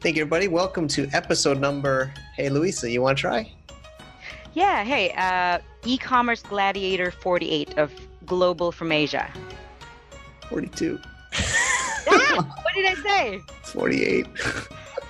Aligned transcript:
Thank 0.00 0.16
you, 0.16 0.22
everybody. 0.22 0.48
Welcome 0.48 0.88
to 0.88 1.10
episode 1.12 1.60
number. 1.60 2.10
Hey, 2.34 2.48
Luisa, 2.48 2.90
you 2.90 3.02
want 3.02 3.18
to 3.18 3.20
try? 3.20 3.52
Yeah, 4.54 4.82
hey, 4.82 5.12
uh, 5.12 5.58
e-commerce 5.84 6.42
gladiator 6.42 7.10
48 7.10 7.76
of 7.76 7.92
Global 8.24 8.72
from 8.72 8.92
Asia. 8.92 9.30
42. 10.48 10.98
ah, 12.08 12.62
what 12.62 12.74
did 12.74 12.86
I 12.86 12.94
say? 13.02 13.40
48. 13.62 14.26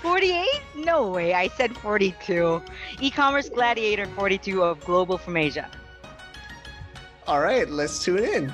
48? 0.03 0.45
No 0.79 1.09
way. 1.09 1.35
I 1.35 1.47
said 1.47 1.77
42. 1.77 2.61
E-commerce 3.01 3.49
gladiator 3.49 4.07
42 4.07 4.65
of 4.65 4.85
Global 4.85 5.19
from 5.19 5.37
Asia. 5.37 5.71
All 7.29 7.41
right, 7.41 7.71
let's 7.71 8.03
tune 8.03 8.25
in. 8.25 8.53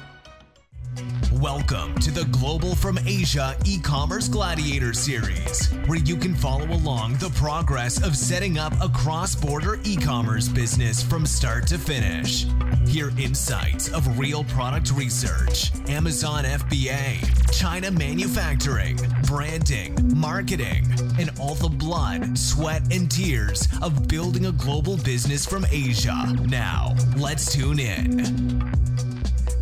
Welcome 1.41 1.95
to 1.97 2.11
the 2.11 2.25
Global 2.31 2.75
from 2.75 2.99
Asia 3.05 3.55
e 3.67 3.79
commerce 3.79 4.27
gladiator 4.27 4.95
series, 4.95 5.69
where 5.85 5.99
you 5.99 6.17
can 6.17 6.35
follow 6.35 6.65
along 6.65 7.17
the 7.17 7.29
progress 7.29 8.03
of 8.03 8.17
setting 8.17 8.59
up 8.59 8.73
a 8.81 8.89
cross 8.89 9.35
border 9.35 9.79
e 9.85 9.97
commerce 9.97 10.49
business 10.49 11.03
from 11.03 11.27
start 11.27 11.67
to 11.67 11.79
finish. 11.79 12.47
Hear 12.87 13.11
insights 13.19 13.93
of 13.93 14.19
real 14.19 14.45
product 14.45 14.93
research, 14.93 15.73
Amazon 15.91 16.45
FBA, 16.45 17.53
China 17.53 17.91
manufacturing, 17.91 18.97
branding, 19.27 19.95
marketing, 20.19 20.87
and 21.19 21.31
all 21.39 21.55
the 21.57 21.69
blood, 21.69 22.39
sweat, 22.39 22.81
and 22.91 23.11
tears 23.11 23.69
of 23.83 24.09
building 24.09 24.47
a 24.47 24.53
global 24.53 24.97
business 24.97 25.45
from 25.45 25.67
Asia. 25.71 26.35
Now, 26.47 26.97
let's 27.19 27.53
tune 27.53 27.79
in. 27.79 28.73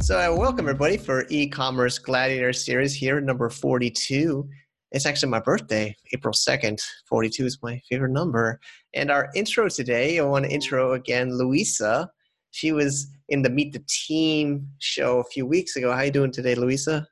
So, 0.05 0.19
uh, 0.19 0.37
welcome 0.37 0.69
everybody 0.69 0.99
for 0.99 1.25
e-commerce 1.31 1.99
gladiator 1.99 2.53
series 2.53 2.93
here, 2.93 3.23
number 3.23 3.49
42. 3.49 4.47
It's 4.93 5.07
actually 5.07 5.31
my 5.31 5.41
birthday, 5.41 5.97
April 6.13 6.35
2nd. 6.35 6.79
42 7.09 7.47
is 7.47 7.59
my 7.63 7.81
favorite 7.89 8.11
number. 8.11 8.61
And 8.93 9.11
our 9.11 9.31
intro 9.35 9.67
today, 9.67 10.19
I 10.19 10.25
want 10.25 10.45
to 10.45 10.51
intro 10.51 10.93
again 10.93 11.33
Luisa. 11.33 12.11
She 12.51 12.71
was 12.73 13.07
in 13.31 13.41
the 13.41 13.49
Meet 13.49 13.73
the 13.73 13.83
Team 13.89 14.69
show 14.79 15.21
a 15.21 15.25
few 15.25 15.47
weeks 15.47 15.77
ago. 15.77 15.91
How 15.91 16.01
are 16.01 16.05
you 16.05 16.11
doing 16.11 16.33
today, 16.33 16.55
Luisa? 16.55 17.09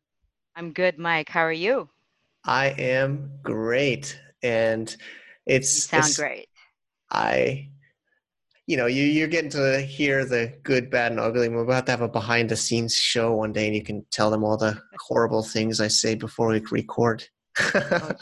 I'm 0.54 0.70
good, 0.70 0.98
Mike. 0.98 1.30
How 1.30 1.46
are 1.46 1.50
you? 1.50 1.88
I 2.44 2.74
am 2.76 3.30
great. 3.42 4.20
And 4.42 4.94
it's 5.46 5.74
you 5.76 5.80
sound 5.80 6.04
it's, 6.04 6.18
great. 6.18 6.48
I 7.10 7.70
you 8.72 8.78
know, 8.78 8.86
you, 8.86 9.04
you're 9.04 9.28
getting 9.28 9.50
to 9.50 9.82
hear 9.82 10.24
the 10.24 10.50
good, 10.62 10.88
bad, 10.88 11.12
and 11.12 11.20
ugly. 11.20 11.46
We're 11.50 11.62
about 11.62 11.84
to 11.84 11.92
have 11.92 12.00
a 12.00 12.08
behind 12.08 12.48
the 12.48 12.56
scenes 12.56 12.96
show 12.96 13.34
one 13.34 13.52
day, 13.52 13.66
and 13.66 13.76
you 13.76 13.82
can 13.82 14.02
tell 14.10 14.30
them 14.30 14.42
all 14.42 14.56
the 14.56 14.80
horrible 14.98 15.42
things 15.42 15.78
I 15.78 15.88
say 15.88 16.14
before 16.14 16.48
we 16.48 16.60
record. 16.70 17.22
oh, 17.74 18.12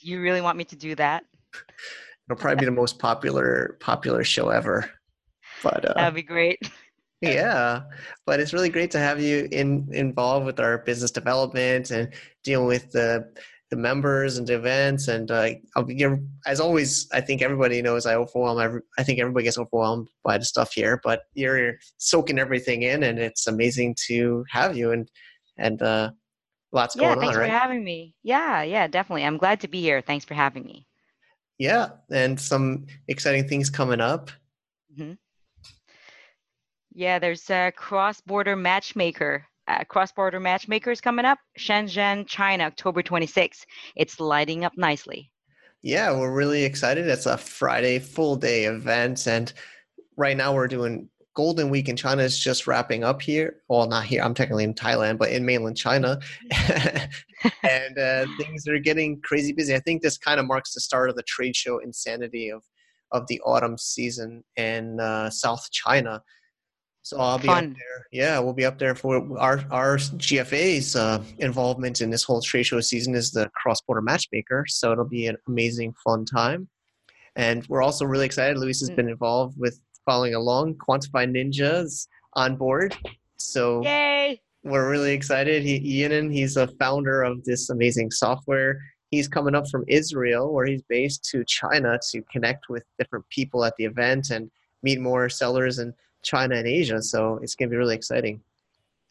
you 0.00 0.20
really 0.20 0.42
want 0.42 0.58
me 0.58 0.64
to 0.64 0.76
do 0.76 0.94
that? 0.96 1.24
It'll 2.28 2.38
probably 2.38 2.56
be 2.56 2.66
the 2.66 2.70
most 2.70 2.98
popular 2.98 3.78
popular 3.80 4.24
show 4.24 4.50
ever. 4.50 4.90
But 5.62 5.88
uh, 5.88 5.94
that'd 5.94 6.14
be 6.14 6.22
great. 6.22 6.58
yeah, 7.22 7.84
but 8.26 8.40
it's 8.40 8.52
really 8.52 8.68
great 8.68 8.90
to 8.90 8.98
have 8.98 9.22
you 9.22 9.48
in 9.52 9.88
involved 9.90 10.44
with 10.44 10.60
our 10.60 10.76
business 10.76 11.12
development 11.12 11.90
and 11.90 12.12
dealing 12.42 12.66
with 12.66 12.92
the 12.92 13.32
the 13.74 13.80
members 13.80 14.38
and 14.38 14.46
the 14.46 14.54
events 14.54 15.08
and 15.08 15.30
uh, 15.32 15.50
as 16.46 16.60
always 16.60 17.08
i 17.12 17.20
think 17.20 17.42
everybody 17.42 17.82
knows 17.82 18.06
i 18.06 18.14
overwhelm 18.14 18.60
every, 18.60 18.80
i 18.98 19.02
think 19.02 19.18
everybody 19.18 19.42
gets 19.42 19.58
overwhelmed 19.58 20.08
by 20.22 20.38
the 20.38 20.44
stuff 20.44 20.72
here 20.72 21.00
but 21.02 21.22
you're 21.34 21.74
soaking 21.98 22.38
everything 22.38 22.82
in 22.82 23.02
and 23.02 23.18
it's 23.18 23.48
amazing 23.48 23.94
to 24.06 24.44
have 24.48 24.76
you 24.76 24.92
and 24.92 25.10
and 25.58 25.82
uh 25.82 26.10
lots 26.72 26.94
yeah, 26.94 27.08
going 27.08 27.20
thanks 27.20 27.34
on 27.34 27.40
right? 27.40 27.50
for 27.50 27.58
having 27.58 27.84
me. 27.84 28.14
Yeah 28.22 28.62
yeah 28.62 28.86
definitely. 28.86 29.24
I'm 29.24 29.38
glad 29.38 29.60
to 29.60 29.68
be 29.68 29.80
here. 29.80 30.00
Thanks 30.00 30.24
for 30.24 30.34
having 30.34 30.64
me. 30.64 30.86
Yeah 31.58 31.90
and 32.10 32.38
some 32.38 32.86
exciting 33.08 33.48
things 33.48 33.70
coming 33.70 34.00
up. 34.00 34.30
Mm-hmm. 34.92 35.14
yeah 36.92 37.18
there's 37.18 37.50
a 37.50 37.72
cross-border 37.74 38.54
matchmaker 38.54 39.44
uh, 39.68 39.84
cross-border 39.84 40.40
matchmakers 40.40 41.00
coming 41.00 41.24
up. 41.24 41.38
Shenzhen 41.58 42.26
china 42.26 42.64
october 42.64 43.02
26th 43.02 43.64
it's 43.96 44.20
lighting 44.20 44.64
up 44.64 44.72
nicely. 44.76 45.30
Yeah 45.82 46.16
we're 46.16 46.34
really 46.34 46.64
excited. 46.64 47.06
It's 47.06 47.26
a 47.26 47.38
friday 47.38 47.98
full 47.98 48.36
day 48.36 48.64
event 48.64 49.26
and 49.26 49.52
right 50.16 50.36
now 50.36 50.54
we're 50.54 50.68
doing 50.68 51.08
golden 51.34 51.68
week 51.68 51.88
in 51.88 51.96
china 51.96 52.22
is 52.22 52.38
just 52.38 52.66
wrapping 52.66 53.04
up 53.04 53.20
here. 53.20 53.56
Well 53.68 53.86
not 53.86 54.04
here 54.04 54.22
i'm 54.22 54.34
technically 54.34 54.64
in 54.64 54.74
thailand 54.74 55.18
but 55.18 55.30
in 55.30 55.44
mainland 55.44 55.76
china. 55.76 56.20
And 57.62 57.98
uh, 57.98 58.26
things 58.38 58.66
are 58.66 58.78
getting 58.78 59.20
crazy 59.20 59.52
busy. 59.52 59.74
I 59.74 59.80
think 59.80 60.02
this 60.02 60.16
kind 60.16 60.40
of 60.40 60.46
marks 60.46 60.72
the 60.72 60.80
start 60.80 61.10
of 61.10 61.16
the 61.16 61.22
trade 61.24 61.54
show 61.54 61.78
insanity 61.78 62.50
of 62.50 62.62
of 63.12 63.26
the 63.28 63.40
autumn 63.44 63.78
season 63.78 64.42
in 64.56 64.98
uh, 64.98 65.30
south 65.30 65.70
china 65.70 66.22
so 67.04 67.18
I'll 67.18 67.38
be 67.38 67.48
Fun. 67.48 67.72
up 67.72 67.76
there. 67.76 68.06
Yeah, 68.12 68.38
we'll 68.38 68.54
be 68.54 68.64
up 68.64 68.78
there 68.78 68.94
for 68.94 69.38
our 69.38 69.62
our 69.70 69.98
GFA's 69.98 70.96
uh, 70.96 71.22
involvement 71.38 72.00
in 72.00 72.08
this 72.08 72.24
whole 72.24 72.40
trade 72.40 72.62
show 72.62 72.80
season 72.80 73.14
is 73.14 73.30
the 73.30 73.50
cross 73.50 73.82
border 73.82 74.00
matchmaker. 74.00 74.64
So 74.66 74.90
it'll 74.90 75.04
be 75.04 75.26
an 75.26 75.36
amazing, 75.46 75.92
fun 76.02 76.24
time. 76.24 76.66
And 77.36 77.66
we're 77.68 77.82
also 77.82 78.06
really 78.06 78.24
excited. 78.24 78.56
Luis 78.56 78.80
has 78.80 78.88
mm. 78.88 78.96
been 78.96 79.08
involved 79.10 79.54
with 79.58 79.78
following 80.06 80.34
along. 80.34 80.76
Quantify 80.76 81.28
Ninjas 81.30 82.08
on 82.32 82.56
board. 82.56 82.96
So 83.36 83.82
Yay! 83.82 84.40
we're 84.62 84.90
really 84.90 85.12
excited. 85.12 85.62
He, 85.62 86.00
Ian, 86.00 86.30
he's 86.30 86.56
a 86.56 86.68
founder 86.78 87.22
of 87.22 87.44
this 87.44 87.68
amazing 87.68 88.12
software. 88.12 88.80
He's 89.10 89.28
coming 89.28 89.54
up 89.54 89.68
from 89.68 89.84
Israel, 89.88 90.54
where 90.54 90.64
he's 90.64 90.82
based, 90.88 91.28
to 91.32 91.44
China 91.44 91.98
to 92.12 92.22
connect 92.32 92.70
with 92.70 92.84
different 92.98 93.28
people 93.28 93.62
at 93.62 93.74
the 93.76 93.84
event 93.84 94.30
and 94.30 94.50
meet 94.82 95.00
more 95.00 95.28
sellers 95.28 95.78
and 95.78 95.92
China 96.24 96.56
and 96.56 96.66
Asia. 96.66 97.00
So 97.02 97.38
it's 97.42 97.54
going 97.54 97.68
to 97.68 97.72
be 97.72 97.76
really 97.76 97.94
exciting. 97.94 98.40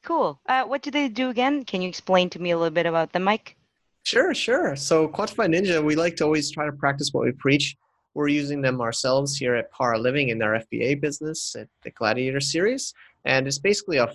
Cool. 0.03 0.39
Uh, 0.47 0.63
what 0.65 0.81
do 0.81 0.91
they 0.91 1.07
do 1.07 1.29
again? 1.29 1.63
Can 1.63 1.81
you 1.81 1.87
explain 1.87 2.29
to 2.31 2.39
me 2.39 2.51
a 2.51 2.57
little 2.57 2.73
bit 2.73 2.85
about 2.85 3.13
them, 3.13 3.23
Mike? 3.23 3.55
Sure, 4.03 4.33
sure. 4.33 4.75
So 4.75 5.07
Quantify 5.07 5.47
Ninja, 5.47 5.81
we 5.81 5.95
like 5.95 6.17
to 6.17 6.25
always 6.25 6.51
try 6.51 6.65
to 6.65 6.73
practice 6.73 7.13
what 7.13 7.23
we 7.23 7.31
preach. 7.31 7.77
We're 8.13 8.27
using 8.27 8.61
them 8.61 8.81
ourselves 8.81 9.37
here 9.37 9.55
at 9.55 9.71
Par 9.71 9.97
Living 9.97 10.29
in 10.29 10.41
our 10.41 10.59
FBA 10.59 10.99
business 10.99 11.55
at 11.55 11.69
the 11.83 11.91
Gladiator 11.91 12.41
series. 12.41 12.93
And 13.25 13.47
it's 13.47 13.59
basically 13.59 13.97
a 13.97 14.13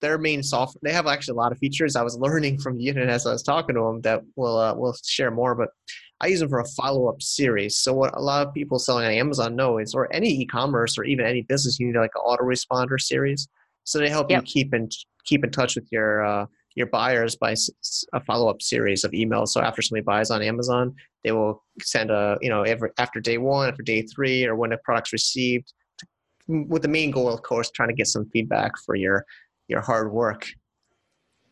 their 0.00 0.18
main 0.18 0.42
software. 0.42 0.80
They 0.82 0.92
have 0.92 1.06
actually 1.06 1.32
a 1.32 1.40
lot 1.40 1.52
of 1.52 1.58
features. 1.58 1.96
I 1.96 2.02
was 2.02 2.16
learning 2.16 2.58
from 2.58 2.76
the 2.76 2.88
internet 2.88 3.10
as 3.14 3.26
I 3.26 3.32
was 3.32 3.42
talking 3.42 3.74
to 3.74 3.82
them 3.82 4.00
that 4.02 4.22
we'll 4.36 4.58
uh, 4.58 4.74
we'll 4.74 4.96
share 5.04 5.30
more. 5.30 5.54
But 5.54 5.70
I 6.20 6.28
use 6.28 6.40
them 6.40 6.48
for 6.48 6.60
a 6.60 6.68
follow 6.68 7.08
up 7.08 7.20
series. 7.20 7.78
So 7.78 7.92
what 7.92 8.16
a 8.16 8.20
lot 8.20 8.46
of 8.46 8.54
people 8.54 8.78
selling 8.78 9.06
on 9.06 9.12
Amazon 9.12 9.54
know 9.54 9.78
is, 9.78 9.94
or 9.94 10.12
any 10.14 10.28
e-commerce 10.28 10.96
or 10.96 11.04
even 11.04 11.26
any 11.26 11.42
business, 11.42 11.78
you 11.78 11.88
need 11.88 11.98
like 11.98 12.12
an 12.14 12.22
autoresponder 12.26 13.00
series. 13.00 13.48
So 13.84 13.98
they 13.98 14.08
help 14.08 14.30
yep. 14.30 14.42
you 14.42 14.46
keep 14.46 14.74
in 14.74 14.88
keep 15.26 15.44
in 15.44 15.50
touch 15.50 15.76
with 15.76 15.86
your 15.90 16.24
uh, 16.24 16.46
your 16.74 16.86
buyers 16.86 17.36
by 17.36 17.54
a 18.12 18.20
follow 18.20 18.48
up 18.48 18.62
series 18.62 19.04
of 19.04 19.12
emails. 19.12 19.48
So 19.48 19.60
after 19.60 19.82
somebody 19.82 20.04
buys 20.04 20.30
on 20.30 20.42
Amazon, 20.42 20.94
they 21.24 21.32
will 21.32 21.64
send 21.80 22.10
a 22.10 22.38
you 22.40 22.50
know 22.50 22.62
every 22.62 22.90
after 22.98 23.20
day 23.20 23.38
one, 23.38 23.68
after 23.68 23.82
day 23.82 24.02
three, 24.02 24.46
or 24.46 24.56
when 24.56 24.70
the 24.70 24.78
product's 24.78 25.12
received, 25.12 25.72
with 26.48 26.82
the 26.82 26.88
main 26.88 27.10
goal, 27.10 27.32
of 27.32 27.42
course, 27.42 27.70
trying 27.70 27.88
to 27.88 27.94
get 27.94 28.06
some 28.06 28.28
feedback 28.30 28.72
for 28.84 28.94
your 28.94 29.24
your 29.68 29.80
hard 29.80 30.12
work. 30.12 30.46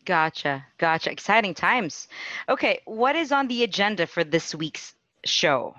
Gotcha. 0.05 0.65
Gotcha. 0.77 1.11
Exciting 1.11 1.53
times. 1.53 2.07
Okay. 2.47 2.79
What 2.85 3.15
is 3.15 3.31
on 3.31 3.47
the 3.47 3.63
agenda 3.63 4.05
for 4.05 4.23
this 4.23 4.53
week's 4.53 4.95
show? 5.25 5.75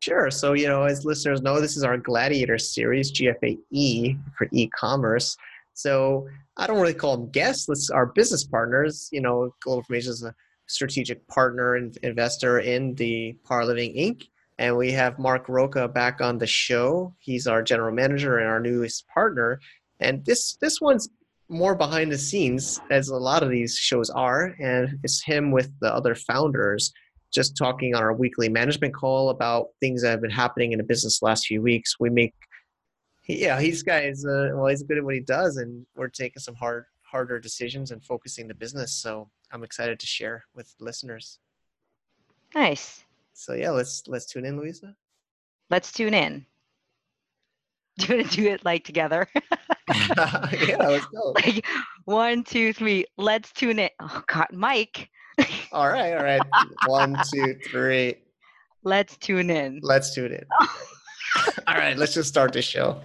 Sure. 0.00 0.30
So, 0.30 0.52
you 0.54 0.68
know, 0.68 0.84
as 0.84 1.04
listeners 1.04 1.42
know, 1.42 1.60
this 1.60 1.76
is 1.76 1.84
our 1.84 1.98
Gladiator 1.98 2.58
series, 2.58 3.12
GFAE 3.12 4.18
for 4.36 4.48
e 4.52 4.68
commerce. 4.68 5.36
So, 5.74 6.28
I 6.56 6.66
don't 6.66 6.80
really 6.80 6.94
call 6.94 7.16
them 7.16 7.30
guests. 7.30 7.68
Let's 7.68 7.90
our 7.90 8.06
business 8.06 8.44
partners. 8.44 9.08
You 9.12 9.20
know, 9.20 9.54
Global 9.60 9.80
Information 9.80 10.12
is 10.12 10.22
a 10.24 10.34
strategic 10.66 11.26
partner 11.28 11.74
and 11.74 11.96
investor 11.98 12.60
in 12.60 12.94
the 12.94 13.36
Par 13.44 13.64
Living 13.64 13.94
Inc. 13.94 14.28
And 14.58 14.76
we 14.76 14.92
have 14.92 15.18
Mark 15.18 15.48
Roca 15.48 15.86
back 15.86 16.20
on 16.20 16.38
the 16.38 16.46
show. 16.46 17.14
He's 17.18 17.46
our 17.46 17.62
general 17.62 17.94
manager 17.94 18.38
and 18.38 18.48
our 18.48 18.60
newest 18.60 19.06
partner. 19.08 19.60
And 20.00 20.24
this 20.24 20.56
this 20.60 20.80
one's 20.80 21.08
more 21.48 21.74
behind 21.74 22.12
the 22.12 22.18
scenes 22.18 22.80
as 22.90 23.08
a 23.08 23.16
lot 23.16 23.42
of 23.42 23.50
these 23.50 23.76
shows 23.76 24.10
are 24.10 24.54
and 24.60 24.98
it's 25.02 25.22
him 25.22 25.50
with 25.50 25.70
the 25.80 25.92
other 25.92 26.14
founders 26.14 26.92
just 27.32 27.56
talking 27.56 27.94
on 27.94 28.02
our 28.02 28.12
weekly 28.12 28.48
management 28.48 28.94
call 28.94 29.30
about 29.30 29.68
things 29.80 30.02
that 30.02 30.10
have 30.10 30.20
been 30.20 30.30
happening 30.30 30.72
in 30.72 30.78
the 30.78 30.84
business 30.84 31.20
the 31.20 31.26
last 31.26 31.46
few 31.46 31.62
weeks. 31.62 31.96
We 32.00 32.10
make 32.10 32.34
yeah 33.26 33.60
he's 33.60 33.82
guys 33.82 34.24
uh, 34.24 34.48
well 34.54 34.68
he's 34.68 34.82
good 34.82 34.96
at 34.96 35.04
what 35.04 35.14
he 35.14 35.20
does 35.20 35.58
and 35.58 35.84
we're 35.94 36.08
taking 36.08 36.40
some 36.40 36.54
hard 36.54 36.86
harder 37.02 37.38
decisions 37.38 37.90
and 37.90 38.02
focusing 38.02 38.48
the 38.48 38.54
business 38.54 38.94
so 38.94 39.28
i'm 39.52 39.62
excited 39.62 39.98
to 40.00 40.06
share 40.06 40.44
with 40.54 40.74
listeners. 40.80 41.38
Nice. 42.54 43.04
So 43.34 43.52
yeah 43.52 43.70
let's 43.70 44.02
let's 44.06 44.26
tune 44.26 44.46
in 44.46 44.58
louisa. 44.58 44.94
Let's 45.70 45.92
tune 45.92 46.14
in 46.14 46.46
do 47.98 48.12
you 48.12 48.18
want 48.18 48.30
to 48.30 48.36
do 48.36 48.48
it 48.48 48.64
like 48.64 48.84
together 48.84 49.28
yeah, 50.52 50.76
let's 50.78 51.06
go. 51.06 51.34
Like 51.46 51.64
one, 52.04 52.44
two, 52.44 52.72
three. 52.72 53.04
Let's 53.16 53.52
tune 53.52 53.78
it. 53.78 53.92
Oh 54.00 54.22
God, 54.26 54.48
Mike. 54.52 55.10
all 55.72 55.88
right, 55.88 56.14
all 56.14 56.24
right. 56.24 56.40
One, 56.86 57.16
two, 57.32 57.58
three. 57.66 58.16
Let's 58.82 59.16
tune 59.16 59.50
in. 59.50 59.80
Let's 59.82 60.14
tune 60.14 60.32
in. 60.32 60.44
All 61.66 61.74
right, 61.74 61.96
let's 61.96 62.14
just 62.14 62.28
start 62.28 62.52
the 62.52 62.62
show. 62.62 63.00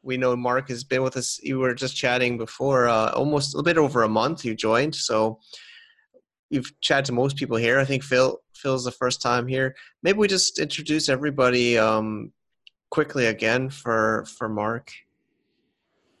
we 0.00 0.16
know 0.16 0.36
Mark 0.36 0.68
has 0.68 0.84
been 0.84 1.02
with 1.02 1.16
us. 1.16 1.40
You 1.42 1.58
were 1.58 1.74
just 1.74 1.96
chatting 1.96 2.38
before, 2.38 2.86
uh, 2.86 3.10
almost 3.14 3.52
a 3.52 3.56
little 3.56 3.64
bit 3.64 3.76
over 3.76 4.04
a 4.04 4.08
month. 4.08 4.44
You 4.44 4.54
joined, 4.54 4.94
so 4.94 5.40
you've 6.50 6.72
chatted 6.80 7.06
to 7.06 7.12
most 7.12 7.36
people 7.36 7.56
here. 7.56 7.80
I 7.80 7.84
think 7.84 8.04
Phil 8.04 8.40
Phil's 8.54 8.84
the 8.84 8.92
first 8.92 9.20
time 9.20 9.48
here. 9.48 9.74
Maybe 10.04 10.18
we 10.18 10.28
just 10.28 10.60
introduce 10.60 11.08
everybody 11.08 11.76
um, 11.76 12.30
quickly 12.90 13.26
again 13.26 13.70
for 13.70 14.24
for 14.38 14.48
Mark. 14.48 14.92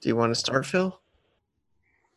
Do 0.00 0.08
you 0.08 0.16
want 0.16 0.32
to 0.32 0.40
start, 0.40 0.66
Phil? 0.66 1.00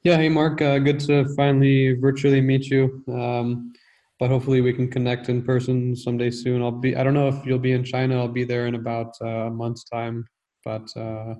Yeah, 0.01 0.18
hey 0.18 0.30
Mark, 0.30 0.63
uh, 0.63 0.80
good 0.80 1.00
to 1.01 1.25
finally 1.36 1.94
virtually 1.94 2.42
meet 2.42 2.71
you. 2.71 3.04
Um, 3.07 3.74
but 4.23 4.29
hopefully 4.29 4.61
we 4.61 4.71
can 4.71 4.87
connect 4.87 5.27
in 5.27 5.41
person 5.41 5.93
someday 5.93 6.31
soon. 6.31 6.61
I'll 6.61 6.71
be 6.71 6.95
I 6.95 7.03
don't 7.03 7.13
know 7.13 7.27
if 7.27 7.45
you'll 7.45 7.59
be 7.59 7.73
in 7.73 7.83
China. 7.83 8.19
I'll 8.19 8.29
be 8.29 8.45
there 8.45 8.67
in 8.67 8.75
about 8.75 9.13
uh, 9.21 9.47
a 9.47 9.49
month's 9.49 9.83
time, 9.83 10.25
but 10.63 10.87
uh, 10.95 11.35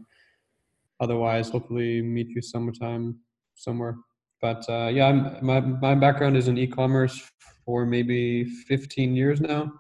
otherwise, 1.00 1.50
hopefully 1.50 2.02
meet 2.02 2.28
you 2.28 2.42
sometime 2.42 3.20
somewhere. 3.56 3.96
But 4.42 4.66
uh, 4.68 4.90
yeah, 4.92 5.06
I'm, 5.06 5.38
my 5.42 5.62
my 5.62 5.96
background 5.96 6.36
is 6.36 6.50
in 6.50 6.58
e-commerce 6.58 7.32
for 7.66 7.86
maybe 7.86 8.44
15 8.44 9.16
years 9.16 9.40
now 9.40 9.72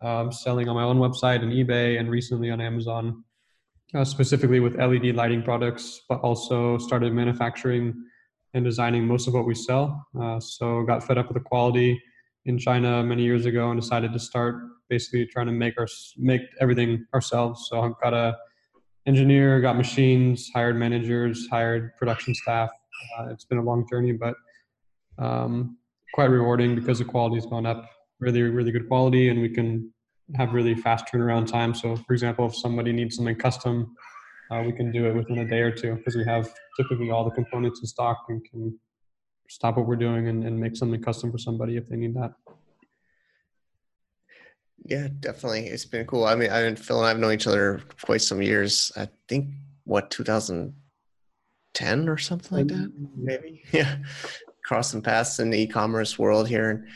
um, 0.00 0.32
selling 0.32 0.70
on 0.70 0.74
my 0.74 0.84
own 0.84 0.96
website 0.96 1.42
and 1.42 1.52
eBay, 1.52 2.00
and 2.00 2.10
recently 2.10 2.50
on 2.50 2.62
Amazon, 2.62 3.24
uh, 3.94 4.06
specifically 4.06 4.58
with 4.58 4.76
LED 4.76 5.14
lighting 5.14 5.42
products, 5.42 6.00
but 6.08 6.18
also 6.20 6.78
started 6.78 7.12
manufacturing 7.12 7.92
and 8.54 8.64
designing 8.64 9.06
most 9.06 9.28
of 9.28 9.34
what 9.34 9.44
we 9.44 9.54
sell. 9.54 10.06
Uh, 10.18 10.40
so 10.40 10.82
got 10.84 11.04
fed 11.06 11.18
up 11.18 11.28
with 11.28 11.36
the 11.36 11.44
quality 11.46 12.00
in 12.44 12.58
China 12.58 13.02
many 13.02 13.22
years 13.22 13.46
ago 13.46 13.70
and 13.70 13.80
decided 13.80 14.12
to 14.12 14.18
start 14.18 14.56
basically 14.88 15.26
trying 15.26 15.46
to 15.46 15.52
make 15.52 15.78
our 15.78 15.88
make 16.18 16.42
everything 16.60 17.06
ourselves. 17.14 17.68
So 17.68 17.80
I've 17.80 18.00
got 18.02 18.14
a 18.14 18.36
engineer, 19.06 19.60
got 19.60 19.76
machines, 19.76 20.50
hired 20.54 20.76
managers, 20.76 21.48
hired 21.48 21.96
production 21.96 22.34
staff. 22.34 22.70
Uh, 23.18 23.28
it's 23.30 23.44
been 23.44 23.58
a 23.58 23.62
long 23.62 23.86
journey, 23.88 24.12
but 24.12 24.34
um, 25.18 25.76
quite 26.14 26.30
rewarding 26.30 26.74
because 26.74 26.98
the 26.98 27.04
quality 27.04 27.36
has 27.36 27.46
gone 27.46 27.66
up 27.66 27.88
really, 28.20 28.42
really 28.42 28.70
good 28.70 28.88
quality 28.88 29.28
and 29.28 29.40
we 29.40 29.48
can 29.48 29.92
have 30.36 30.52
really 30.52 30.74
fast 30.74 31.06
turnaround 31.06 31.50
time. 31.50 31.74
So, 31.74 31.96
for 31.96 32.12
example, 32.12 32.46
if 32.46 32.54
somebody 32.54 32.92
needs 32.92 33.16
something 33.16 33.36
custom, 33.36 33.94
uh, 34.50 34.62
we 34.64 34.72
can 34.72 34.92
do 34.92 35.06
it 35.06 35.14
within 35.14 35.38
a 35.38 35.48
day 35.48 35.60
or 35.60 35.70
two 35.70 35.96
because 35.96 36.14
we 36.14 36.24
have 36.24 36.52
typically 36.76 37.10
all 37.10 37.24
the 37.24 37.30
components 37.30 37.80
in 37.80 37.86
stock 37.86 38.24
and 38.28 38.44
can 38.48 38.78
stop 39.52 39.76
what 39.76 39.86
we're 39.86 39.96
doing 39.96 40.28
and, 40.28 40.44
and 40.44 40.58
make 40.58 40.74
something 40.74 41.02
custom 41.02 41.30
for 41.30 41.36
somebody 41.36 41.76
if 41.76 41.86
they 41.88 41.96
need 41.96 42.14
that. 42.14 42.32
Yeah, 44.84 45.08
definitely. 45.20 45.66
It's 45.66 45.84
been 45.84 46.06
cool. 46.06 46.24
I 46.24 46.34
mean, 46.34 46.50
I 46.50 46.62
and 46.62 46.78
Phil 46.78 46.98
and 46.98 47.06
I've 47.06 47.18
known 47.18 47.34
each 47.34 47.46
other 47.46 47.82
quite 48.02 48.22
some 48.22 48.40
years. 48.40 48.90
I 48.96 49.08
think 49.28 49.50
what 49.84 50.10
2010 50.10 52.08
or 52.08 52.16
something 52.18 52.58
like 52.58 52.68
that, 52.68 52.90
maybe. 53.14 53.62
Yeah, 53.72 53.98
crossing 54.64 55.02
paths 55.02 55.38
in 55.38 55.50
the 55.50 55.60
e-commerce 55.60 56.18
world 56.18 56.48
here, 56.48 56.86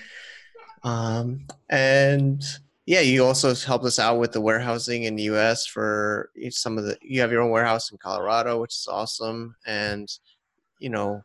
um, 0.83 1.47
and 1.69 2.43
yeah, 2.87 3.01
you 3.01 3.25
also 3.25 3.55
helped 3.55 3.85
us 3.85 3.99
out 3.99 4.19
with 4.19 4.33
the 4.33 4.41
warehousing 4.41 5.05
in 5.05 5.15
the 5.15 5.25
U.S. 5.25 5.67
for 5.67 6.31
some 6.51 6.79
of 6.79 6.85
the. 6.85 6.97
You 7.03 7.21
have 7.21 7.31
your 7.31 7.43
own 7.43 7.51
warehouse 7.51 7.93
in 7.93 7.99
Colorado, 7.99 8.61
which 8.61 8.75
is 8.75 8.89
awesome, 8.91 9.55
and 9.67 10.09
you 10.81 10.91
know, 10.91 11.23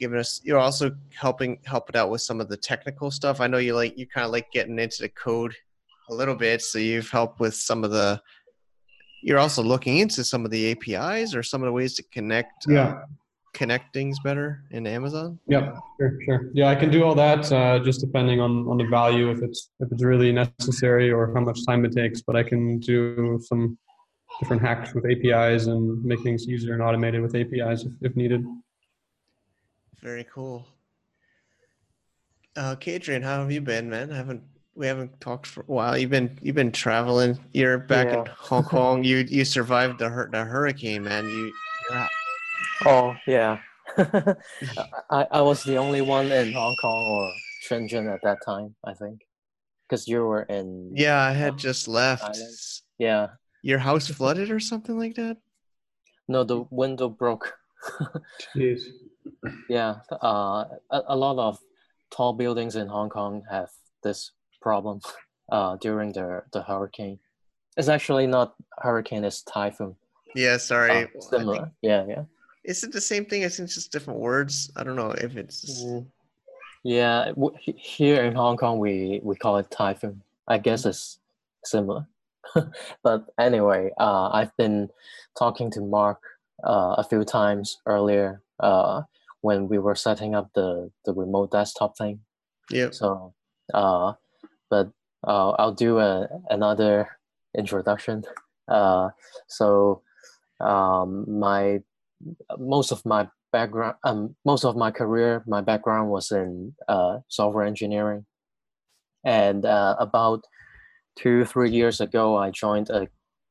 giving 0.00 0.18
us. 0.18 0.40
You're 0.42 0.58
also 0.58 0.90
helping 1.14 1.58
helping 1.64 1.96
out 1.96 2.10
with 2.10 2.22
some 2.22 2.40
of 2.40 2.48
the 2.48 2.56
technical 2.56 3.10
stuff. 3.10 3.40
I 3.40 3.46
know 3.46 3.58
you 3.58 3.74
like 3.74 3.96
you 3.96 4.06
kind 4.06 4.24
of 4.24 4.32
like 4.32 4.50
getting 4.50 4.78
into 4.78 5.02
the 5.02 5.08
code 5.10 5.54
a 6.08 6.14
little 6.14 6.34
bit, 6.34 6.62
so 6.62 6.78
you've 6.78 7.10
helped 7.10 7.38
with 7.38 7.54
some 7.54 7.84
of 7.84 7.90
the. 7.92 8.20
You're 9.22 9.38
also 9.38 9.62
looking 9.62 9.98
into 9.98 10.24
some 10.24 10.44
of 10.44 10.50
the 10.50 10.72
APIs 10.72 11.34
or 11.34 11.42
some 11.42 11.62
of 11.62 11.66
the 11.66 11.72
ways 11.72 11.94
to 11.94 12.02
connect. 12.10 12.66
Yeah. 12.66 12.88
Uh, 12.88 13.04
connect 13.52 13.92
things 13.92 14.18
better 14.20 14.62
in 14.70 14.86
Amazon? 14.86 15.38
Yeah, 15.48 15.76
sure, 15.98 16.18
sure. 16.24 16.50
Yeah, 16.54 16.68
I 16.68 16.76
can 16.76 16.88
do 16.88 17.02
all 17.02 17.16
that, 17.16 17.50
uh, 17.52 17.80
just 17.80 18.00
depending 18.00 18.40
on, 18.40 18.66
on 18.68 18.78
the 18.78 18.84
value, 18.84 19.28
if 19.30 19.42
it's 19.42 19.70
if 19.80 19.90
it's 19.90 20.04
really 20.04 20.30
necessary 20.32 21.10
or 21.10 21.34
how 21.34 21.40
much 21.40 21.66
time 21.66 21.84
it 21.84 21.92
takes. 21.92 22.22
But 22.22 22.36
I 22.36 22.42
can 22.44 22.78
do 22.78 23.40
some 23.42 23.76
different 24.38 24.62
hacks 24.62 24.94
with 24.94 25.04
APIs 25.04 25.66
and 25.66 26.02
make 26.04 26.20
things 26.22 26.48
easier 26.48 26.74
and 26.74 26.82
automated 26.82 27.20
with 27.20 27.34
APIs 27.34 27.84
if, 27.84 27.92
if 28.02 28.16
needed. 28.16 28.44
Very 30.02 30.26
cool. 30.32 30.66
Uh, 32.56 32.76
Kadrian, 32.76 33.22
how 33.22 33.40
have 33.40 33.52
you 33.52 33.60
been, 33.60 33.88
man? 33.88 34.12
I 34.12 34.16
haven't 34.16 34.42
we 34.74 34.86
haven't 34.86 35.20
talked 35.20 35.46
for 35.46 35.60
a 35.60 35.64
while. 35.66 35.96
You've 35.96 36.10
been 36.10 36.38
you've 36.42 36.54
been 36.54 36.72
traveling. 36.72 37.38
You're 37.52 37.78
back 37.78 38.06
yeah. 38.06 38.20
in 38.20 38.26
Hong 38.26 38.64
Kong. 38.76 39.04
You 39.04 39.18
you 39.18 39.44
survived 39.44 39.98
the 39.98 40.28
the 40.32 40.44
hurricane, 40.44 41.04
man. 41.04 41.28
You 41.28 41.52
you're 41.90 42.08
Oh 42.86 43.14
yeah, 43.26 43.58
I 43.98 45.26
I 45.30 45.40
was 45.42 45.62
the 45.64 45.76
only 45.76 46.00
one 46.00 46.32
in 46.32 46.52
Hong 46.52 46.76
Kong 46.80 47.06
or 47.06 47.32
Shenzhen 47.68 48.12
at 48.12 48.20
that 48.22 48.38
time. 48.44 48.74
I 48.84 48.94
think, 48.94 49.20
because 49.86 50.08
you 50.08 50.24
were 50.24 50.42
in. 50.42 50.92
Yeah, 50.94 51.20
I 51.20 51.32
had 51.32 51.58
just 51.58 51.88
left. 51.88 52.24
Island. 52.24 52.56
Yeah. 52.98 53.26
Your 53.62 53.78
house 53.78 54.08
flooded 54.08 54.50
or 54.50 54.60
something 54.60 54.98
like 54.98 55.16
that? 55.16 55.36
No, 56.26 56.44
the 56.44 56.64
window 56.70 57.10
broke. 57.10 57.52
Jeez. 58.56 58.80
Yeah, 59.68 59.96
uh, 60.22 60.64
a, 60.90 61.02
a 61.08 61.16
lot 61.16 61.38
of 61.38 61.58
tall 62.10 62.32
buildings 62.32 62.76
in 62.76 62.86
Hong 62.88 63.08
Kong 63.08 63.42
have 63.50 63.70
this 64.02 64.32
problem 64.60 65.00
uh, 65.52 65.76
during 65.80 66.12
the 66.12 66.42
the 66.52 66.62
hurricane. 66.62 67.18
It's 67.76 67.88
actually 67.88 68.26
not 68.26 68.54
hurricane; 68.78 69.24
it's 69.24 69.42
typhoon. 69.42 69.96
Yeah, 70.34 70.56
sorry. 70.58 71.04
Uh, 71.04 71.06
similar. 71.20 71.70
Yeah, 71.82 72.04
yeah. 72.06 72.24
Is 72.64 72.84
it 72.84 72.92
the 72.92 73.00
same 73.00 73.24
thing? 73.24 73.44
I 73.44 73.48
think 73.48 73.66
it's 73.66 73.74
just 73.74 73.92
different 73.92 74.20
words. 74.20 74.70
I 74.76 74.84
don't 74.84 74.96
know 74.96 75.12
if 75.12 75.36
it's. 75.36 75.84
Mm. 75.84 76.06
Yeah, 76.82 77.32
here 77.76 78.24
in 78.24 78.34
Hong 78.34 78.56
Kong, 78.56 78.78
we 78.78 79.20
we 79.22 79.36
call 79.36 79.58
it 79.58 79.70
typhoon. 79.70 80.22
I 80.48 80.58
guess 80.58 80.86
it's 80.86 81.18
similar. 81.64 82.06
but 83.02 83.26
anyway, 83.38 83.90
uh, 83.98 84.30
I've 84.32 84.56
been 84.56 84.88
talking 85.38 85.70
to 85.72 85.80
Mark 85.80 86.20
uh, 86.64 86.94
a 86.98 87.04
few 87.04 87.24
times 87.24 87.78
earlier 87.86 88.42
uh, 88.60 89.02
when 89.40 89.68
we 89.68 89.78
were 89.78 89.94
setting 89.94 90.34
up 90.34 90.50
the 90.54 90.90
the 91.04 91.12
remote 91.12 91.50
desktop 91.50 91.96
thing. 91.96 92.20
Yeah. 92.70 92.90
So, 92.90 93.34
uh, 93.74 94.12
but 94.68 94.90
uh, 95.26 95.50
I'll 95.50 95.74
do 95.74 95.98
a, 95.98 96.28
another 96.50 97.08
introduction. 97.56 98.24
Uh, 98.68 99.10
so, 99.48 100.02
um, 100.60 101.24
my 101.26 101.80
most 102.58 102.92
of 102.92 103.04
my 103.04 103.28
background, 103.52 103.96
um, 104.04 104.36
most 104.44 104.64
of 104.64 104.76
my 104.76 104.90
career, 104.90 105.42
my 105.46 105.60
background 105.60 106.10
was 106.10 106.30
in 106.30 106.74
uh, 106.88 107.18
software 107.28 107.64
engineering. 107.66 108.26
And 109.24 109.64
uh, 109.64 109.96
about 109.98 110.44
two, 111.16 111.44
three 111.44 111.70
years 111.70 112.00
ago, 112.00 112.36
I 112.36 112.50
joined 112.50 112.90
a, 112.90 113.08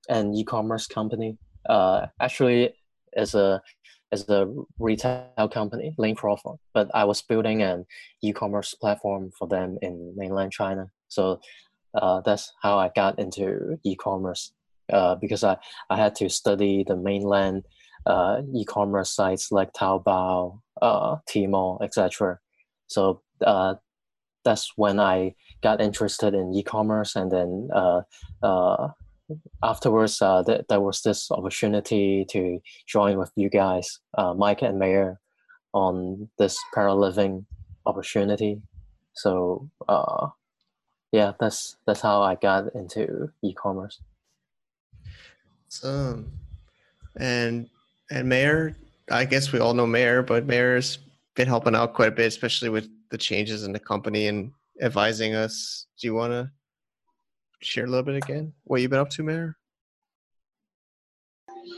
an 0.07 0.33
e-commerce 0.33 0.87
company. 0.87 1.37
Uh, 1.67 2.07
actually, 2.19 2.73
as 3.15 3.35
a 3.35 3.61
as 4.11 4.27
a 4.29 4.51
retail 4.79 5.49
company, 5.51 5.93
Lane 5.97 6.15
Crawford, 6.15 6.57
but 6.73 6.89
I 6.93 7.03
was 7.05 7.21
building 7.21 7.61
an 7.61 7.85
e-commerce 8.23 8.73
platform 8.73 9.31
for 9.37 9.47
them 9.47 9.77
in 9.81 10.13
mainland 10.15 10.51
China. 10.51 10.89
So 11.09 11.39
uh, 11.93 12.21
that's 12.21 12.51
how 12.61 12.77
I 12.77 12.91
got 12.95 13.19
into 13.19 13.79
e-commerce 13.83 14.53
uh, 14.91 15.15
because 15.15 15.43
I, 15.43 15.57
I 15.89 15.97
had 15.97 16.15
to 16.15 16.29
study 16.29 16.83
the 16.87 16.95
mainland 16.95 17.65
uh, 18.05 18.41
e-commerce 18.55 19.11
sites 19.11 19.51
like 19.51 19.73
Taobao, 19.73 20.59
uh, 20.81 21.17
Tmall, 21.29 21.81
etc. 21.83 22.39
So 22.87 23.21
uh, 23.45 23.75
that's 24.43 24.73
when 24.75 24.99
I 24.99 25.35
got 25.61 25.81
interested 25.81 26.33
in 26.33 26.53
e-commerce, 26.53 27.15
and 27.15 27.31
then 27.31 27.69
uh, 27.73 28.01
uh, 28.41 28.89
afterwards, 29.63 30.21
uh, 30.21 30.43
th- 30.43 30.65
there 30.69 30.81
was 30.81 31.01
this 31.01 31.31
opportunity 31.31 32.25
to 32.31 32.59
join 32.87 33.17
with 33.17 33.31
you 33.35 33.49
guys, 33.49 33.99
uh, 34.17 34.33
Mike 34.33 34.61
and 34.61 34.79
Mayor, 34.79 35.19
on 35.73 36.29
this 36.37 36.57
paraliving 36.75 37.45
opportunity. 37.85 38.61
So 39.13 39.69
uh, 39.87 40.27
yeah, 41.11 41.33
that's 41.39 41.77
that's 41.85 42.01
how 42.01 42.21
I 42.21 42.35
got 42.35 42.73
into 42.75 43.29
e-commerce. 43.43 43.99
Um, 45.83 46.31
and 47.17 47.69
and 48.11 48.27
Mayor, 48.27 48.75
I 49.11 49.25
guess 49.25 49.51
we 49.51 49.59
all 49.59 49.73
know 49.73 49.87
Mayor, 49.87 50.21
but 50.23 50.45
Mayor's 50.45 50.99
been 51.35 51.47
helping 51.47 51.75
out 51.75 51.93
quite 51.93 52.09
a 52.09 52.11
bit, 52.11 52.27
especially 52.27 52.69
with 52.69 52.87
the 53.11 53.17
changes 53.17 53.63
in 53.63 53.71
the 53.71 53.79
company 53.79 54.27
and 54.27 54.51
advising 54.81 55.35
us. 55.35 55.85
Do 55.99 56.07
you 56.07 56.13
want 56.13 56.33
to 56.33 56.49
share 57.61 57.85
a 57.85 57.87
little 57.87 58.03
bit 58.03 58.15
again 58.15 58.53
what 58.63 58.81
you've 58.81 58.91
been 58.91 58.99
up 58.99 59.09
to, 59.11 59.23
Mayor? 59.23 59.55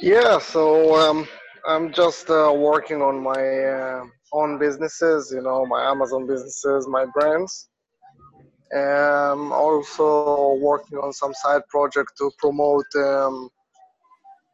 Yeah, 0.02 0.40
so 0.40 0.96
um, 0.96 1.28
I'm 1.68 1.92
just 1.94 2.30
uh, 2.30 2.54
working 2.56 3.02
on 3.02 3.22
my 3.22 3.42
uh, 3.42 4.06
own 4.34 4.58
businesses, 4.58 5.32
you 5.34 5.42
know, 5.42 5.66
my 5.66 5.84
Amazon 5.84 6.28
businesses, 6.28 6.88
my 6.88 7.06
brands. 7.14 7.70
I'm 8.74 9.52
also 9.52 10.56
working 10.62 10.98
on 10.98 11.12
some 11.12 11.34
side 11.34 11.62
project 11.68 12.14
to 12.20 12.32
promote 12.38 12.86
um, 12.96 13.50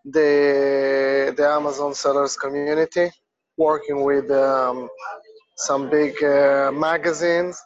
the 0.05 1.33
the 1.37 1.47
Amazon 1.47 1.93
sellers 1.93 2.35
community, 2.35 3.11
working 3.57 4.03
with 4.03 4.31
um, 4.31 4.89
some 5.57 5.89
big 5.89 6.21
uh, 6.23 6.71
magazines 6.71 7.61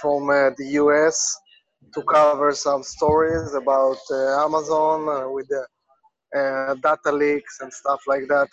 from 0.00 0.30
uh, 0.30 0.50
the 0.56 0.66
US 0.80 1.36
to 1.94 2.02
cover 2.02 2.52
some 2.52 2.82
stories 2.82 3.54
about 3.54 3.98
uh, 4.10 4.44
Amazon 4.44 5.08
uh, 5.08 5.28
with 5.30 5.48
the 5.48 5.64
uh, 6.38 6.74
data 6.74 7.12
leaks 7.12 7.60
and 7.60 7.72
stuff 7.72 8.00
like 8.06 8.26
that. 8.28 8.48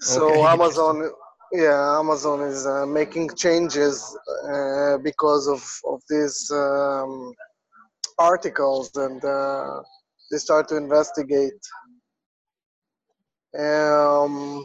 So 0.00 0.44
Okay, 0.44 0.46
Amazon, 0.46 1.10
yeah, 1.52 1.98
Amazon 1.98 2.40
is 2.42 2.66
uh, 2.66 2.86
making 2.86 3.30
changes 3.36 4.16
uh, 4.52 4.98
because 4.98 5.48
of 5.48 5.62
of 5.92 6.00
these 6.08 6.50
um, 6.52 7.32
articles, 8.18 8.90
and 8.96 9.22
uh, 9.24 9.82
they 10.30 10.38
start 10.38 10.68
to 10.68 10.76
investigate. 10.76 11.62
Um, 13.58 14.64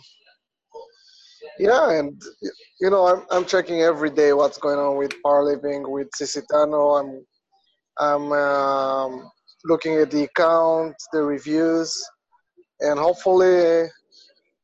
yeah, 1.60 1.92
and 1.92 2.22
you 2.80 2.90
know, 2.90 3.08
I'm 3.08 3.26
I'm 3.32 3.46
checking 3.46 3.82
every 3.82 4.10
day 4.10 4.34
what's 4.34 4.58
going 4.58 4.80
on 4.80 4.98
with 4.98 5.14
Parliving, 5.24 5.90
with 5.90 6.10
Cicitano. 6.12 7.00
I'm 7.00 7.26
I'm 8.00 8.32
um, 8.32 9.32
looking 9.66 9.96
at 9.96 10.12
the 10.12 10.24
account, 10.24 10.96
the 11.14 11.22
reviews, 11.24 11.92
and 12.82 13.00
hopefully 13.00 13.88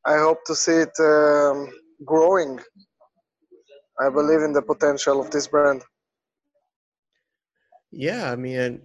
I 0.05 0.17
hope 0.17 0.43
to 0.45 0.55
see 0.55 0.83
it 0.85 0.93
um, 0.99 1.69
growing. 2.05 2.59
I 3.99 4.09
believe 4.09 4.41
in 4.41 4.53
the 4.53 4.61
potential 4.61 5.21
of 5.21 5.31
this 5.31 5.47
brand. 5.47 5.83
Yeah, 7.91 8.31
I 8.31 8.35
mean, 8.35 8.81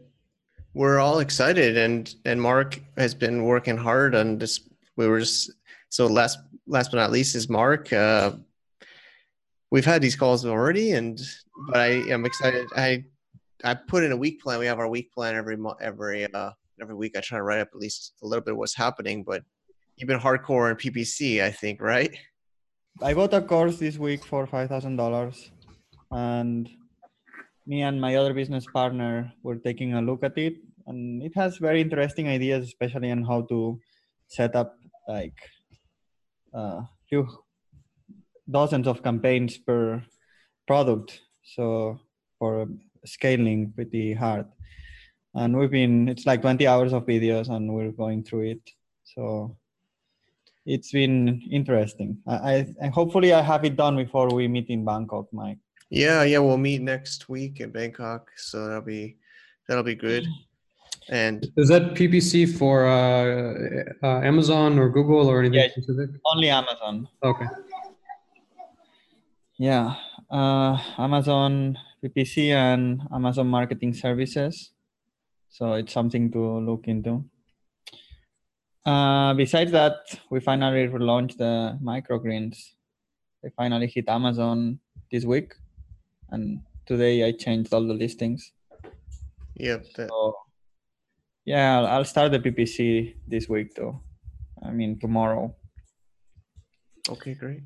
we're 0.75 0.99
all 0.99 1.21
excited, 1.21 1.77
and 1.77 2.15
and 2.25 2.41
Mark 2.41 2.81
has 2.97 3.15
been 3.15 3.45
working 3.45 3.77
hard 3.77 4.15
on 4.15 4.39
this. 4.39 4.61
We 4.97 5.07
were 5.09 5.21
just 5.21 5.51
so 5.89 6.07
last 6.07 6.39
last 6.67 6.91
but 6.91 6.99
not 6.99 7.11
least 7.11 7.35
is 7.35 7.49
Mark. 7.49 7.93
Uh, 7.93 8.33
we've 9.71 9.85
had 9.85 10.03
these 10.03 10.17
calls 10.17 10.45
already, 10.45 10.93
and 10.93 11.21
but 11.69 11.81
I 11.81 11.89
am 12.11 12.25
excited. 12.25 12.69
I 12.77 13.05
I 13.65 13.75
put 13.75 14.05
in 14.05 14.13
a 14.13 14.17
week 14.17 14.41
plan. 14.41 14.59
We 14.59 14.67
have 14.67 14.79
our 14.79 14.89
week 14.89 15.13
plan 15.13 15.35
every 15.35 15.57
month, 15.57 15.79
every 15.81 16.33
uh, 16.33 16.51
every 16.81 16.95
week. 16.95 17.17
I 17.17 17.21
try 17.21 17.39
to 17.39 17.43
write 17.43 17.61
up 17.61 17.69
at 17.73 17.81
least 17.81 18.15
a 18.23 18.27
little 18.27 18.45
bit 18.45 18.53
of 18.53 18.59
what's 18.59 18.75
happening. 18.75 19.25
But 19.25 19.43
you've 19.97 20.09
been 20.09 20.21
hardcore 20.21 20.71
in 20.71 20.77
PPC, 20.77 21.43
I 21.43 21.51
think, 21.51 21.81
right? 21.81 22.15
I 23.03 23.15
bought 23.15 23.35
a 23.35 23.43
course 23.43 23.79
this 23.79 23.99
week 23.99 24.25
for 24.25 24.47
five 24.47 24.69
thousand 24.69 24.97
dollars, 24.97 25.51
and 26.11 26.69
me 27.67 27.83
and 27.83 28.01
my 28.01 28.17
other 28.17 28.35
business 28.35 28.65
partner 28.73 29.33
were 29.43 29.57
taking 29.57 29.95
a 29.95 30.03
look 30.03 30.23
at 30.23 30.37
it, 30.37 30.57
and 30.87 31.23
it 31.23 31.33
has 31.35 31.59
very 31.59 31.81
interesting 31.81 32.29
ideas, 32.29 32.67
especially 32.67 33.11
on 33.11 33.25
how 33.25 33.43
to 33.43 33.79
set 34.27 34.55
up 34.55 34.77
like 35.09 35.39
a 36.53 36.83
few 37.09 37.29
dozens 38.51 38.87
of 38.87 39.03
campaigns 39.03 39.59
per 39.59 40.03
product. 40.67 41.21
So 41.43 42.01
for 42.39 42.69
scaling, 43.05 43.73
pretty 43.75 44.15
hard. 44.15 44.47
And 45.35 45.57
we've 45.57 45.71
been 45.71 46.09
it's 46.09 46.27
like 46.27 46.41
twenty 46.43 46.67
hours 46.67 46.93
of 46.93 47.07
videos, 47.07 47.49
and 47.49 47.73
we're 47.73 47.93
going 47.93 48.25
through 48.25 48.51
it. 48.51 48.71
So 49.05 49.57
it's 50.67 50.91
been 50.93 51.43
interesting. 51.51 52.19
I, 52.27 52.35
I 52.35 52.75
and 52.81 52.93
hopefully 52.93 53.33
I 53.33 53.43
have 53.43 53.65
it 53.65 53.77
done 53.77 53.97
before 53.97 54.29
we 54.29 54.49
meet 54.49 54.69
in 54.69 54.85
Bangkok, 54.85 55.27
Mike. 55.33 55.59
Yeah, 55.91 56.23
yeah. 56.25 56.39
We'll 56.39 56.59
meet 56.59 56.83
next 56.83 57.29
week 57.29 57.61
in 57.61 57.71
Bangkok, 57.71 58.31
so 58.37 58.67
that'll 58.67 58.83
be 58.83 59.17
that'll 59.69 59.85
be 59.85 59.95
good. 59.95 60.27
And 61.11 61.47
Is 61.57 61.69
that 61.69 61.95
PPC 61.95 62.59
for 62.59 62.87
uh, 62.87 64.07
uh, 64.07 64.21
Amazon 64.21 64.79
or 64.79 64.91
Google 64.91 65.27
or 65.29 65.41
anything 65.41 65.61
Yeah. 65.61 65.69
specific? 65.71 66.11
Only 66.27 66.51
Amazon. 66.51 67.09
Okay. 67.23 67.47
Yeah, 69.57 69.95
uh, 70.31 70.79
Amazon 70.99 71.77
PPC 72.03 72.51
and 72.53 73.01
Amazon 73.13 73.49
Marketing 73.49 73.93
Services. 73.93 74.71
So 75.49 75.73
it's 75.73 75.93
something 75.93 76.31
to 76.33 76.59
look 76.61 76.87
into. 76.87 77.25
Uh, 78.87 79.35
besides 79.35 79.73
that, 79.73 79.97
we 80.31 80.41
finally 80.41 80.87
relaunched 80.87 81.39
the 81.39 81.77
microgreens. 81.83 82.57
They 83.43 83.51
finally 83.57 83.87
hit 83.89 84.09
Amazon 84.09 84.79
this 85.11 85.25
week, 85.25 85.55
and 86.31 86.61
today 86.87 87.25
I 87.25 87.33
changed 87.33 87.73
all 87.75 87.87
the 87.87 87.95
listings. 87.95 88.53
yep, 89.57 89.85
that, 89.97 90.09
So 90.09 90.35
yeah, 91.49 91.81
I'll, 91.81 92.05
start 92.05 92.33
the 92.33 92.39
PPC 92.41 93.15
this 93.27 93.49
week 93.49 93.75
though. 93.75 94.01
I 94.63 94.71
mean 94.71 94.99
tomorrow. 95.01 95.55
okay, 97.09 97.33
great. 97.35 97.63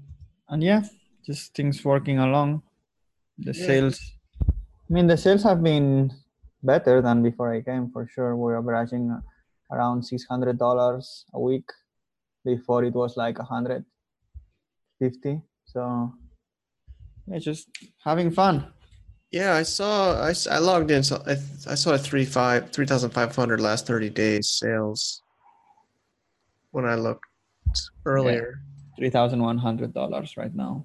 And 0.48 0.62
yeah, 0.62 0.82
just 1.26 1.54
things 1.56 1.84
working 1.84 2.18
along. 2.18 2.62
The 3.38 3.52
Yeah. 3.52 3.66
sales. 3.66 3.98
I 4.88 4.90
mean, 4.94 5.06
the 5.08 5.16
sales 5.16 5.42
have 5.42 5.60
been 5.62 6.12
better 6.62 7.02
than 7.02 7.22
before 7.22 7.48
I 7.56 7.60
came 7.62 7.90
for 7.90 8.06
sure. 8.06 8.36
We're 8.36 8.58
averaging 8.62 9.04
around 9.72 10.04
six 10.04 10.24
hundred 10.30 10.58
dollars 10.58 11.24
a 11.34 11.40
week. 11.40 11.68
Before 12.44 12.82
it 12.84 12.94
was 12.94 13.16
like 13.16 13.38
a 13.38 13.46
hundred 13.54 13.82
fifty. 15.02 15.34
So 15.64 15.80
yeah, 17.26 17.38
just 17.38 17.66
having 18.04 18.30
fun. 18.30 18.54
Yeah, 19.32 19.54
I 19.54 19.62
saw. 19.62 20.20
I, 20.22 20.34
I 20.50 20.58
logged 20.58 20.90
in. 20.90 21.02
So 21.02 21.22
I, 21.26 21.32
I 21.70 21.74
saw 21.74 21.92
a 21.94 21.98
three 21.98 22.24
five 22.26 22.70
three 22.70 22.84
thousand 22.86 23.10
five 23.10 23.34
hundred 23.34 23.60
last 23.60 23.86
thirty 23.86 24.10
days 24.10 24.48
sales. 24.48 25.22
When 26.70 26.84
I 26.84 26.94
looked 26.96 27.24
earlier. 28.04 28.60
Three 28.98 29.10
thousand 29.10 29.42
one 29.42 29.56
hundred 29.58 29.94
dollars 29.94 30.36
right 30.36 30.54
now. 30.54 30.84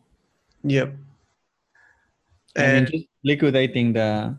Yep. 0.63 0.95
I 2.55 2.59
mean, 2.61 2.69
And 2.75 2.87
just 2.91 3.05
liquidating 3.23 3.93
the, 3.93 4.37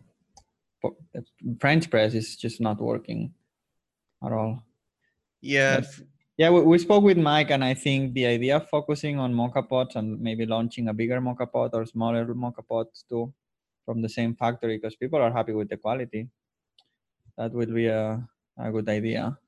the 1.12 1.25
French 1.61 1.88
press 1.91 2.15
is 2.15 2.35
just 2.37 2.61
not 2.61 2.81
working 2.81 3.33
at 4.25 4.33
all. 4.33 4.65
yeah, 5.41 5.81
but- 5.81 6.00
Yeah, 6.38 6.50
we, 6.50 6.62
we 6.62 6.79
spoke 6.79 7.05
with 7.05 7.19
Mike, 7.19 7.50
and 7.50 7.62
I 7.65 7.75
think 7.75 8.15
the 8.15 8.27
idea 8.27 8.57
of 8.57 8.69
focusing 8.69 9.19
on 9.19 9.33
mocha 9.35 9.62
pots 9.62 9.95
and 9.97 10.21
maybe 10.21 10.47
launching 10.47 10.88
a 10.88 10.95
bigger 10.95 11.21
mocha 11.21 11.47
pot 11.47 11.71
or 11.75 11.85
smaller 11.87 12.35
mocha 12.35 12.62
pots 12.62 13.05
too 13.09 13.33
from 13.88 14.02
the 14.02 14.11
same 14.11 14.37
factory 14.37 14.76
because 14.78 14.97
people 14.97 15.21
are 15.21 15.33
happy 15.33 15.54
with 15.54 15.71
the 15.71 15.78
quality. 15.78 16.28
That 17.38 17.52
would 17.52 17.75
be 17.75 17.87
a, 17.87 18.28
a 18.59 18.71
good 18.71 18.87
idea. 18.90 19.38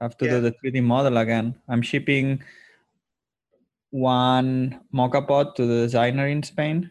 Have 0.00 0.16
to 0.18 0.26
Yeah. 0.26 0.28
do 0.28 0.40
the 0.40 0.50
3D 0.50 0.80
model 0.80 1.16
again. 1.18 1.62
I'm 1.68 1.82
shipping 1.82 2.42
one 3.90 4.80
mocha 4.92 5.20
pot 5.22 5.54
to 5.56 5.66
the 5.66 5.82
designer 5.82 6.26
in 6.26 6.42
Spain 6.42 6.90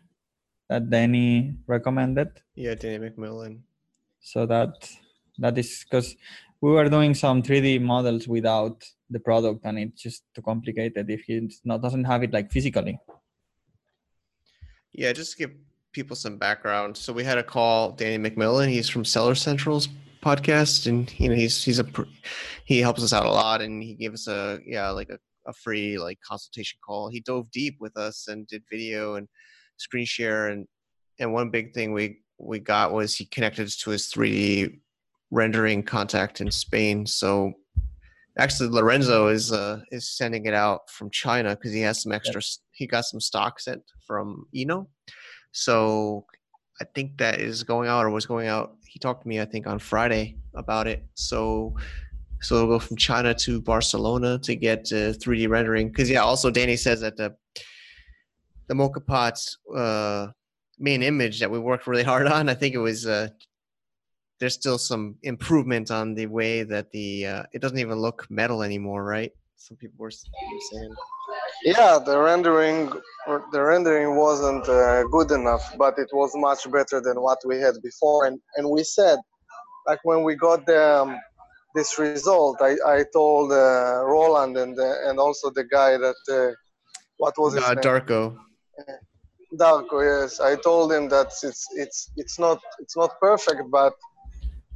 that 0.69 0.89
Danny 0.89 1.57
recommended 1.67 2.41
yeah, 2.55 2.75
Danny 2.75 3.09
McMillan. 3.09 3.63
so 4.19 4.45
that 4.45 4.89
that 5.37 5.57
is 5.57 5.83
because 5.83 6.15
we 6.61 6.71
were 6.71 6.89
doing 6.89 7.13
some 7.13 7.41
3d 7.41 7.79
models 7.79 8.27
without 8.27 8.83
the 9.09 9.19
product 9.19 9.61
and 9.63 9.79
it's 9.79 10.01
just 10.01 10.23
too 10.33 10.41
complicated 10.41 11.09
if 11.09 11.21
he 11.21 11.49
not 11.63 11.81
doesn't 11.81 12.03
have 12.05 12.23
it 12.23 12.31
like 12.33 12.51
physically 12.51 12.99
Yeah, 14.91 15.13
just 15.13 15.37
give 15.37 15.51
people 15.97 16.15
some 16.15 16.37
background. 16.37 16.95
So 16.95 17.11
we 17.11 17.23
had 17.23 17.39
a 17.39 17.43
call 17.43 17.89
Danny 17.91 18.19
McMillan. 18.29 18.69
He's 18.69 18.87
from 18.87 19.03
Seller 19.03 19.33
Sessions 19.33 19.89
podcast, 20.23 20.85
and 20.85 21.11
you 21.19 21.27
know 21.27 21.33
he's 21.33 21.63
he's 21.63 21.79
a 21.79 21.85
he 22.65 22.79
helps 22.79 23.01
us 23.01 23.13
out 23.13 23.25
a 23.25 23.31
lot, 23.31 23.63
and 23.63 23.81
he 23.81 23.95
gave 23.95 24.13
us 24.13 24.27
a 24.27 24.59
yeah 24.63 24.91
like 24.91 25.09
a, 25.09 25.17
a 25.47 25.53
free 25.53 25.97
like 25.97 26.19
consultation 26.21 26.77
call. 26.85 27.09
He 27.09 27.19
dove 27.21 27.49
deep 27.49 27.77
with 27.79 27.97
us 27.97 28.27
and 28.27 28.45
did 28.45 28.61
video 28.71 29.15
and 29.15 29.27
screen 29.77 30.05
share, 30.05 30.49
and 30.49 30.67
and 31.19 31.33
one 31.33 31.49
big 31.49 31.73
thing 31.73 31.93
we 31.93 32.19
we 32.37 32.59
got 32.59 32.93
was 32.93 33.15
he 33.15 33.25
connected 33.25 33.65
us 33.65 33.75
to 33.77 33.89
his 33.89 34.11
3D 34.13 34.79
rendering 35.31 35.81
contact 35.81 36.41
in 36.41 36.51
Spain. 36.51 37.07
So 37.07 37.53
actually, 38.37 38.69
Lorenzo 38.69 39.29
is 39.29 39.51
uh, 39.51 39.79
is 39.91 40.15
sending 40.15 40.45
it 40.45 40.53
out 40.53 40.91
from 40.91 41.09
China 41.09 41.55
because 41.55 41.73
he 41.73 41.81
has 41.81 42.03
some 42.03 42.11
extra. 42.11 42.39
He 42.69 42.85
got 42.85 43.05
some 43.05 43.19
stock 43.19 43.59
sent 43.59 43.81
from 44.05 44.45
Eno, 44.55 44.89
so 45.51 46.25
I 46.79 46.85
think 46.95 47.17
that 47.17 47.39
is 47.39 47.63
going 47.63 47.89
out 47.89 48.05
or 48.05 48.09
was 48.09 48.25
going 48.25 48.47
out. 48.47 48.75
He 48.85 48.99
talked 48.99 49.23
to 49.23 49.27
me, 49.27 49.41
I 49.41 49.45
think, 49.45 49.67
on 49.67 49.79
Friday 49.79 50.37
about 50.53 50.87
it. 50.87 51.03
So 51.15 51.75
so 52.41 52.55
it'll 52.55 52.67
go 52.67 52.79
from 52.79 52.97
China 52.97 53.33
to 53.33 53.61
Barcelona 53.61 54.37
to 54.39 54.55
get 54.55 54.91
uh, 54.91 55.13
3D 55.13 55.49
rendering. 55.49 55.87
Because 55.87 56.09
yeah, 56.09 56.21
also 56.21 56.51
Danny 56.51 56.75
says 56.75 57.01
that 57.01 57.17
the 57.17 57.35
the 58.67 58.75
mocha 58.75 58.99
pot's 58.99 59.57
uh, 59.75 60.27
main 60.77 61.01
image 61.01 61.39
that 61.39 61.49
we 61.49 61.59
worked 61.59 61.87
really 61.87 62.03
hard 62.11 62.27
on, 62.27 62.49
I 62.49 62.53
think 62.53 62.75
it 62.75 62.79
was 62.79 63.07
uh, 63.07 63.29
there's 64.39 64.53
still 64.53 64.77
some 64.77 65.15
improvement 65.23 65.89
on 65.89 66.13
the 66.13 66.27
way 66.27 66.63
that 66.63 66.91
the 66.91 67.25
uh, 67.25 67.43
it 67.53 67.61
doesn't 67.61 67.79
even 67.79 67.97
look 67.97 68.27
metal 68.29 68.61
anymore, 68.61 69.03
right? 69.03 69.31
Some 69.57 69.77
people 69.77 69.97
were 69.97 70.11
saying. 70.11 70.93
Yeah, 71.63 71.99
the 72.03 72.17
rendering 72.17 72.91
the 73.51 73.61
rendering 73.61 74.15
wasn't 74.15 74.67
uh, 74.69 75.03
good 75.05 75.31
enough, 75.31 75.75
but 75.77 75.97
it 75.97 76.09
was 76.13 76.31
much 76.35 76.71
better 76.71 77.01
than 77.01 77.21
what 77.21 77.39
we 77.45 77.57
had 77.59 77.75
before. 77.83 78.25
And 78.27 78.39
and 78.55 78.69
we 78.69 78.83
said, 78.83 79.17
like 79.87 79.99
when 80.03 80.23
we 80.23 80.35
got 80.35 80.65
the 80.65 81.01
um, 81.01 81.19
this 81.75 81.99
result, 81.99 82.57
I, 82.61 82.73
I 82.85 83.03
told 83.11 83.51
uh, 83.51 84.03
Roland 84.05 84.57
and 84.57 84.79
uh, 84.79 85.09
and 85.09 85.19
also 85.19 85.49
the 85.49 85.65
guy 85.65 85.97
that 85.97 86.21
uh, 86.31 86.53
what 87.17 87.33
was 87.37 87.55
his 87.55 87.63
uh, 87.63 87.73
name? 87.73 87.83
Darko. 87.83 88.37
Darko, 89.59 89.97
yes. 90.03 90.39
I 90.39 90.55
told 90.55 90.91
him 90.91 91.09
that 91.09 91.27
it's 91.41 91.65
it's 91.75 92.11
it's 92.15 92.37
not 92.37 92.59
it's 92.79 92.95
not 92.95 93.11
perfect, 93.19 93.63
but 93.71 93.93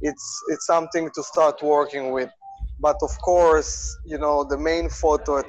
it's 0.00 0.26
it's 0.48 0.66
something 0.66 1.08
to 1.14 1.22
start 1.22 1.62
working 1.62 2.10
with. 2.10 2.30
But 2.82 2.96
of 3.02 3.12
course, 3.20 3.96
you 4.04 4.18
know, 4.18 4.44
the 4.44 4.58
main 4.58 4.88
photo 4.88 5.42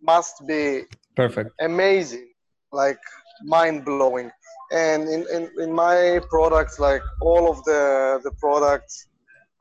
must 0.00 0.34
be 0.46 0.84
perfect, 1.16 1.50
amazing, 1.60 2.28
like 2.72 3.00
mind 3.42 3.84
blowing. 3.84 4.30
And 4.70 5.08
in, 5.08 5.26
in, 5.34 5.50
in 5.58 5.72
my 5.72 6.20
products, 6.30 6.78
like 6.78 7.02
all 7.20 7.50
of 7.50 7.64
the 7.64 8.20
the 8.22 8.32
products 8.44 9.08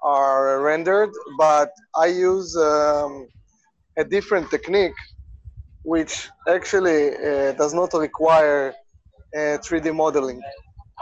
are 0.03 0.61
rendered, 0.61 1.11
but 1.39 1.71
I 1.95 2.07
use 2.07 2.55
um, 2.55 3.27
a 3.97 4.03
different 4.03 4.51
technique, 4.51 4.99
which 5.83 6.29
actually 6.47 7.15
uh, 7.15 7.53
does 7.53 7.73
not 7.73 7.93
require 7.93 8.75
uh, 9.35 9.57
3D 9.65 9.95
modeling. 9.95 10.41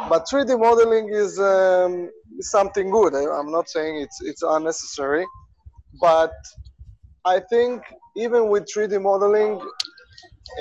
But 0.09 0.25
3D 0.31 0.59
modeling 0.59 1.09
is 1.09 1.39
um, 1.39 2.09
something 2.39 2.89
good. 2.89 3.15
I, 3.15 3.23
I'm 3.37 3.51
not 3.51 3.67
saying 3.69 3.93
it's 4.05 4.19
it's 4.21 4.43
unnecessary, 4.43 5.25
but 5.99 6.33
I 7.25 7.39
think 7.39 7.81
even 8.15 8.49
with 8.49 8.65
3D 8.73 9.01
modeling, 9.01 9.59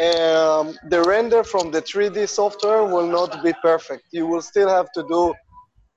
um, 0.00 0.76
the 0.88 1.04
render 1.06 1.44
from 1.44 1.70
the 1.70 1.82
3D 1.82 2.28
software 2.28 2.84
will 2.84 3.06
not 3.06 3.42
be 3.44 3.52
perfect. 3.62 4.04
You 4.12 4.26
will 4.26 4.42
still 4.42 4.68
have 4.68 4.90
to 4.92 5.02
do 5.08 5.34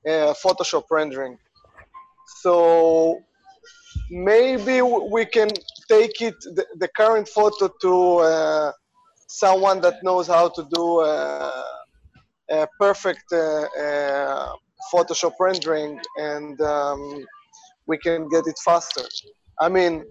uh, 0.07 0.33
Photoshop 0.43 0.83
rendering. 0.91 1.37
So 2.41 3.19
maybe 4.09 4.81
we 4.81 5.25
can 5.25 5.49
take 5.89 6.21
it 6.21 6.35
the, 6.55 6.65
the 6.77 6.87
current 6.89 7.27
photo 7.27 7.69
to 7.81 8.17
uh, 8.17 8.71
someone 9.27 9.81
that 9.81 10.03
knows 10.03 10.27
how 10.27 10.49
to 10.49 10.67
do 10.73 10.99
uh, 10.99 11.63
a 12.49 12.67
perfect 12.79 13.25
uh, 13.31 13.67
uh, 13.79 14.53
Photoshop 14.93 15.33
rendering, 15.39 15.99
and 16.17 16.59
um, 16.61 17.25
we 17.87 17.97
can 17.97 18.27
get 18.29 18.45
it 18.47 18.57
faster. 18.63 19.03
I 19.59 19.69
mean, 19.69 20.03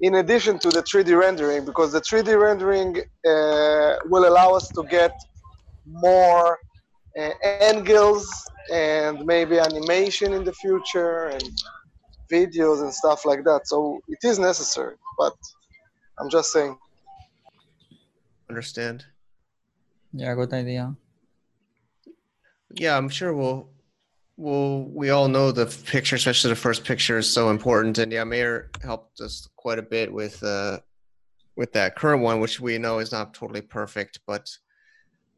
in 0.00 0.16
addition 0.16 0.58
to 0.60 0.68
the 0.68 0.82
3D 0.82 1.18
rendering, 1.18 1.64
because 1.64 1.92
the 1.92 2.00
3D 2.00 2.40
rendering 2.40 2.98
uh, 3.26 3.96
will 4.06 4.28
allow 4.28 4.52
us 4.54 4.68
to 4.76 4.82
get 4.90 5.12
more 5.86 6.58
uh, 7.18 7.30
angles 7.44 8.26
and 8.72 9.24
maybe 9.24 9.58
animation 9.58 10.32
in 10.32 10.44
the 10.44 10.52
future 10.52 11.26
and 11.28 11.42
videos 12.32 12.82
and 12.82 12.92
stuff 12.92 13.24
like 13.24 13.44
that. 13.44 13.62
So 13.66 14.00
it 14.08 14.18
is 14.22 14.38
necessary, 14.38 14.96
but 15.18 15.34
I'm 16.18 16.30
just 16.30 16.52
saying. 16.52 16.76
Understand? 18.48 19.04
Yeah, 20.12 20.34
good 20.34 20.52
idea. 20.52 20.94
Yeah, 22.74 22.96
I'm 22.96 23.08
sure 23.08 23.34
we'll 23.34 23.71
well, 24.36 24.84
we 24.84 25.10
all 25.10 25.28
know 25.28 25.52
the 25.52 25.66
picture, 25.86 26.16
especially 26.16 26.50
the 26.50 26.56
first 26.56 26.84
picture, 26.84 27.18
is 27.18 27.28
so 27.28 27.50
important. 27.50 27.98
And 27.98 28.10
yeah, 28.10 28.24
Mayor 28.24 28.70
helped 28.82 29.20
us 29.20 29.48
quite 29.56 29.78
a 29.78 29.82
bit 29.82 30.12
with 30.12 30.42
uh, 30.42 30.80
with 31.56 31.72
that 31.72 31.96
current 31.96 32.22
one, 32.22 32.40
which 32.40 32.60
we 32.60 32.78
know 32.78 32.98
is 32.98 33.12
not 33.12 33.34
totally 33.34 33.60
perfect. 33.60 34.20
But 34.26 34.50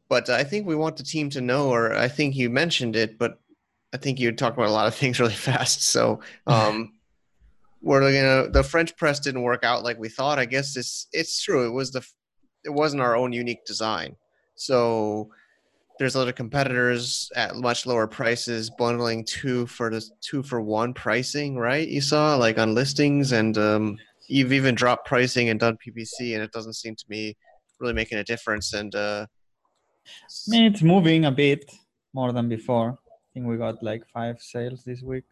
but 0.07 0.29
I 0.29 0.43
think 0.43 0.65
we 0.65 0.75
want 0.75 0.97
the 0.97 1.03
team 1.03 1.29
to 1.31 1.41
know, 1.41 1.69
or 1.69 1.93
I 1.93 2.07
think 2.07 2.35
you 2.35 2.49
mentioned 2.49 2.95
it, 2.95 3.17
but 3.17 3.39
I 3.93 3.97
think 3.97 4.19
you 4.19 4.31
talked 4.31 4.57
about 4.57 4.69
a 4.69 4.71
lot 4.71 4.87
of 4.87 4.95
things 5.01 5.19
really 5.19 5.33
fast. 5.33 5.83
So 5.83 6.21
um, 6.47 6.93
we're 7.81 8.01
gonna 8.01 8.49
the 8.49 8.63
French 8.63 8.95
press 8.95 9.19
didn't 9.19 9.43
work 9.43 9.63
out 9.63 9.83
like 9.83 9.99
we 9.99 10.09
thought. 10.09 10.39
I 10.39 10.45
guess 10.45 10.77
it's 10.77 11.07
it's 11.11 11.41
true. 11.41 11.67
It 11.67 11.71
was 11.71 11.91
the 11.91 12.05
it 12.63 12.71
wasn't 12.71 13.01
our 13.01 13.15
own 13.15 13.33
unique 13.33 13.65
design. 13.65 14.15
So 14.55 15.29
there's 15.97 16.15
other 16.15 16.33
competitors 16.33 17.31
at 17.35 17.55
much 17.55 17.85
lower 17.85 18.07
prices 18.07 18.69
bundling 18.69 19.23
two 19.23 19.65
for 19.67 19.89
the 19.89 20.03
two 20.21 20.43
for 20.43 20.61
one 20.61 20.93
pricing, 20.93 21.55
right? 21.55 21.87
You 21.87 22.01
saw 22.01 22.35
like 22.35 22.57
on 22.57 22.73
listings, 22.73 23.31
and 23.31 23.57
um, 23.57 23.97
you've 24.27 24.51
even 24.51 24.75
dropped 24.75 25.07
pricing 25.07 25.49
and 25.49 25.59
done 25.59 25.77
PPC, 25.77 26.33
and 26.35 26.43
it 26.43 26.51
doesn't 26.51 26.73
seem 26.73 26.95
to 26.95 27.05
me 27.07 27.37
really 27.79 27.93
making 27.93 28.17
a 28.17 28.23
difference. 28.23 28.73
And 28.73 28.93
uh, 28.93 29.25
I 29.27 30.49
mean, 30.49 30.63
it's 30.71 30.81
moving 30.81 31.25
a 31.25 31.31
bit 31.31 31.71
more 32.13 32.31
than 32.33 32.49
before. 32.49 32.91
I 32.91 33.27
think 33.33 33.47
we 33.47 33.57
got 33.57 33.81
like 33.81 34.03
five 34.13 34.41
sales 34.41 34.83
this 34.83 35.01
week, 35.01 35.23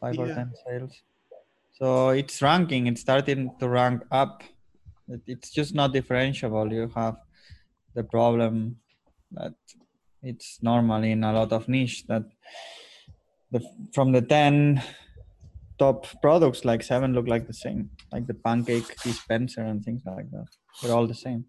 five 0.00 0.16
yeah. 0.16 0.22
or 0.22 0.34
ten 0.34 0.52
sales. 0.66 1.02
So 1.72 2.10
it's 2.10 2.42
ranking. 2.42 2.88
It's 2.88 3.00
starting 3.00 3.52
to 3.60 3.68
rank 3.68 4.02
up. 4.10 4.42
It's 5.26 5.50
just 5.50 5.74
not 5.74 5.94
differentiable. 5.94 6.70
You 6.72 6.90
have 6.94 7.16
the 7.94 8.04
problem 8.04 8.76
that 9.32 9.54
it's 10.22 10.58
normal 10.62 11.02
in 11.02 11.24
a 11.24 11.32
lot 11.32 11.52
of 11.52 11.68
niche 11.68 12.04
that 12.06 12.24
the 13.50 13.60
from 13.94 14.12
the 14.12 14.20
10 14.20 14.82
top 15.78 16.06
products 16.20 16.64
like 16.64 16.82
seven 16.82 17.12
look 17.12 17.28
like 17.28 17.46
the 17.46 17.54
same 17.54 17.90
like 18.12 18.26
the 18.26 18.34
pancake 18.34 19.00
dispenser 19.02 19.62
and 19.62 19.84
things 19.84 20.02
like 20.04 20.30
that. 20.30 20.48
They're 20.82 20.94
all 20.94 21.06
the 21.06 21.14
same. 21.14 21.44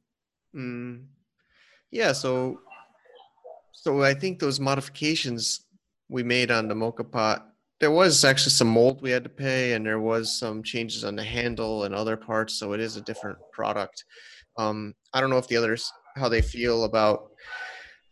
Mm. 0.55 1.05
yeah 1.91 2.11
so 2.11 2.59
so 3.71 4.01
i 4.01 4.15
think 4.15 4.39
those 4.39 4.59
modifications 4.59 5.67
we 6.09 6.23
made 6.23 6.49
on 6.49 6.67
the 6.67 6.73
mocha 6.73 7.03
pot 7.03 7.49
there 7.79 7.91
was 7.91 8.25
actually 8.25 8.51
some 8.51 8.67
mold 8.67 8.99
we 9.03 9.11
had 9.11 9.23
to 9.23 9.29
pay 9.29 9.73
and 9.73 9.85
there 9.85 9.99
was 9.99 10.39
some 10.39 10.63
changes 10.63 11.03
on 11.03 11.15
the 11.15 11.23
handle 11.23 11.83
and 11.83 11.93
other 11.93 12.17
parts 12.17 12.55
so 12.55 12.73
it 12.73 12.79
is 12.79 12.97
a 12.97 13.01
different 13.01 13.37
product. 13.53 14.05
Um, 14.57 14.95
i 15.13 15.21
don't 15.21 15.29
know 15.29 15.37
if 15.37 15.47
the 15.47 15.57
others 15.57 15.91
how 16.15 16.27
they 16.27 16.41
feel 16.41 16.83
about 16.85 17.29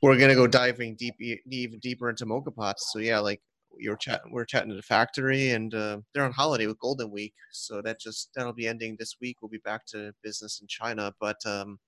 we're 0.01 0.17
gonna 0.17 0.35
go 0.35 0.47
diving 0.47 0.95
deep 0.95 1.15
even 1.19 1.79
deeper 1.79 2.09
into 2.09 2.25
mocha 2.25 2.51
pots. 2.51 2.91
So 2.91 2.99
yeah 2.99 3.19
like 3.19 3.41
you're 3.79 3.97
chatting 3.97 4.31
we're 4.31 4.45
chatting 4.45 4.69
to 4.69 4.75
the 4.75 4.81
factory 4.81 5.51
and 5.51 5.73
uh, 5.73 5.99
they're 6.13 6.25
on 6.25 6.31
holiday 6.31 6.67
with 6.67 6.79
golden 6.79 7.11
week. 7.11 7.33
So 7.51 7.81
that 7.83 7.99
just 7.99 8.29
that'll 8.35 8.53
be 8.53 8.67
ending 8.67 8.95
this 8.99 9.15
week. 9.21 9.37
We'll 9.41 9.49
be 9.49 9.59
back 9.59 9.85
to 9.87 10.13
business 10.23 10.59
in 10.61 10.67
china. 10.67 11.13
But 11.19 11.37
um 11.45 11.79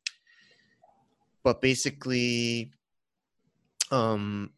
but 1.44 1.62
basically 1.62 2.72
um 3.92 4.52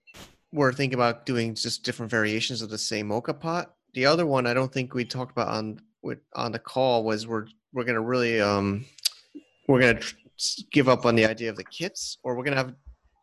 we're 0.53 0.73
thinking 0.73 0.95
about 0.95 1.25
doing 1.25 1.55
just 1.55 1.83
different 1.83 2.11
variations 2.11 2.61
of 2.61 2.69
the 2.69 2.77
same 2.77 3.07
mocha 3.07 3.33
pot. 3.33 3.75
The 3.93 4.05
other 4.05 4.25
one 4.25 4.47
i 4.47 4.53
don't 4.53 4.71
think 4.71 4.93
we 4.93 5.05
talked 5.05 5.31
about 5.31 5.49
on 5.49 5.79
with 6.01 6.19
on 6.35 6.51
the 6.51 6.59
call 6.59 7.03
was 7.03 7.27
we're 7.27 7.47
we're 7.73 7.83
gonna 7.83 8.01
really 8.01 8.41
um 8.41 8.85
we're 9.67 9.79
gonna 9.79 9.99
tr- 9.99 10.15
give 10.71 10.89
up 10.89 11.05
on 11.05 11.15
the 11.15 11.25
idea 11.25 11.49
of 11.49 11.55
the 11.55 11.63
kits 11.63 12.17
or 12.23 12.35
we're 12.35 12.43
gonna 12.43 12.57
have 12.57 12.73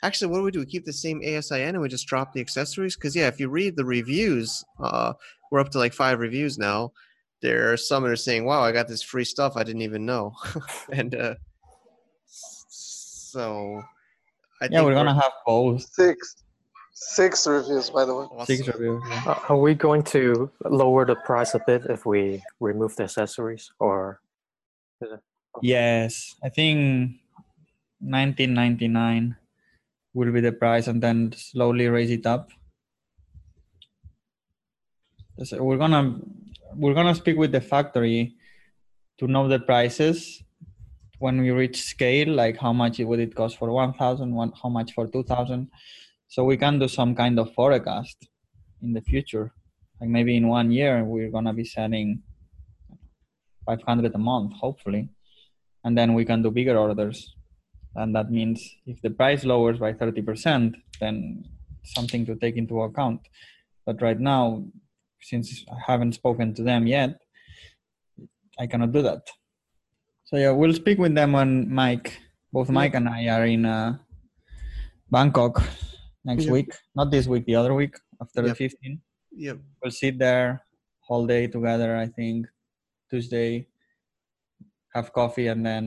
actually 0.03 0.29
what 0.29 0.39
do 0.39 0.45
we 0.45 0.51
do? 0.51 0.61
We 0.61 0.67
keep 0.67 0.85
the 0.85 0.93
same 0.93 1.21
asin 1.21 1.69
and 1.69 1.81
we 1.81 1.89
just 1.89 2.07
drop 2.07 2.33
the 2.33 2.41
accessories? 2.41 2.97
Because 2.97 3.15
yeah 3.17 3.29
if 3.29 3.41
you 3.41 3.49
read 3.49 3.77
the 3.77 3.85
reviews 3.85 4.65
uh, 4.81 5.13
we're 5.51 5.61
up 5.61 5.71
to 5.71 5.79
like 5.79 5.93
five 5.93 6.19
reviews 6.19 6.59
now 6.59 6.93
there 7.41 7.73
are 7.73 7.77
some 7.77 8.03
that 8.03 8.11
are 8.11 8.17
saying 8.17 8.45
wow 8.45 8.63
i 8.63 8.73
got 8.73 8.89
this 8.89 9.03
free 9.03 9.25
stuff 9.25 9.57
i 9.57 9.63
didn't 9.63 9.83
even 9.83 10.05
know. 10.07 10.35
And 10.93 11.15
uh, 11.15 11.35
so 12.27 13.83
I 14.61 14.69
yeah 14.71 14.83
we're 14.83 14.95
gonna 14.95 15.15
we're, 15.15 15.23
have 15.23 15.33
both. 15.47 15.83
Six 15.93 16.37
six 16.93 17.47
reviews 17.47 17.91
by 17.91 18.05
the 18.05 18.15
way. 18.15 18.25
Awesome. 18.25 18.47
six 18.47 18.67
reviews 18.69 19.03
yeah. 19.09 19.23
uh, 19.27 19.41
are 19.49 19.57
we 19.57 19.75
going 19.75 20.03
to 20.05 20.51
lower 20.65 21.05
the 21.07 21.15
price 21.15 21.55
a 21.55 21.61
bit 21.67 21.85
if 21.89 22.07
we 22.07 22.43
remove 22.61 22.97
the 22.97 23.05
accessories 23.05 23.71
or 23.79 24.21
yes 25.63 26.35
i 26.43 26.49
think 26.49 27.13
1999 28.01 29.37
will 30.15 30.33
be 30.33 30.41
the 30.41 30.53
price 30.53 30.87
and 30.87 31.03
then 31.03 31.33
slowly 31.37 31.89
raise 31.89 32.11
it 32.11 32.27
up. 32.27 32.51
So 35.45 35.63
we're 35.63 35.79
gonna 35.79 36.19
we're 36.75 36.95
gonna 36.95 37.15
speak 37.15 37.37
with 37.37 37.53
the 37.53 37.61
factory 37.61 38.35
to 39.19 39.29
know 39.29 39.49
the 39.49 39.61
prices. 39.61 40.43
When 41.19 41.41
we 41.41 41.51
reach 41.51 41.83
scale 41.83 42.29
like 42.29 42.57
how 42.59 42.73
much 42.73 42.99
would 42.99 43.21
it 43.21 43.35
cost 43.35 43.59
for 43.59 43.71
1000 43.71 44.35
one, 44.35 44.53
how 44.61 44.69
much 44.69 44.93
for 44.93 45.07
2000 45.07 45.69
so 46.29 46.45
we 46.45 46.57
can 46.57 46.79
do 46.79 46.87
some 46.89 47.15
kind 47.15 47.39
of 47.39 47.53
forecast 47.55 48.29
in 48.83 48.93
the 48.93 49.01
future. 49.01 49.53
Like 50.01 50.11
maybe 50.11 50.37
in 50.37 50.47
one 50.49 50.71
year 50.71 51.05
we're 51.05 51.31
gonna 51.31 51.53
be 51.53 51.65
selling 51.65 52.23
500 53.67 54.15
a 54.15 54.19
month 54.19 54.53
hopefully. 54.55 55.09
And 55.85 55.97
then 55.97 56.15
we 56.15 56.25
can 56.25 56.43
do 56.43 56.51
bigger 56.51 56.77
orders 56.77 57.35
and 58.01 58.15
that 58.17 58.29
means 58.31 58.59
if 58.87 58.97
the 59.03 59.11
price 59.21 59.43
lowers 59.51 59.79
by 59.85 59.93
30% 59.93 60.75
then 61.01 61.45
something 61.85 62.23
to 62.27 62.35
take 62.37 62.57
into 62.57 62.83
account. 62.83 63.21
But 63.87 63.97
right 64.07 64.21
now 64.21 64.65
since 65.31 65.65
i 65.77 65.79
haven't 65.91 66.15
spoken 66.21 66.55
to 66.59 66.63
them 66.71 66.87
yet 66.87 67.13
i 68.63 68.67
cannot 68.71 68.93
do 68.93 69.03
that. 69.03 69.23
So 70.29 70.37
yeah 70.37 70.53
we'll 70.59 70.75
speak 70.83 70.99
with 70.99 71.15
them 71.15 71.33
when 71.39 71.53
mike. 71.83 72.09
Both 72.53 72.71
mike 72.71 72.95
and 72.95 73.09
i 73.09 73.21
are 73.35 73.47
in 73.47 73.65
uh, 73.67 73.99
bangkok 75.11 75.63
next 76.25 76.45
Yeah. 76.47 76.53
week. 76.57 76.71
Not 76.95 77.11
this 77.11 77.27
week 77.33 77.45
the 77.47 77.57
other 77.61 77.75
week 77.75 77.95
after 78.23 78.41
Yep. 78.43 78.49
the 78.57 78.65
15th 78.65 79.01
Yep. 79.47 79.57
we'll 79.83 79.91
sit 80.05 80.19
there 80.19 80.63
whole 81.07 81.27
day 81.27 81.47
together 81.47 81.91
i 81.97 82.07
think. 82.07 82.47
Tuesday 83.11 83.67
have 84.95 85.13
coffee 85.13 85.47
and 85.49 85.65
then 85.65 85.85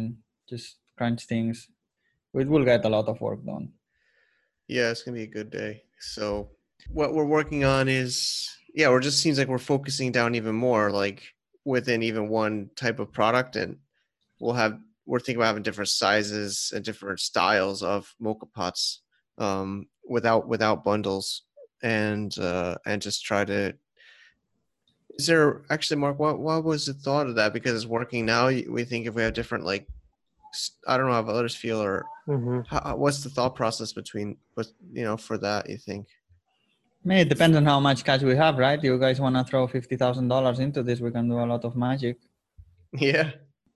just 0.50 0.78
crunch 0.98 1.26
things 1.26 1.70
it 2.34 2.48
will 2.48 2.66
get 2.66 2.86
a 2.86 2.90
lot 2.90 3.08
of 3.08 3.20
work 3.22 3.44
done 3.46 3.72
Yeah, 4.68 4.92
it's 4.92 5.04
gonna 5.04 5.16
be 5.16 5.24
a 5.24 5.28
good 5.28 5.52
day. 5.52 5.84
So 6.00 6.50
what 6.90 7.14
we're 7.14 7.26
working 7.26 7.64
on 7.64 7.88
is 7.88 8.50
yeah, 8.74 8.90
we're 8.90 9.02
just 9.02 9.22
seems 9.22 9.38
like 9.38 9.48
we're 9.48 9.58
focusing 9.58 10.12
down 10.12 10.36
even 10.36 10.56
more, 10.56 10.92
like 10.92 11.24
within 11.66 12.04
even 12.04 12.30
one 12.30 12.70
type 12.76 13.00
of 13.00 13.12
product, 13.12 13.56
and 13.56 13.78
we'll 14.40 14.54
have 14.54 14.80
we're 15.06 15.20
thinking 15.20 15.38
about 15.38 15.48
having 15.48 15.64
different 15.64 15.90
sizes 15.90 16.72
and 16.74 16.86
different 16.86 17.20
styles 17.20 17.84
of 17.84 18.14
mocha 18.20 18.46
pots 18.46 19.02
um, 19.38 19.88
without 20.08 20.48
without 20.48 20.84
bundles, 20.84 21.44
and 21.84 22.38
uh, 22.40 22.76
and 22.86 23.02
just 23.02 23.26
try 23.26 23.44
to. 23.46 23.76
Is 25.20 25.28
there 25.28 25.64
actually, 25.70 26.00
Mark? 26.00 26.20
What 26.20 26.40
what 26.40 26.64
was 26.64 26.86
the 26.86 26.94
thought 26.94 27.28
of 27.28 27.36
that? 27.36 27.54
Because 27.54 27.76
it's 27.76 27.86
working 27.86 28.26
now. 28.26 28.48
We 28.48 28.86
think 28.86 29.06
if 29.06 29.14
we 29.14 29.22
have 29.24 29.34
different 29.34 29.66
like, 29.66 29.88
I 30.88 30.98
don't 30.98 31.08
know 31.08 31.14
how 31.14 31.28
others 31.30 31.56
feel 31.56 31.82
or 31.82 32.06
Mhm. 32.28 32.66
how, 32.68 32.96
what's 32.96 33.24
the 33.24 33.30
thought 33.30 33.56
process 33.56 33.92
between 33.94 34.38
what 34.56 34.68
you 34.94 35.04
know 35.04 35.18
for 35.18 35.38
that 35.38 35.70
you 35.70 35.78
think 35.78 36.08
I 37.04 37.08
mean, 37.08 37.18
it 37.18 37.30
depends 37.30 37.58
on 37.58 37.66
how 37.66 37.80
much 37.80 38.04
cash 38.04 38.22
we 38.22 38.36
have, 38.36 38.60
right? 38.60 38.82
You 38.84 39.00
guys 39.00 39.20
want 39.20 39.36
to 39.36 39.44
throw 39.44 39.66
fifty 39.68 39.96
thousand 39.98 40.28
dollars 40.28 40.60
into 40.60 40.84
this? 40.84 41.00
We 41.00 41.10
can 41.12 41.28
do 41.28 41.40
a 41.40 41.48
lot 41.54 41.66
of 41.66 41.76
magic. 41.76 42.18
yeah 43.10 43.32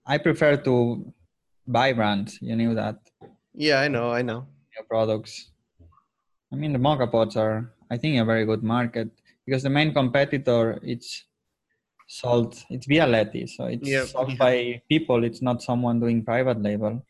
I 0.06 0.18
prefer 0.20 0.58
to 0.58 0.76
buy 1.66 1.94
brands. 1.94 2.38
You 2.42 2.56
knew 2.56 2.76
that 2.76 2.98
yeah 3.54 3.80
i 3.80 3.88
know 3.88 4.12
i 4.12 4.22
know 4.22 4.42
new 4.76 4.84
products. 4.94 5.34
I 6.52 6.56
mean, 6.56 6.74
the 6.74 6.80
mocha 6.80 7.08
pots 7.08 7.36
are, 7.36 7.72
I 7.90 7.98
think, 7.98 8.20
a 8.22 8.26
very 8.26 8.46
good 8.46 8.64
market 8.64 9.10
because 9.46 9.64
the 9.64 9.70
main 9.70 9.94
competitor 9.94 10.80
it's 10.84 11.26
sold. 12.08 12.64
It's 12.70 12.86
via 12.88 13.06
Bialetti, 13.06 13.50
so 13.50 13.66
it's 13.66 14.12
sold 14.12 14.38
by 14.38 14.82
people. 14.90 15.24
It's 15.24 15.42
not 15.42 15.62
someone 15.62 16.00
doing 16.00 16.24
private 16.24 16.62
label. 16.62 17.06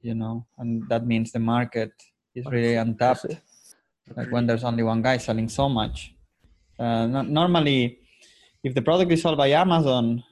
You 0.00 0.14
know, 0.14 0.46
and 0.58 0.88
that 0.88 1.06
means 1.06 1.32
the 1.32 1.38
market 1.40 1.92
is 2.34 2.44
really 2.46 2.74
untapped. 2.74 3.26
like 4.16 4.30
when 4.30 4.46
there's 4.46 4.64
only 4.64 4.82
one 4.82 5.00
guy 5.00 5.16
selling 5.16 5.48
so 5.48 5.68
much. 5.68 6.14
Uh, 6.78 7.06
no- 7.06 7.22
normally, 7.22 7.98
if 8.62 8.74
the 8.74 8.82
product 8.82 9.10
is 9.12 9.22
sold 9.22 9.38
by 9.38 9.48
Amazon 9.48 10.22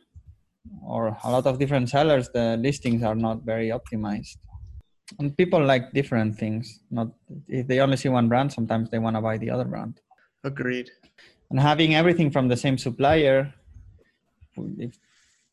or 0.87 1.17
a 1.25 1.31
lot 1.31 1.47
of 1.47 1.59
different 1.59 1.89
sellers, 1.89 2.29
the 2.35 2.57
listings 2.59 3.03
are 3.03 3.15
not 3.15 3.43
very 3.45 3.69
optimized. 3.69 4.37
And 5.19 5.37
people 5.37 5.65
like 5.65 5.93
different 5.93 6.37
things. 6.37 6.81
Not 6.91 7.09
if 7.49 7.67
they 7.67 7.81
only 7.81 7.97
see 7.97 8.09
one 8.09 8.29
brand, 8.29 8.53
sometimes 8.53 8.91
they 8.91 8.99
want 8.99 9.17
to 9.17 9.23
buy 9.23 9.39
the 9.39 9.51
other 9.51 9.65
brand. 9.65 10.01
agreed 10.45 10.91
And 11.53 11.61
having 11.61 11.95
everything 11.95 12.31
from 12.33 12.49
the 12.49 12.57
same 12.57 12.79
supplier, 12.79 13.53
if 14.79 14.97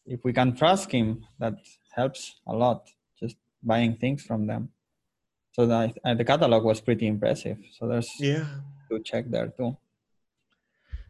if 0.05 0.23
we 0.23 0.31
can 0.31 0.55
trust 0.55 0.89
him, 0.91 1.27
that 1.39 1.55
helps 1.91 2.39
a 2.47 2.55
lot. 2.55 2.87
Just 3.19 3.35
buying 3.61 3.97
things 3.97 4.23
from 4.23 4.47
them. 4.47 4.69
So 5.51 5.67
the, 5.67 5.93
uh, 6.05 6.13
the 6.15 6.23
catalog 6.23 6.63
was 6.63 6.79
pretty 6.79 7.05
impressive. 7.05 7.57
So 7.77 7.85
there's 7.89 8.09
yeah 8.17 8.47
to 8.89 8.99
check 9.03 9.29
there 9.29 9.49
too. 9.49 9.75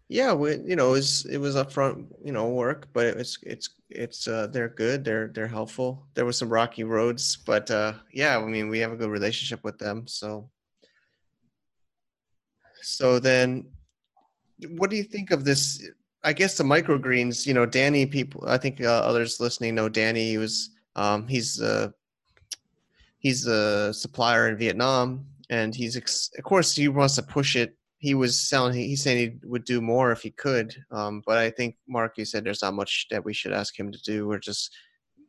yeah 0.10 0.34
we, 0.34 0.58
you 0.66 0.76
know 0.76 0.90
it 0.90 0.98
was 1.00 1.26
it 1.26 1.38
was 1.38 1.56
upfront 1.56 2.08
you 2.26 2.32
know 2.34 2.50
work 2.50 2.88
but 2.94 3.06
it's 3.06 3.38
it's 3.44 3.70
it's 3.90 4.28
uh 4.28 4.48
they're 4.48 4.68
good 4.70 5.06
they're 5.06 5.28
they're 5.28 5.48
helpful 5.48 6.04
there 6.16 6.26
was 6.26 6.38
some 6.38 6.50
rocky 6.50 6.84
roads 6.84 7.38
but 7.46 7.70
uh 7.70 7.94
yeah 8.12 8.38
i 8.38 8.46
mean 8.46 8.68
we 8.70 8.80
have 8.80 8.92
a 8.92 8.98
good 8.98 9.12
relationship 9.12 9.64
with 9.64 9.78
them 9.78 10.08
so 10.08 10.50
so 12.82 13.20
then 13.20 13.66
what 14.72 14.90
do 14.90 14.96
you 14.96 15.04
think 15.04 15.32
of 15.32 15.44
this 15.44 15.88
i 16.24 16.34
guess 16.34 16.58
the 16.58 16.64
microgreens 16.64 17.46
you 17.46 17.54
know 17.54 17.66
danny 17.66 18.06
people 18.06 18.44
i 18.48 18.58
think 18.58 18.82
uh, 18.82 18.88
others 18.88 19.40
listening 19.40 19.76
know 19.76 19.90
danny 19.90 20.30
he 20.30 20.38
was 20.38 20.72
um 20.96 21.28
he's 21.28 21.62
uh 21.62 21.90
he's 23.20 23.46
a 23.48 23.94
supplier 23.94 24.50
in 24.50 24.58
vietnam 24.58 25.26
and 25.50 25.76
he's 25.76 25.98
ex- 25.98 26.32
of 26.38 26.44
course 26.44 26.76
he 26.76 26.88
wants 26.88 27.16
to 27.16 27.24
push 27.24 27.56
it. 27.56 27.76
He 27.98 28.14
was 28.14 28.40
selling 28.40 28.74
he, 28.74 28.88
he's 28.88 29.04
saying 29.04 29.18
he 29.18 29.48
would 29.48 29.66
do 29.66 29.82
more 29.82 30.12
if 30.12 30.22
he 30.22 30.32
could 30.32 30.74
um 30.92 31.22
but 31.26 31.38
i 31.38 31.50
think 31.50 31.76
mark 31.88 32.18
you 32.18 32.26
said 32.26 32.44
there's 32.44 32.62
not 32.62 32.74
much 32.74 33.08
that 33.12 33.24
we 33.26 33.34
should 33.34 33.52
ask 33.52 33.78
him 33.78 33.92
to 33.92 34.02
do. 34.04 34.28
We're 34.28 34.40
just 34.40 34.74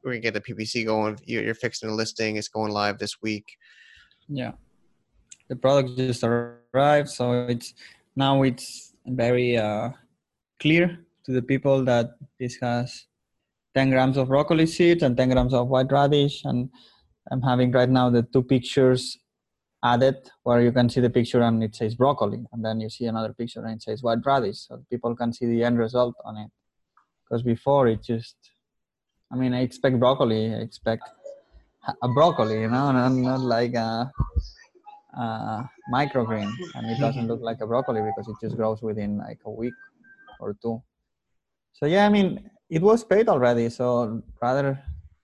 we're 0.04 0.12
gonna 0.12 0.20
get 0.20 0.34
the 0.34 0.40
ppc 0.40 0.86
going. 0.86 1.18
You're, 1.24 1.42
you're 1.42 1.54
fixing 1.54 1.88
the 1.88 1.94
listing. 1.94 2.36
It's 2.36 2.48
going 2.48 2.72
live 2.72 2.98
this 2.98 3.20
week. 3.22 3.56
Yeah, 4.28 4.52
the 5.48 5.56
product 5.56 5.96
just 5.96 6.22
arrived, 6.22 7.08
so 7.08 7.46
it's 7.48 7.74
now 8.14 8.42
it's 8.42 8.89
very 9.06 9.56
uh, 9.56 9.90
clear 10.58 10.98
to 11.24 11.32
the 11.32 11.42
people 11.42 11.84
that 11.84 12.10
this 12.38 12.56
has 12.60 13.06
10 13.74 13.90
grams 13.90 14.16
of 14.16 14.28
broccoli 14.28 14.66
seeds 14.66 15.02
and 15.02 15.16
10 15.16 15.30
grams 15.30 15.54
of 15.54 15.68
white 15.68 15.90
radish, 15.90 16.44
and 16.44 16.68
I'm 17.30 17.42
having 17.42 17.70
right 17.72 17.88
now 17.88 18.10
the 18.10 18.22
two 18.22 18.42
pictures 18.42 19.18
added 19.82 20.16
where 20.42 20.60
you 20.60 20.72
can 20.72 20.88
see 20.90 21.00
the 21.00 21.08
picture 21.10 21.40
and 21.40 21.62
it 21.62 21.74
says 21.74 21.94
broccoli, 21.94 22.44
and 22.52 22.64
then 22.64 22.80
you 22.80 22.90
see 22.90 23.06
another 23.06 23.32
picture 23.32 23.64
and 23.64 23.76
it 23.76 23.82
says 23.82 24.02
white 24.02 24.24
radish, 24.24 24.66
so 24.66 24.82
people 24.90 25.14
can 25.14 25.32
see 25.32 25.46
the 25.46 25.62
end 25.62 25.78
result 25.78 26.14
on 26.24 26.36
it. 26.36 26.50
Because 27.24 27.42
before 27.42 27.86
it 27.88 28.02
just, 28.02 28.36
I 29.32 29.36
mean, 29.36 29.54
I 29.54 29.60
expect 29.60 30.00
broccoli, 30.00 30.52
I 30.52 30.58
expect 30.58 31.08
a 32.02 32.08
broccoli, 32.08 32.62
you 32.62 32.68
know, 32.68 32.92
not, 32.92 33.12
not 33.12 33.40
like 33.40 33.74
a, 33.74 34.10
Uh, 35.16 35.66
a 35.66 35.70
microgreen, 35.92 36.52
and 36.76 36.88
it 36.88 36.98
doesn't 37.00 37.26
look 37.26 37.40
like 37.42 37.60
a 37.60 37.66
broccoli 37.66 38.00
because 38.00 38.28
it 38.28 38.36
just 38.40 38.56
grows 38.56 38.80
within 38.80 39.18
like 39.18 39.40
a 39.44 39.50
week 39.50 39.74
or 40.38 40.56
two. 40.62 40.80
So 41.72 41.86
yeah, 41.86 42.06
I 42.06 42.08
mean, 42.08 42.48
it 42.68 42.80
was 42.80 43.02
paid 43.02 43.28
already, 43.28 43.70
so 43.70 44.22
rather 44.40 44.80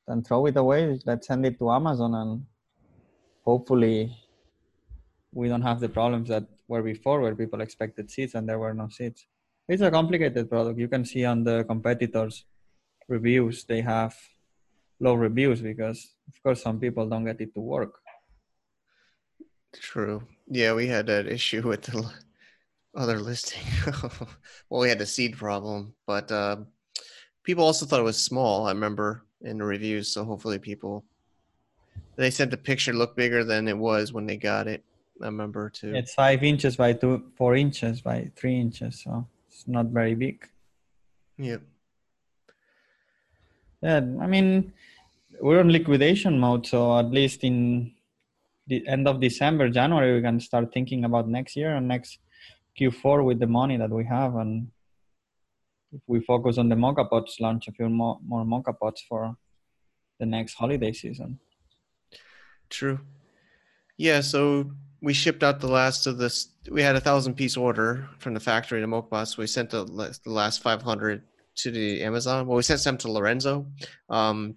than 0.09 0.23
throw 0.23 0.47
it 0.47 0.57
away, 0.57 0.99
let's 1.07 1.29
send 1.29 1.47
it 1.47 1.59
to 1.59 1.71
Amazon 1.71 2.15
and 2.15 2.45
hopefully 3.45 4.17
we 5.33 5.49
don't 5.49 5.63
have 5.63 5.81
the 5.81 5.89
problems 5.89 6.29
that 6.29 6.45
were 6.67 6.83
before 6.83 7.21
where 7.21 7.35
people 7.35 7.61
expected 7.61 8.11
seeds 8.11 8.35
and 8.35 8.49
there 8.49 8.59
were 8.59 8.75
no 8.75 8.89
seeds. 8.89 9.27
It's 9.69 9.83
a 9.83 9.91
complicated 9.91 10.49
product. 10.49 10.79
You 10.79 10.89
can 10.89 11.05
see 11.05 11.25
on 11.25 11.45
the 11.45 11.65
competitors' 11.65 12.45
reviews, 13.09 13.65
they 13.65 13.83
have 13.83 14.17
low 14.99 15.15
reviews 15.15 15.61
because 15.61 16.15
of 16.29 16.43
course 16.43 16.63
some 16.63 16.81
people 16.81 17.09
don't 17.09 17.25
get 17.25 17.41
it 17.41 17.55
to 17.55 17.61
work. 17.61 18.01
True. 19.79 20.23
Yeah 20.49 20.75
we 20.75 20.87
had 20.87 21.07
that 21.07 21.27
issue 21.27 21.63
with 21.67 21.83
the 21.83 22.11
other 22.95 23.19
listing. 23.19 23.63
Well 24.71 24.81
we 24.81 24.89
had 24.89 24.99
the 24.99 25.07
seed 25.07 25.37
problem 25.37 25.95
but 26.07 26.31
uh, 26.33 26.57
people 27.45 27.65
also 27.65 27.87
thought 27.87 28.01
it 28.01 28.03
was 28.03 28.23
small 28.23 28.67
i 28.67 28.73
remember 28.73 29.25
in 29.43 29.59
the 29.59 29.65
reviews 29.65 30.09
so 30.09 30.25
hopefully 30.25 30.59
people 30.59 31.05
they 32.17 32.31
said 32.31 32.51
the 32.51 32.57
picture 32.57 32.93
looked 32.93 33.17
bigger 33.17 33.45
than 33.45 33.69
it 33.69 33.79
was 33.79 34.13
when 34.13 34.27
they 34.27 34.37
got 34.37 34.67
it 34.67 34.83
i 35.23 35.27
remember 35.27 35.71
too. 35.71 35.95
It's 35.95 36.15
five 36.15 36.43
inches 36.43 36.77
by 36.77 36.93
two, 36.93 37.33
four 37.37 37.57
inches 37.57 38.01
by 38.01 38.31
three 38.37 38.59
inches, 38.61 39.03
so 39.03 39.27
it's 39.49 39.67
not 39.67 39.87
very 39.87 40.15
big. 40.15 40.47
yep. 41.39 41.63
Yeah, 43.83 43.97
I 43.97 44.27
mean, 44.27 44.73
we're 45.41 45.61
on 45.61 45.71
liquidation 45.71 46.39
mode, 46.39 46.67
so 46.67 46.99
at 46.99 47.11
least 47.11 47.45
in 47.45 47.93
the 48.67 48.87
end 48.87 49.07
of 49.07 49.21
December, 49.21 49.69
January, 49.69 50.15
we 50.15 50.23
can 50.23 50.41
start 50.41 50.73
thinking 50.73 51.05
about 51.05 51.29
next 51.29 51.57
year 51.57 51.77
and 51.77 51.87
next 51.87 52.19
Q4 52.79 53.25
with 53.25 53.39
the 53.39 53.47
money 53.47 53.77
that 53.77 53.91
we 53.91 54.05
have, 54.05 54.35
and 54.37 54.69
if 55.93 56.01
we 56.07 56.21
focus 56.21 56.59
on 56.59 56.69
the 56.69 56.77
mocha 56.77 57.05
pots, 57.05 57.41
launch 57.41 57.69
a 57.69 57.73
few 57.73 57.89
more, 57.89 58.19
more 58.25 58.45
mocha 58.45 58.73
pots 58.73 59.05
for 59.09 59.37
the 60.19 60.27
next 60.27 60.55
holiday 60.55 60.93
season. 60.93 61.39
True. 62.69 63.01
Yeah, 63.97 64.21
so 64.21 64.73
we 65.01 65.13
shipped 65.13 65.43
out 65.43 65.61
the 65.61 65.69
last 65.69 66.07
of 66.07 66.19
this. 66.19 66.49
We 66.71 66.83
had 66.83 66.97
a 66.97 67.01
thousand 67.01 67.35
piece 67.35 67.57
order 67.57 68.09
from 68.19 68.35
the 68.35 68.41
factory 68.41 68.81
to 68.81 68.87
Mokbot. 68.87 69.39
we 69.39 69.47
sent 69.47 69.71
the, 69.71 69.85
the 69.85 70.31
last 70.31 70.63
500 70.63 71.23
to 71.57 71.71
the 71.71 72.03
Amazon. 72.03 72.47
Well, 72.47 72.57
we 72.57 72.63
sent 72.63 72.81
some 72.81 72.99
to 72.99 73.11
Lorenzo. 73.11 73.67
Um, 74.11 74.57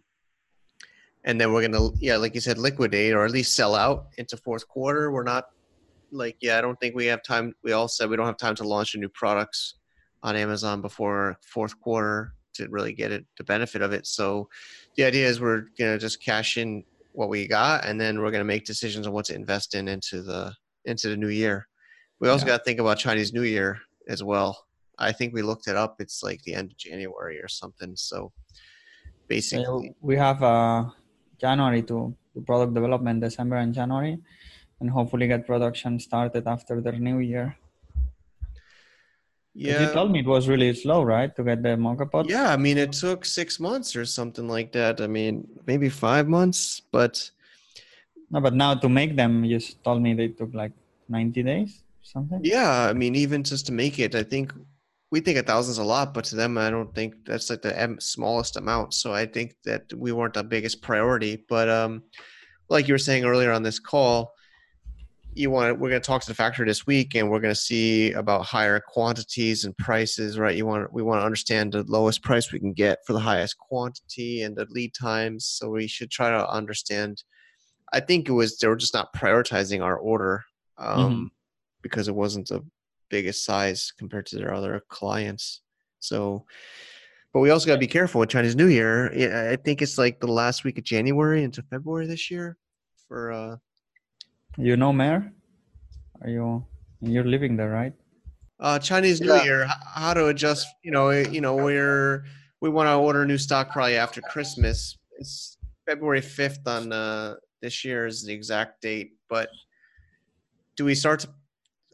and 1.25 1.39
then 1.39 1.51
we're 1.51 1.67
gonna, 1.67 1.89
yeah, 1.99 2.17
like 2.17 2.35
you 2.35 2.41
said, 2.41 2.57
liquidate 2.57 3.13
or 3.13 3.25
at 3.25 3.31
least 3.31 3.55
sell 3.55 3.75
out 3.75 4.07
into 4.17 4.37
fourth 4.37 4.67
quarter. 4.67 5.11
We're 5.11 5.23
not 5.23 5.45
like, 6.11 6.37
yeah, 6.41 6.57
I 6.57 6.61
don't 6.61 6.79
think 6.79 6.95
we 6.95 7.05
have 7.07 7.23
time. 7.23 7.53
We 7.63 7.73
all 7.73 7.87
said 7.87 8.09
we 8.09 8.15
don't 8.15 8.25
have 8.25 8.37
time 8.37 8.55
to 8.55 8.67
launch 8.67 8.95
new 8.95 9.09
products 9.09 9.75
on 10.23 10.35
Amazon 10.35 10.81
before 10.81 11.37
fourth 11.41 11.79
quarter 11.79 12.33
to 12.53 12.67
really 12.69 12.93
get 12.93 13.11
it 13.11 13.25
the 13.37 13.43
benefit 13.43 13.81
of 13.81 13.93
it. 13.93 14.07
So 14.07 14.49
the 14.95 15.03
idea 15.03 15.27
is 15.27 15.39
we're 15.39 15.65
gonna 15.77 15.97
just 15.97 16.23
cash 16.23 16.57
in 16.57 16.83
what 17.11 17.29
we 17.29 17.47
got, 17.47 17.85
and 17.85 17.99
then 17.99 18.19
we're 18.19 18.31
gonna 18.31 18.43
make 18.43 18.65
decisions 18.65 19.07
on 19.07 19.13
what 19.13 19.25
to 19.25 19.35
invest 19.35 19.75
in 19.75 19.87
into 19.87 20.21
the 20.21 20.53
into 20.85 21.09
the 21.09 21.17
new 21.17 21.29
year. 21.29 21.67
We 22.19 22.29
also 22.29 22.45
yeah. 22.45 22.53
got 22.53 22.57
to 22.59 22.63
think 22.63 22.79
about 22.79 22.97
Chinese 22.97 23.33
New 23.33 23.43
Year 23.43 23.79
as 24.07 24.23
well. 24.23 24.65
I 24.97 25.11
think 25.13 25.33
we 25.33 25.41
looked 25.41 25.67
it 25.67 25.77
up. 25.77 26.01
It's 26.01 26.21
like 26.21 26.41
the 26.43 26.53
end 26.53 26.71
of 26.71 26.77
January 26.77 27.39
or 27.39 27.47
something. 27.47 27.95
So 27.95 28.33
basically, 29.27 29.95
we 30.01 30.17
have 30.17 30.43
uh, 30.43 30.89
January 31.39 31.81
to, 31.83 32.15
to 32.33 32.41
product 32.41 32.73
development, 32.73 33.21
December 33.21 33.57
and 33.57 33.73
January, 33.73 34.17
and 34.79 34.89
hopefully 34.89 35.27
get 35.27 35.47
production 35.47 35.99
started 35.99 36.47
after 36.47 36.81
the 36.81 36.91
new 36.91 37.19
year. 37.19 37.57
Yeah. 39.53 39.87
You 39.87 39.93
told 39.93 40.11
me 40.11 40.19
it 40.19 40.25
was 40.25 40.47
really 40.47 40.73
slow, 40.73 41.03
right, 41.03 41.35
to 41.35 41.43
get 41.43 41.63
the 41.63 41.75
mocha 41.75 42.05
pots? 42.05 42.29
Yeah, 42.29 42.53
I 42.53 42.57
mean, 42.57 42.77
it 42.77 42.93
took 42.93 43.25
six 43.25 43.59
months 43.59 43.95
or 43.95 44.05
something 44.05 44.47
like 44.47 44.71
that. 44.73 45.01
I 45.01 45.07
mean, 45.07 45.47
maybe 45.65 45.89
five 45.89 46.27
months, 46.27 46.81
but. 46.91 47.29
No, 48.31 48.39
but 48.39 48.53
now 48.53 48.75
to 48.75 48.87
make 48.87 49.15
them, 49.15 49.43
you 49.43 49.59
told 49.83 50.01
me 50.01 50.13
they 50.13 50.29
took 50.29 50.53
like 50.53 50.71
90 51.09 51.43
days, 51.43 51.81
something? 52.03 52.39
Yeah, 52.43 52.87
I 52.89 52.93
mean, 52.93 53.15
even 53.15 53.43
just 53.43 53.65
to 53.65 53.73
make 53.73 53.99
it, 53.99 54.15
I 54.15 54.23
think 54.23 54.53
we 55.11 55.19
think 55.19 55.37
a 55.37 55.43
thousand's 55.43 55.79
a 55.79 55.83
lot, 55.83 56.13
but 56.13 56.23
to 56.25 56.35
them, 56.35 56.57
I 56.57 56.69
don't 56.69 56.93
think 56.93 57.15
that's 57.25 57.49
like 57.49 57.61
the 57.61 57.97
smallest 57.99 58.57
amount. 58.57 58.93
So 58.93 59.13
I 59.13 59.25
think 59.25 59.55
that 59.65 59.91
we 59.95 60.11
weren't 60.11 60.35
the 60.35 60.43
biggest 60.43 60.81
priority. 60.81 61.43
But 61.49 61.67
um, 61.69 62.03
like 62.69 62.87
you 62.87 62.93
were 62.93 62.99
saying 62.99 63.25
earlier 63.25 63.51
on 63.51 63.63
this 63.63 63.79
call, 63.79 64.33
you 65.33 65.49
want 65.49 65.79
we're 65.79 65.89
going 65.89 66.01
to 66.01 66.05
talk 66.05 66.21
to 66.21 66.27
the 66.27 66.33
factory 66.33 66.65
this 66.65 66.87
week 66.87 67.15
and 67.15 67.29
we're 67.29 67.39
going 67.39 67.53
to 67.53 67.59
see 67.59 68.11
about 68.13 68.45
higher 68.45 68.79
quantities 68.79 69.63
and 69.63 69.77
prices 69.77 70.39
right 70.39 70.57
you 70.57 70.65
want 70.65 70.91
we 70.91 71.03
want 71.03 71.21
to 71.21 71.25
understand 71.25 71.71
the 71.71 71.83
lowest 71.83 72.23
price 72.23 72.51
we 72.51 72.59
can 72.59 72.73
get 72.73 72.99
for 73.05 73.13
the 73.13 73.19
highest 73.19 73.57
quantity 73.57 74.41
and 74.41 74.55
the 74.55 74.65
lead 74.69 74.93
times 74.93 75.45
so 75.45 75.69
we 75.69 75.87
should 75.87 76.09
try 76.09 76.29
to 76.29 76.49
understand 76.49 77.23
i 77.93 77.99
think 77.99 78.27
it 78.27 78.31
was 78.31 78.57
they 78.57 78.67
were 78.67 78.75
just 78.75 78.93
not 78.93 79.13
prioritizing 79.13 79.83
our 79.83 79.97
order 79.97 80.43
um, 80.77 80.97
mm-hmm. 80.97 81.25
because 81.83 82.07
it 82.07 82.15
wasn't 82.15 82.47
the 82.47 82.61
biggest 83.09 83.45
size 83.45 83.91
compared 83.97 84.25
to 84.25 84.37
their 84.37 84.53
other 84.53 84.83
clients 84.89 85.61
so 85.99 86.45
but 87.33 87.41
we 87.41 87.49
also 87.49 87.67
got 87.67 87.73
to 87.73 87.79
be 87.79 87.87
careful 87.87 88.19
with 88.19 88.29
chinese 88.29 88.55
new 88.55 88.67
year 88.67 89.51
i 89.51 89.55
think 89.55 89.81
it's 89.81 89.97
like 89.97 90.19
the 90.19 90.27
last 90.27 90.63
week 90.63 90.77
of 90.77 90.83
january 90.83 91.43
into 91.43 91.61
february 91.63 92.07
this 92.07 92.29
year 92.31 92.57
for 93.07 93.31
uh 93.31 93.55
you 94.57 94.75
know 94.75 94.91
Mayor, 94.91 95.31
Are 96.21 96.29
you 96.29 96.65
you're 97.01 97.23
living 97.23 97.55
there, 97.55 97.69
right? 97.69 97.93
Uh, 98.59 98.77
Chinese 98.77 99.21
New 99.21 99.33
yeah. 99.33 99.43
Year. 99.43 99.69
How 99.93 100.13
to 100.13 100.27
adjust? 100.27 100.67
You 100.83 100.91
know, 100.91 101.09
eh, 101.09 101.27
you 101.29 101.39
know, 101.39 101.55
we're 101.55 102.25
we 102.61 102.69
want 102.69 102.87
to 102.87 102.95
order 102.95 103.25
new 103.25 103.37
stock 103.37 103.71
probably 103.71 103.95
after 103.95 104.21
Christmas. 104.21 104.97
It's 105.17 105.57
February 105.87 106.21
fifth 106.21 106.67
on 106.67 106.91
uh, 106.91 107.35
this 107.61 107.85
year 107.85 108.05
is 108.05 108.25
the 108.25 108.33
exact 108.33 108.81
date. 108.81 109.13
But 109.29 109.49
do 110.75 110.83
we 110.83 110.95
start 110.95 111.21
to 111.21 111.29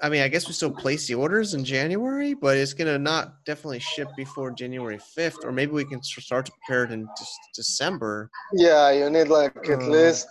I 0.05 0.09
mean, 0.09 0.21
I 0.21 0.27
guess 0.27 0.47
we 0.47 0.53
still 0.53 0.69
place 0.69 1.07
the 1.07 1.15
orders 1.15 1.55
in 1.55 1.65
January, 1.65 2.35
but 2.35 2.57
it's 2.57 2.73
gonna 2.73 2.99
not 2.99 3.43
definitely 3.43 3.79
ship 3.79 4.07
before 4.15 4.51
January 4.51 4.99
fifth, 4.99 5.39
or 5.43 5.51
maybe 5.51 5.71
we 5.71 5.83
can 5.83 6.03
start 6.03 6.45
to 6.45 6.51
prepare 6.51 6.83
it 6.83 6.91
in 6.91 7.07
December. 7.55 8.29
Yeah, 8.53 8.91
you 8.91 9.09
need 9.09 9.29
like 9.29 9.57
at 9.67 9.81
uh, 9.81 9.87
least 9.87 10.27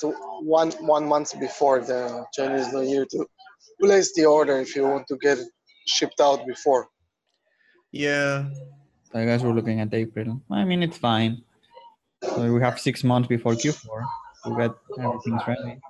one 0.58 0.70
one 0.96 1.08
month 1.08 1.40
before 1.40 1.80
the 1.80 2.24
Chinese 2.32 2.72
New 2.72 2.82
Year 2.82 3.04
to 3.10 3.26
place 3.80 4.14
the 4.14 4.26
order 4.26 4.60
if 4.60 4.76
you 4.76 4.84
want 4.84 5.08
to 5.08 5.16
get 5.16 5.38
it 5.38 5.48
shipped 5.88 6.20
out 6.20 6.46
before. 6.46 6.87
Yeah. 7.90 8.44
I 9.12 9.24
guess 9.24 9.42
we're 9.42 9.54
looking 9.54 9.80
at 9.80 9.92
April. 9.92 10.40
I 10.52 10.64
mean, 10.64 10.84
it's 10.84 10.98
fine. 10.98 11.42
So 12.22 12.52
we 12.54 12.60
have 12.60 12.78
six 12.78 13.02
months 13.02 13.26
before 13.26 13.54
Q4 13.54 14.04
to 14.44 14.56
get 14.56 14.72
everything 15.00 15.38
ready. 15.48 15.80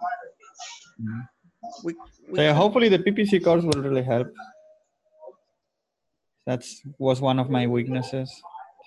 Mm-hmm. 1.01 1.20
We 1.85 1.92
so 1.92 2.13
yeah, 2.33 2.53
hopefully 2.53 2.89
the 2.89 2.99
PPC 2.99 3.43
course 3.43 3.65
will 3.65 3.83
really 3.83 4.03
help. 4.03 4.29
That's 6.47 6.83
was 6.99 7.21
one 7.21 7.39
of 7.39 7.49
my 7.51 7.67
weaknesses. 7.67 8.31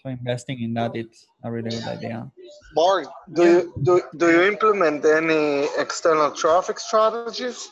So 0.03 0.09
investing 0.09 0.61
in 0.61 0.73
that 0.75 0.95
it's 0.95 1.25
a 1.43 1.51
really 1.51 1.71
good 1.71 1.83
idea. 1.83 2.31
Mark, 2.75 3.07
do 3.33 3.43
you 3.43 3.73
do, 3.81 4.01
do 4.15 4.29
you 4.29 4.43
implement 4.43 5.03
any 5.05 5.67
external 5.77 6.31
traffic 6.31 6.79
strategies? 6.79 7.67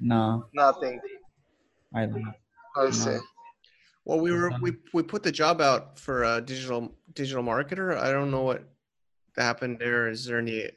No. 0.00 0.46
Nothing. 0.54 1.00
I 1.94 2.06
don't 2.06 2.22
know. 2.22 2.32
I 2.76 2.84
no. 2.84 2.90
see. 2.90 3.18
Well, 4.04 4.20
we 4.20 4.32
were 4.32 4.52
we, 4.60 4.72
we 4.94 5.02
put 5.02 5.22
the 5.22 5.32
job 5.32 5.60
out 5.60 5.98
for 5.98 6.24
a 6.24 6.40
digital 6.40 6.94
digital 7.14 7.42
marketer. 7.42 7.96
I 7.96 8.12
don't 8.12 8.30
know 8.30 8.42
what 8.42 8.64
happened 9.36 9.78
there. 9.78 10.08
Is 10.08 10.24
there 10.24 10.38
any 10.38 10.70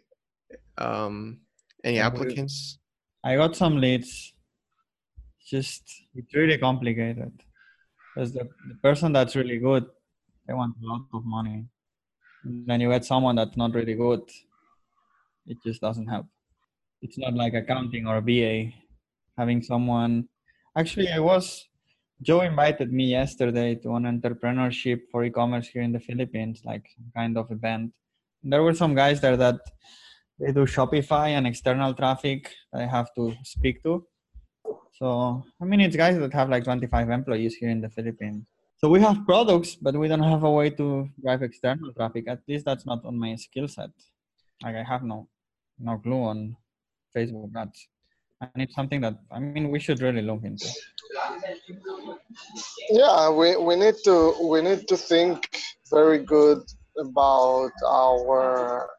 um 0.77 1.39
any 1.83 1.99
applicants? 1.99 2.79
I 3.23 3.35
got 3.35 3.55
some 3.55 3.77
leads. 3.77 4.33
Just 5.45 5.83
it's 6.15 6.33
really 6.33 6.57
complicated 6.57 7.31
because 8.13 8.33
the, 8.33 8.49
the 8.67 8.75
person 8.81 9.13
that's 9.13 9.35
really 9.35 9.57
good, 9.57 9.85
they 10.47 10.53
want 10.53 10.75
a 10.81 10.85
lot 10.85 11.05
of 11.13 11.25
money. 11.25 11.65
And 12.43 12.67
then 12.67 12.81
you 12.81 12.89
get 12.89 13.05
someone 13.05 13.35
that's 13.35 13.55
not 13.55 13.73
really 13.73 13.93
good. 13.93 14.21
It 15.45 15.57
just 15.65 15.81
doesn't 15.81 16.07
help. 16.07 16.25
It's 17.01 17.17
not 17.17 17.33
like 17.33 17.53
accounting 17.53 18.07
or 18.07 18.21
BA. 18.21 18.71
Having 19.37 19.63
someone. 19.63 20.27
Actually, 20.77 21.09
I 21.09 21.19
was. 21.19 21.65
Joe 22.21 22.41
invited 22.41 22.93
me 22.93 23.05
yesterday 23.05 23.75
to 23.75 23.95
an 23.95 24.03
entrepreneurship 24.03 25.01
for 25.11 25.23
e-commerce 25.25 25.67
here 25.67 25.81
in 25.81 25.91
the 25.91 25.99
Philippines, 25.99 26.61
like 26.63 26.85
some 26.95 27.11
kind 27.15 27.37
of 27.37 27.51
event. 27.51 27.91
There 28.43 28.63
were 28.63 28.73
some 28.73 28.95
guys 28.95 29.19
there 29.19 29.35
that 29.35 29.59
they 30.43 30.51
do 30.51 30.65
Shopify 30.65 31.29
and 31.29 31.47
external 31.47 31.93
traffic 31.93 32.51
I 32.73 32.85
have 32.85 33.07
to 33.15 33.33
speak 33.43 33.81
to. 33.83 34.05
So, 34.99 35.43
I 35.61 35.65
mean, 35.65 35.79
it's 35.79 35.95
guys 35.95 36.17
that 36.19 36.33
have 36.33 36.49
like 36.49 36.65
25 36.65 37.09
employees 37.09 37.55
here 37.55 37.69
in 37.69 37.81
the 37.81 37.89
Philippines. 37.89 38.45
So 38.77 38.89
we 38.89 38.99
have 38.99 39.25
products, 39.25 39.75
but 39.75 39.95
we 39.95 40.07
don't 40.07 40.23
have 40.23 40.43
a 40.43 40.51
way 40.51 40.69
to 40.71 41.09
drive 41.23 41.41
external 41.41 41.93
traffic. 41.93 42.25
At 42.27 42.41
least 42.47 42.65
that's 42.65 42.85
not 42.85 43.05
on 43.05 43.17
my 43.17 43.35
skill 43.35 43.67
set. 43.67 43.91
Like 44.61 44.75
I 44.75 44.83
have 44.83 45.03
no, 45.03 45.29
no 45.79 45.97
clue 45.97 46.23
on 46.23 46.57
Facebook 47.15 47.55
ads. 47.55 47.87
And 48.41 48.63
it's 48.63 48.75
something 48.75 48.99
that, 49.01 49.15
I 49.31 49.39
mean, 49.39 49.69
we 49.69 49.79
should 49.79 50.01
really 50.01 50.21
look 50.21 50.43
into. 50.43 50.67
Yeah, 52.89 53.29
we, 53.29 53.55
we 53.55 53.77
need 53.77 53.95
to, 54.03 54.35
we 54.43 54.61
need 54.61 54.87
to 54.89 54.97
think 54.97 55.49
very 55.89 56.19
good 56.19 56.61
about 56.99 57.71
our 57.87 58.89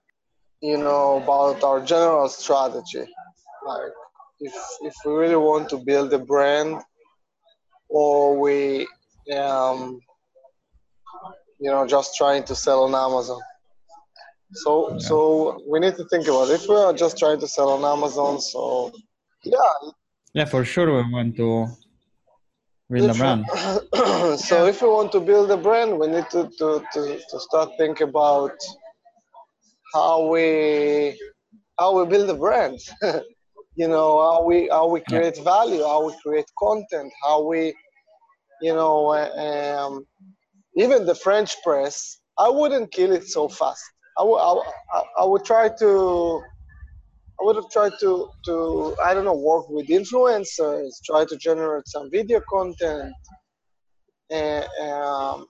you 0.65 0.79
know, 0.79 1.21
about 1.23 1.63
our 1.63 1.79
general 1.85 2.27
strategy. 2.27 3.05
Like, 3.67 3.93
if, 4.41 4.55
if 4.81 4.95
we 5.05 5.13
really 5.13 5.37
want 5.37 5.69
to 5.69 5.77
build 5.77 6.11
a 6.15 6.19
brand 6.19 6.81
or 7.91 8.41
we, 8.41 8.87
um, 9.37 10.01
you 11.61 11.71
know, 11.71 11.87
just 11.87 12.17
trying 12.17 12.45
to 12.45 12.55
sell 12.55 12.85
on 12.85 12.95
Amazon. 12.95 13.41
So, 14.55 14.93
yeah. 14.93 14.99
so 14.99 15.61
we 15.69 15.81
need 15.81 15.97
to 15.97 16.05
think 16.07 16.29
about 16.29 16.49
it. 16.49 16.63
if 16.63 16.67
we 16.67 16.77
are 16.77 16.95
just 16.95 17.19
trying 17.19 17.41
to 17.41 17.47
sell 17.47 17.69
on 17.77 17.85
Amazon. 17.85 18.41
So, 18.41 18.91
yeah. 19.45 19.91
Yeah, 20.33 20.47
for 20.47 20.65
sure 20.65 20.87
we 20.97 21.13
want 21.13 21.37
to 21.37 21.69
build 22.91 23.11
a 23.11 23.15
brand. 23.15 23.45
so, 24.41 24.67
if 24.67 24.81
we 24.81 24.89
want 24.89 25.13
to 25.13 25.21
build 25.21 25.51
a 25.51 25.59
brand, 25.59 25.99
we 25.99 26.07
need 26.07 26.29
to 26.31 26.51
to 26.59 26.83
to, 26.95 27.01
to 27.31 27.41
start 27.41 27.71
think 27.79 28.01
about 28.01 28.57
how 29.95 30.29
we 30.29 31.19
how 31.79 31.99
we 31.99 32.07
build 32.11 32.31
a 32.31 32.35
brand. 32.35 32.81
You 33.77 33.89
know 33.89 34.11
how 34.23 34.45
we 34.45 34.69
how 34.71 34.89
we 34.89 35.01
create 35.01 35.39
value 35.45 35.83
how 35.85 36.07
we 36.07 36.15
create 36.25 36.47
content 36.59 37.13
how 37.25 37.43
we 37.49 37.75
you 38.63 38.75
know 38.75 39.15
um, 39.15 40.07
even 40.77 41.07
the 41.07 41.15
french 41.15 41.57
press 41.65 42.21
i 42.39 42.49
wouldn't 42.49 42.93
kill 42.93 43.13
it 43.13 43.25
so 43.27 43.49
fast. 43.49 43.85
I, 44.19 44.23
w- 44.23 44.39
I, 44.41 45.03
I 45.21 45.25
would 45.25 45.45
try 45.45 45.71
to 45.81 46.43
I 47.41 47.45
would 47.45 47.57
have 47.57 47.71
tried 47.71 47.93
to 48.01 48.29
to 48.47 48.97
I 49.05 49.15
don't 49.15 49.25
know 49.25 49.37
work 49.37 49.69
with 49.71 49.89
influencers, 49.89 50.91
try 51.05 51.25
to 51.27 51.37
generate 51.37 51.89
some 51.89 52.11
video 52.11 52.41
content, 52.51 53.13
and 54.31 54.65
um, 54.83 55.47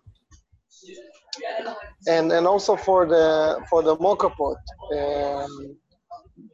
and 2.09 2.33
and 2.33 2.47
also 2.47 2.77
for 2.77 3.07
the 3.07 3.61
for 3.70 3.83
the 3.83 3.97
mocha 4.01 4.31
pot 4.31 4.59
um, 4.97 5.77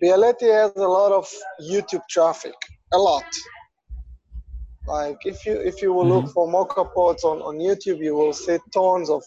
Bialetti 0.03 0.49
has 0.53 0.73
a 0.77 0.89
lot 0.89 1.13
of 1.13 1.29
YouTube 1.61 2.03
traffic, 2.11 2.55
a 2.93 2.99
lot. 2.99 3.25
Like 4.87 5.19
if 5.25 5.47
you 5.47 5.55
if 5.61 5.83
you 5.83 5.93
will 5.93 6.09
look 6.09 6.27
Mhm. 6.27 6.33
for 6.35 6.49
mocha 6.49 6.85
pots 6.85 7.25
on, 7.25 7.41
on 7.43 7.59
YouTube, 7.59 7.99
you 8.03 8.15
will 8.17 8.33
see 8.35 8.59
tons 8.73 9.11
of 9.11 9.23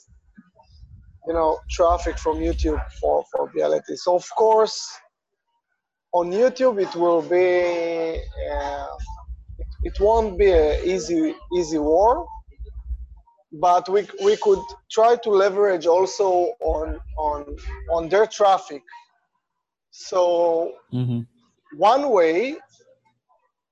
you 1.28 1.34
know 1.34 1.60
traffic 1.70 2.18
from 2.20 2.38
YouTube 2.39 2.82
for 3.00 3.24
for 3.32 3.52
Bialetti. 3.54 3.98
So 3.98 4.16
of 4.16 4.28
course, 4.38 4.78
on 6.13 6.32
YouTube 6.32 6.82
it 6.82 6.96
will 6.96 7.22
be 7.22 8.20
uh, 8.52 8.88
it, 9.60 9.68
it 9.84 9.94
won't 10.00 10.38
be 10.38 10.52
a 10.52 10.84
easy 10.84 11.36
easy 11.54 11.80
war, 11.80 12.28
but 13.54 13.88
we 13.89 14.08
we 14.24 14.36
could 14.38 14.60
try 14.92 15.16
to 15.16 15.30
leverage 15.30 15.86
also 15.86 16.54
on 16.62 17.00
on 17.18 17.46
on 17.92 18.10
their 18.10 18.26
traffic. 18.26 18.84
So 19.92 20.74
hmm 20.92 21.22
one 21.78 22.10
way 22.12 22.58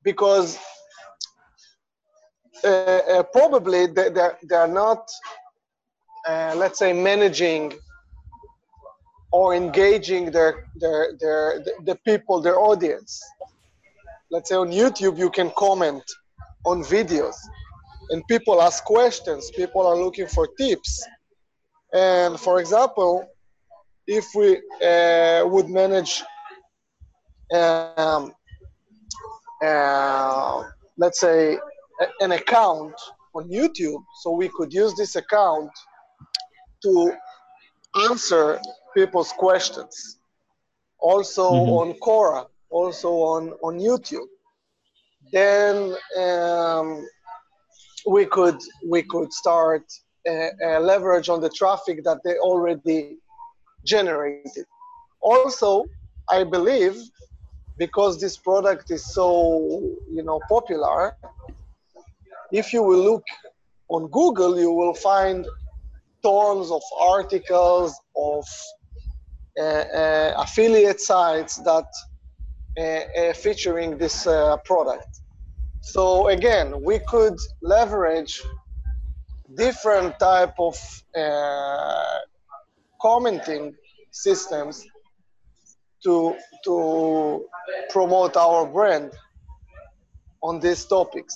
because 0.04 0.58
uh, 2.64 2.68
uh, 2.68 3.24
probably 3.24 3.86
they, 3.88 4.10
they're, 4.10 4.38
they're 4.44 4.68
not 4.68 5.10
uh, 6.28 6.54
let's 6.58 6.80
say 6.80 6.94
managing 6.94 7.74
or 9.32 9.56
engaging 9.56 10.32
their, 10.32 10.64
their, 10.76 11.14
their 11.20 11.60
the, 11.60 11.74
the 11.86 11.96
people 12.06 12.42
their 12.42 12.60
audience. 12.60 13.24
Let's 14.32 14.50
say 14.50 14.56
on 14.56 14.72
youtube 14.72 15.18
you 15.18 15.30
can 15.30 15.52
comment 15.58 16.04
on 16.66 16.84
videos 16.84 17.36
and 18.12 18.26
people 18.28 18.62
ask 18.62 18.84
questions 18.84 19.52
people 19.56 19.86
are 19.88 19.98
looking 19.98 20.28
for 20.28 20.48
tips 20.58 20.92
and 21.94 22.40
for 22.40 22.60
example 22.60 23.14
if 24.08 24.26
we 24.36 24.58
uh, 24.86 25.44
would 25.54 25.70
manage 25.70 26.24
um, 27.54 28.34
uh, 29.64 30.64
let's 30.98 31.20
say 31.20 31.58
an 32.20 32.32
account 32.32 32.94
on 33.36 33.50
YouTube, 33.50 34.04
so 34.22 34.32
we 34.32 34.50
could 34.50 34.74
use 34.74 34.94
this 34.96 35.16
account 35.16 35.70
to 36.84 37.14
answer 38.10 38.60
people's 38.96 39.32
questions. 39.34 40.18
Also 41.00 41.44
Mhm. 41.44 41.80
on 41.80 41.94
Quora, 42.00 42.48
also 42.70 43.10
on 43.34 43.54
on 43.64 43.80
YouTube. 43.80 44.30
Then 45.32 45.96
um, 46.18 47.08
we 48.06 48.26
could 48.26 48.60
we 48.88 49.02
could 49.04 49.32
start 49.32 49.84
uh, 50.28 50.48
uh, 50.66 50.80
leverage 50.80 51.30
on 51.30 51.42
the 51.42 51.50
traffic 51.50 52.04
that 52.04 52.20
they 52.24 52.36
already 52.38 53.18
generated. 53.86 54.66
Also, 55.22 55.86
I 56.30 56.44
believe 56.44 56.98
because 57.78 58.20
this 58.20 58.38
product 58.38 58.92
is 58.92 59.04
so 59.18 59.28
you 60.16 60.24
know 60.24 60.40
popular 60.48 61.16
if 62.52 62.74
you 62.74 62.84
will 62.84 63.04
look 63.12 63.26
on 63.90 64.08
google 64.20 64.60
you 64.60 64.72
will 64.72 64.94
find 64.94 65.48
tons 66.24 66.70
of 66.78 66.84
articles 67.00 68.00
of 68.16 68.46
uh, 69.60 69.64
uh, 69.64 70.34
affiliate 70.38 71.02
sites 71.02 71.56
that 71.70 71.90
uh, 72.78 72.84
uh, 72.84 73.34
featuring 73.34 73.98
this 73.98 74.28
uh, 74.28 74.56
product 74.70 75.21
so 75.82 76.28
again 76.30 76.82
we 76.84 77.00
could 77.00 77.38
leverage 77.62 78.42
different 79.56 80.18
type 80.20 80.54
of 80.60 80.76
uh, 81.18 82.18
commenting 83.02 83.74
systems 84.12 84.86
to 86.04 86.36
to 86.64 87.46
promote 87.90 88.38
our 88.38 88.66
brand 88.66 89.12
on 90.44 90.60
these 90.60 90.86
topics 90.86 91.36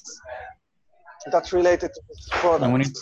that's 1.32 1.52
related 1.54 1.90
to 1.94 2.02
this 2.10 2.28
And 2.32 2.42
we 2.42 2.42
product. 2.42 2.78
need, 2.78 2.96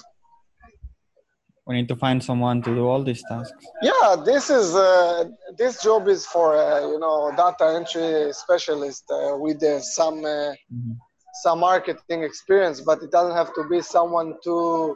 we 1.68 1.76
need 1.76 1.88
to 1.90 1.96
find 1.96 2.22
someone 2.24 2.62
to 2.62 2.74
do 2.74 2.88
all 2.88 3.04
these 3.04 3.24
tasks. 3.30 3.66
Yeah, 3.82 4.16
this 4.26 4.50
is 4.50 4.76
uh, 4.76 5.26
this 5.58 5.82
job 5.84 6.08
is 6.08 6.26
for 6.26 6.56
uh, 6.56 6.82
you 6.92 7.00
know 7.00 7.32
data 7.36 7.66
entry 7.78 8.34
specialist 8.34 9.04
uh, 9.12 9.36
with 9.38 9.62
uh, 9.64 9.80
some 9.82 10.20
uh, 10.26 10.54
Mhm. 10.74 10.98
Some 11.44 11.60
marketing 11.60 12.22
experience, 12.24 12.80
but 12.90 12.98
it 13.06 13.12
doesn't 13.12 13.36
have 13.42 13.52
to 13.58 13.64
be 13.74 13.80
someone 13.82 14.30
too 14.44 14.96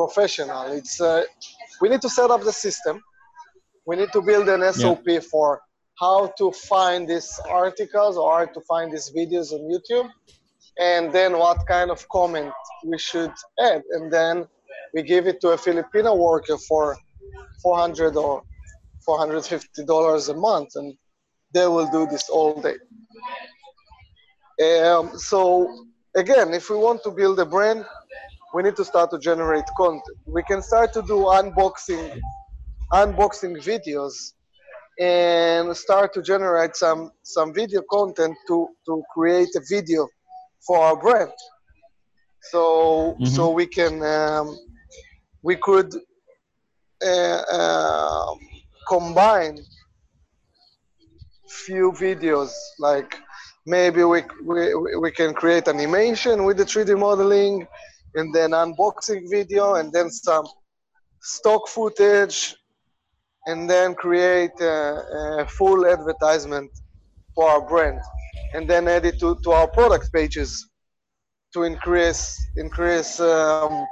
professional. 0.00 0.62
It's 0.78 1.00
uh, 1.00 1.22
we 1.80 1.86
need 1.88 2.02
to 2.06 2.10
set 2.18 2.30
up 2.34 2.42
the 2.50 2.56
system. 2.66 2.96
We 3.88 3.96
need 4.00 4.12
to 4.16 4.22
build 4.30 4.46
an 4.56 4.62
SOP 4.80 5.08
for 5.32 5.48
how 6.02 6.18
to 6.38 6.46
find 6.52 7.00
these 7.12 7.30
articles 7.64 8.14
or 8.16 8.28
how 8.38 8.46
to 8.56 8.60
find 8.72 8.92
these 8.94 9.08
videos 9.18 9.48
on 9.56 9.62
YouTube, 9.72 10.08
and 10.92 11.04
then 11.16 11.30
what 11.44 11.58
kind 11.74 11.90
of 11.94 11.98
comment 12.18 12.52
we 12.90 12.98
should 13.08 13.34
add, 13.68 13.82
and 13.94 14.04
then 14.12 14.34
we 14.94 15.00
give 15.02 15.24
it 15.30 15.40
to 15.42 15.48
a 15.56 15.58
Filipino 15.66 16.10
worker 16.28 16.58
for 16.68 16.96
400 17.62 18.16
or 18.16 18.42
450 19.04 19.84
dollars 19.92 20.28
a 20.28 20.36
month, 20.48 20.70
and 20.76 20.88
they 21.54 21.66
will 21.74 21.90
do 21.98 22.06
this 22.12 22.28
all 22.28 22.60
day. 22.68 22.78
Um, 24.62 25.16
so 25.16 25.86
again, 26.16 26.52
if 26.52 26.68
we 26.70 26.76
want 26.76 27.02
to 27.04 27.10
build 27.10 27.38
a 27.38 27.46
brand, 27.46 27.84
we 28.54 28.62
need 28.62 28.76
to 28.76 28.84
start 28.84 29.10
to 29.10 29.18
generate 29.18 29.64
content. 29.76 30.18
We 30.26 30.42
can 30.42 30.62
start 30.62 30.92
to 30.94 31.02
do 31.02 31.26
unboxing, 31.26 32.18
unboxing 32.92 33.62
videos, 33.62 34.32
and 34.98 35.76
start 35.76 36.12
to 36.14 36.22
generate 36.22 36.74
some 36.74 37.12
some 37.22 37.54
video 37.54 37.82
content 37.90 38.36
to 38.48 38.68
to 38.86 39.02
create 39.14 39.50
a 39.54 39.62
video 39.68 40.08
for 40.66 40.78
our 40.78 40.96
brand. 40.96 41.30
So 42.50 43.16
so 43.24 43.50
we 43.50 43.66
can 43.66 44.02
um, 44.02 44.58
we 45.42 45.56
could 45.56 45.94
uh, 47.04 47.42
um 47.52 48.38
combine 48.88 49.58
few 51.48 51.92
videos 51.92 52.50
like 52.78 53.16
maybe 53.68 54.02
we, 54.04 54.22
we 54.44 54.58
we 55.04 55.10
can 55.10 55.34
create 55.34 55.68
animation 55.68 56.44
with 56.46 56.56
the 56.56 56.64
3d 56.64 56.98
modeling 56.98 57.66
and 58.14 58.34
then 58.34 58.50
unboxing 58.50 59.22
video 59.30 59.74
and 59.74 59.92
then 59.92 60.08
some 60.10 60.46
stock 61.20 61.68
footage 61.68 62.56
and 63.46 63.68
then 63.68 63.94
create 63.94 64.56
a, 64.60 64.76
a 65.42 65.46
full 65.46 65.86
advertisement 65.86 66.70
for 67.34 67.44
our 67.50 67.62
brand 67.68 68.00
and 68.54 68.68
then 68.70 68.88
add 68.88 69.04
it 69.04 69.18
to, 69.20 69.36
to 69.44 69.50
our 69.52 69.68
product 69.68 70.10
pages 70.12 70.50
to 71.52 71.64
increase 71.64 72.22
increase 72.56 73.20
um, 73.20 73.84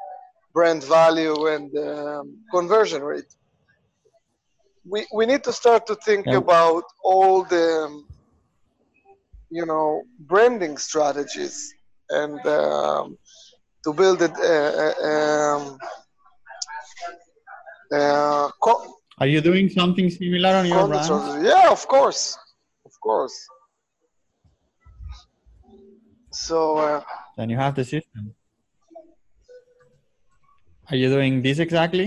brand 0.55 0.83
value 0.85 1.39
and 1.55 1.69
um, 1.77 2.25
conversion 2.51 3.03
rate 3.03 3.31
we, 4.89 5.07
we 5.13 5.27
need 5.27 5.43
to 5.45 5.53
start 5.53 5.87
to 5.87 5.95
think 5.97 6.27
Yeah. 6.27 6.39
about 6.39 6.85
all 7.03 7.45
the 7.45 7.67
um, 7.87 8.06
you 9.59 9.65
know 9.71 10.03
branding 10.33 10.75
strategies 10.89 11.57
and 12.21 12.39
um, 12.47 13.05
to 13.85 13.91
build 14.01 14.19
it 14.29 14.35
uh, 14.53 14.73
uh, 14.85 14.95
um, 15.11 15.63
uh, 17.99 18.49
co- 18.65 18.85
Are 19.21 19.27
you 19.35 19.41
doing 19.41 19.69
something 19.71 20.09
similar 20.11 20.53
on 20.61 20.67
your 20.67 20.87
brand? 20.89 21.05
strategy. 21.05 21.49
yeah 21.53 21.67
of 21.77 21.83
course 21.95 22.23
of 22.89 22.93
course 23.07 23.37
so 26.33 26.59
uh, 26.87 27.01
Then 27.37 27.49
you 27.51 27.57
have 27.65 27.75
the 27.75 27.85
system. 27.85 28.35
Are 30.91 30.97
you 30.97 31.09
doing 31.17 31.43
this 31.43 31.59
exactly? 31.59 32.07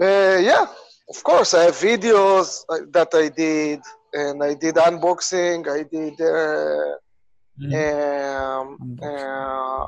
Uh, 0.00 0.38
yeah, 0.50 0.66
of 1.08 1.18
course. 1.22 1.54
I 1.54 1.62
have 1.68 1.76
videos 1.76 2.48
uh, 2.68 2.78
that 2.96 3.08
I 3.14 3.28
did, 3.28 3.80
and 4.12 4.42
I 4.42 4.54
did 4.54 4.76
unboxing. 4.76 5.66
I 5.68 5.82
did 5.84 6.20
uh, 6.20 6.94
Mhm. 7.60 7.82
um, 7.82 8.78
uh, 9.02 9.86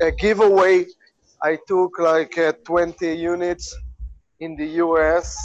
a 0.00 0.10
giveaway. 0.18 0.86
I 1.42 1.58
took 1.66 1.98
like 1.98 2.36
uh, 2.38 2.52
20 2.66 3.14
units 3.16 3.74
in 4.40 4.56
the 4.56 4.66
US. 4.84 5.36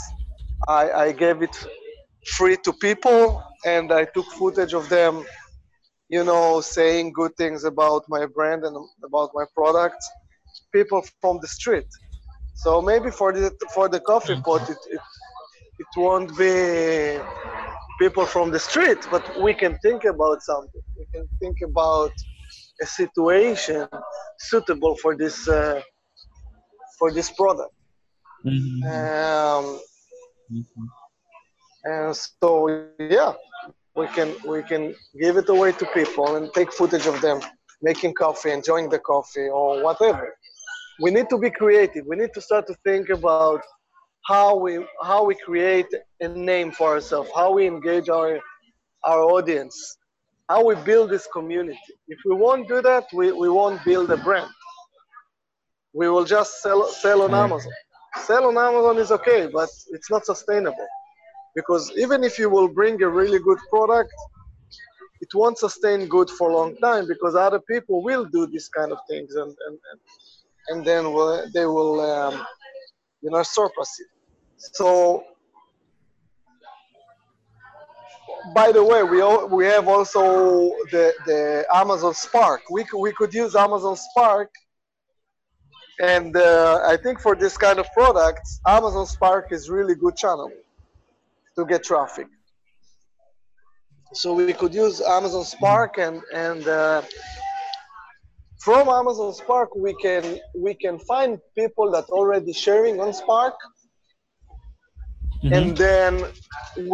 I, 0.68 0.90
I 1.06 1.12
gave 1.12 1.42
it 1.42 1.56
free 2.36 2.56
to 2.64 2.72
people, 2.72 3.42
and 3.64 3.92
I 3.92 4.04
took 4.04 4.26
footage 4.38 4.74
of 4.74 4.88
them, 4.88 5.24
you 6.08 6.24
know, 6.24 6.60
saying 6.60 7.12
good 7.12 7.34
things 7.36 7.64
about 7.64 8.04
my 8.08 8.26
brand 8.26 8.64
and 8.64 8.76
about 9.04 9.30
my 9.34 9.44
products. 9.54 10.10
People 10.72 11.02
from 11.02 11.24
the 11.30 11.34
street. 11.34 11.86
So 12.54 12.80
maybe 12.80 13.10
for 13.10 13.32
the 13.32 13.50
for 13.74 13.88
the 13.88 14.00
coffee 14.00 14.36
pot, 14.44 14.62
it, 14.68 14.78
it 14.90 15.00
it 15.78 15.90
won't 15.96 16.36
be 16.38 17.20
people 17.98 18.24
from 18.26 18.50
the 18.50 18.58
street, 18.58 18.98
but 19.10 19.24
we 19.42 19.52
can 19.54 19.76
think 19.78 20.04
about 20.04 20.42
something. 20.42 20.82
We 20.98 21.06
can 21.14 21.28
think 21.40 21.56
about 21.70 22.12
a 22.80 22.86
situation 22.86 23.86
suitable 24.38 24.94
for 25.02 25.16
this 25.16 25.48
uh, 25.48 25.80
for 26.98 27.08
this 27.12 27.30
product. 27.40 27.74
Mhm. 28.44 28.82
Um, 28.94 29.80
Mhm. 30.50 30.86
And 31.84 32.16
so 32.16 32.48
yeah, 32.98 33.32
we 33.98 34.06
can 34.16 34.28
we 34.52 34.62
can 34.70 34.94
give 35.22 35.34
it 35.42 35.48
away 35.48 35.72
to 35.80 35.84
people 36.00 36.36
and 36.36 36.52
take 36.58 36.72
footage 36.72 37.06
of 37.06 37.20
them 37.20 37.38
making 37.82 38.12
coffee, 38.14 38.50
enjoying 38.50 38.88
the 38.88 38.98
coffee, 38.98 39.48
or 39.48 39.82
whatever. 39.86 40.26
We 41.00 41.10
need 41.16 41.28
to 41.30 41.38
be 41.38 41.50
creative. 41.50 42.04
We 42.06 42.16
need 42.16 42.32
to 42.34 42.40
start 42.40 42.66
to 42.70 42.74
think 42.88 43.08
about 43.10 43.62
how 44.26 44.56
we 44.56 44.84
how 45.02 45.24
we 45.24 45.34
create 45.34 45.86
a 46.20 46.28
name 46.28 46.70
for 46.72 46.88
ourselves, 46.94 47.30
how 47.34 47.52
we 47.52 47.66
engage 47.66 48.08
our 48.08 48.38
our 49.04 49.22
audience, 49.22 49.96
how 50.48 50.64
we 50.64 50.74
build 50.76 51.10
this 51.10 51.26
community. 51.32 51.78
If 52.08 52.18
we 52.24 52.34
won't 52.34 52.68
do 52.68 52.82
that, 52.82 53.06
we, 53.12 53.32
we 53.32 53.48
won't 53.48 53.84
build 53.84 54.10
a 54.10 54.16
brand. 54.16 54.50
We 55.92 56.08
will 56.08 56.24
just 56.24 56.62
sell 56.62 56.88
sell 56.88 57.22
on 57.22 57.34
Amazon. 57.34 57.72
Sell 58.24 58.46
on 58.46 58.56
Amazon 58.56 58.98
is 58.98 59.10
okay, 59.12 59.48
but 59.52 59.68
it's 59.90 60.10
not 60.10 60.24
sustainable. 60.26 60.86
Because 61.54 61.90
even 61.96 62.24
if 62.24 62.38
you 62.38 62.50
will 62.50 62.68
bring 62.68 63.00
a 63.02 63.08
really 63.08 63.38
good 63.38 63.58
product, 63.70 64.12
it 65.20 65.28
won't 65.34 65.58
sustain 65.58 66.06
good 66.06 66.30
for 66.30 66.50
a 66.50 66.56
long 66.56 66.76
time 66.76 67.06
because 67.06 67.34
other 67.34 67.60
people 67.60 68.02
will 68.02 68.24
do 68.24 68.46
these 68.46 68.68
kind 68.68 68.92
of 68.92 68.98
things 69.08 69.34
and 69.34 69.54
and, 69.66 69.78
and, 69.90 70.00
and 70.70 70.86
then 70.86 71.12
will, 71.12 71.44
they 71.54 71.66
will 71.66 72.00
um, 72.00 72.46
you 73.22 73.30
know 73.30 73.42
surpass 73.42 74.00
it. 74.00 74.06
So 74.58 75.24
by 78.54 78.72
the 78.72 78.82
way, 78.82 79.02
we 79.02 79.20
all, 79.20 79.46
we 79.48 79.64
have 79.66 79.88
also 79.88 80.22
the 80.90 81.12
the 81.26 81.66
Amazon 81.72 82.14
Spark. 82.14 82.62
We 82.70 82.84
we 82.96 83.12
could 83.12 83.32
use 83.34 83.54
Amazon 83.54 83.96
Spark, 83.96 84.50
and 86.00 86.36
uh, 86.36 86.80
I 86.84 86.96
think 86.96 87.20
for 87.20 87.34
this 87.34 87.56
kind 87.56 87.78
of 87.78 87.86
products, 87.92 88.60
Amazon 88.66 89.06
Spark 89.06 89.52
is 89.52 89.68
really 89.68 89.94
good 89.94 90.16
channel 90.16 90.50
to 91.56 91.64
get 91.66 91.82
traffic. 91.84 92.28
So 94.14 94.34
we 94.34 94.52
could 94.52 94.74
use 94.74 95.00
Amazon 95.00 95.44
Spark, 95.44 95.98
and 95.98 96.22
and 96.32 96.66
uh, 96.66 97.02
from 98.58 98.88
Amazon 98.88 99.32
Spark 99.34 99.74
we 99.76 99.94
can 99.94 100.40
we 100.56 100.74
can 100.74 100.98
find 100.98 101.38
people 101.56 101.90
that 101.92 102.04
already 102.10 102.52
sharing 102.52 103.00
on 103.00 103.12
Spark. 103.12 103.54
Mhm. 105.44 105.56
and 105.56 105.76
then 105.76 106.12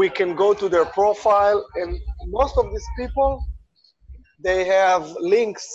we 0.00 0.10
can 0.10 0.34
go 0.34 0.52
to 0.52 0.68
their 0.68 0.84
profile. 0.84 1.64
And 1.76 1.98
most 2.26 2.58
of 2.58 2.66
these 2.72 2.88
people 2.98 3.42
they 4.46 4.64
have 4.64 5.02
links 5.18 5.66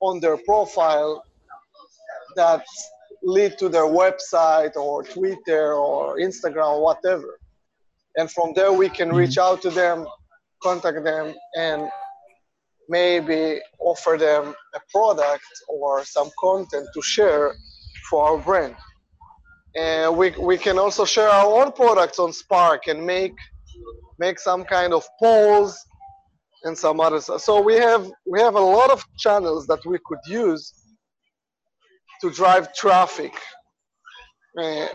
on 0.00 0.18
their 0.20 0.36
profile 0.38 1.22
that 2.36 2.64
lead 3.22 3.58
to 3.58 3.68
their 3.68 3.88
website 4.02 4.74
or 4.76 5.02
twitter 5.04 5.74
or 5.74 6.18
instagram 6.18 6.68
or 6.76 6.82
whatever. 6.82 7.38
And 8.16 8.30
from 8.30 8.48
there 8.54 8.72
we 8.72 8.88
can 8.88 9.08
reach 9.12 9.38
out 9.38 9.62
to 9.62 9.70
them 9.70 10.06
contact 10.62 11.04
them 11.04 11.34
and 11.56 11.88
maybe 12.88 13.60
offer 13.80 14.16
them 14.18 14.54
a 14.74 14.80
product 14.90 15.44
or 15.68 16.04
some 16.04 16.30
content 16.40 16.86
to 16.94 17.02
share 17.02 17.54
for 18.10 18.24
our 18.24 18.38
brand 18.38 18.76
and 19.76 20.16
we, 20.16 20.30
we 20.30 20.58
can 20.58 20.78
also 20.78 21.04
share 21.04 21.28
our 21.28 21.62
own 21.62 21.72
products 21.72 22.18
on 22.18 22.32
Spark 22.32 22.88
and 22.88 23.04
make 23.04 23.34
make 24.18 24.40
some 24.40 24.64
kind 24.64 24.92
of 24.92 25.04
polls 25.20 25.78
and 26.64 26.76
some 26.76 26.98
other 27.00 27.20
stuff. 27.20 27.40
So 27.42 27.60
we 27.60 27.74
have 27.74 28.10
we 28.26 28.40
have 28.40 28.56
a 28.56 28.60
lot 28.60 28.90
of 28.90 29.04
channels 29.16 29.66
that 29.68 29.80
we 29.86 29.98
could 30.04 30.18
use 30.26 30.72
to 32.20 32.30
drive 32.30 32.74
traffic 32.74 33.32
uh, 34.58 34.86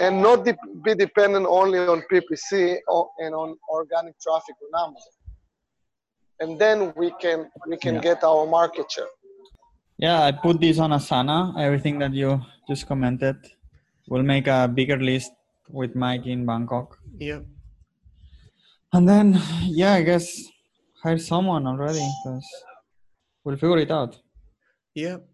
and 0.00 0.22
not 0.22 0.44
de- 0.46 0.56
be 0.82 0.94
dependent 0.94 1.46
only 1.46 1.78
on 1.78 2.02
PPC 2.10 2.78
or, 2.88 3.10
and 3.18 3.34
on 3.34 3.56
organic 3.68 4.18
traffic 4.20 4.54
on 4.62 4.88
Amazon. 4.88 5.23
And 6.40 6.58
then 6.58 6.92
we 6.96 7.10
can 7.20 7.50
we 7.68 7.76
can 7.76 7.94
Yeah. 7.96 8.00
get 8.08 8.24
our 8.24 8.46
market 8.46 8.90
share. 8.90 9.12
Yeah, 9.98 10.22
I 10.24 10.32
put 10.32 10.60
this 10.60 10.78
on 10.78 10.90
Asana. 10.90 11.56
Everything 11.58 11.98
that 12.00 12.12
you 12.12 12.40
just 12.68 12.86
commented. 12.86 13.36
We'll 14.08 14.22
make 14.22 14.46
a 14.48 14.68
bigger 14.68 14.98
list 14.98 15.32
with 15.68 15.94
Mike 15.94 16.26
in 16.26 16.44
Bangkok, 16.44 16.98
Yep. 17.18 17.44
and 18.92 19.08
then 19.08 19.40
yeah, 19.62 19.94
I 19.94 20.02
guess 20.02 20.26
hire 21.02 21.18
someone 21.18 21.66
already 21.66 22.04
because 22.24 22.44
we'll 23.44 23.56
figure 23.56 23.78
it 23.78 23.90
out. 23.90 24.18
Yep. 24.94 25.24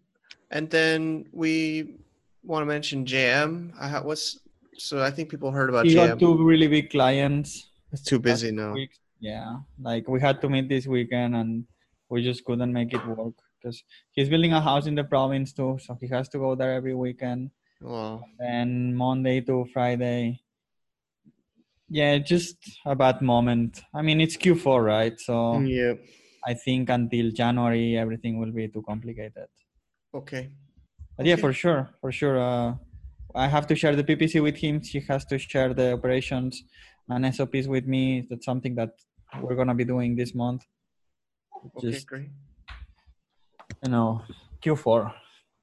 And 0.51 0.69
then 0.69 1.25
we 1.33 1.95
want 2.43 2.61
to 2.61 2.65
mention 2.65 3.05
JM. 3.05 3.73
I 3.79 3.87
ha- 3.89 4.03
what's 4.03 4.39
so 4.77 5.01
I 5.03 5.11
think 5.11 5.29
people 5.29 5.51
heard 5.51 5.69
about 5.69 5.85
He 5.85 5.95
JM. 5.95 6.07
got 6.09 6.19
two 6.19 6.35
really 6.43 6.67
big 6.67 6.89
clients. 6.91 7.69
it's 7.91 8.03
too 8.03 8.19
busy 8.19 8.51
now. 8.51 8.71
week. 8.73 8.91
Yeah, 9.21 9.57
like 9.79 10.07
we 10.07 10.19
had 10.19 10.41
to 10.41 10.49
meet 10.49 10.67
this 10.67 10.87
weekend 10.87 11.35
and 11.35 11.65
we 12.09 12.23
just 12.23 12.43
couldn't 12.43 12.73
make 12.73 12.91
it 12.93 13.05
work 13.05 13.35
because 13.61 13.83
he's 14.11 14.27
building 14.29 14.51
a 14.51 14.59
house 14.59 14.87
in 14.87 14.95
the 14.95 15.03
province 15.03 15.53
too, 15.53 15.77
so 15.79 15.95
he 16.01 16.07
has 16.07 16.27
to 16.29 16.39
go 16.39 16.55
there 16.55 16.73
every 16.73 16.95
weekend. 16.95 17.51
Well, 17.79 18.25
And 18.39 18.95
Monday 18.97 19.41
to 19.41 19.65
Friday. 19.73 20.41
Yeah, 21.87 22.17
just 22.17 22.57
a 22.85 22.95
bad 22.95 23.21
moment. 23.21 23.81
I 23.93 24.01
mean, 24.01 24.21
it's 24.21 24.37
Q4, 24.37 24.83
right? 24.83 25.19
So 25.19 25.59
yep. 25.59 25.99
I 26.45 26.53
think 26.55 26.89
until 26.89 27.31
January, 27.31 27.97
everything 27.97 28.39
will 28.39 28.51
be 28.51 28.67
too 28.69 28.81
complicated. 28.87 29.47
Okay. 30.13 30.49
But 31.17 31.25
yeah, 31.27 31.33
Okay. 31.33 31.41
for 31.41 31.53
sure, 31.53 31.89
for 32.01 32.11
sure. 32.11 32.39
Uh, 32.39 32.75
I 33.35 33.47
have 33.47 33.67
to 33.67 33.75
share 33.75 33.95
the 33.95 34.03
PPC 34.03 34.41
with 34.41 34.57
him. 34.57 34.81
He 34.81 34.99
has 35.01 35.25
to 35.25 35.37
share 35.37 35.73
the 35.73 35.93
operations 35.93 36.63
and 37.09 37.25
SOPs 37.35 37.67
with 37.67 37.85
me. 37.85 38.25
That's 38.29 38.45
something 38.45 38.75
that 38.75 38.91
we're 39.39 39.55
gonna 39.55 39.75
be 39.75 39.85
doing 39.85 40.15
this 40.15 40.33
month. 40.35 40.65
Okay, 41.77 41.91
Just 41.91 42.07
great. 42.07 42.29
you 43.83 43.91
know, 43.91 44.21
Q4. 44.63 45.13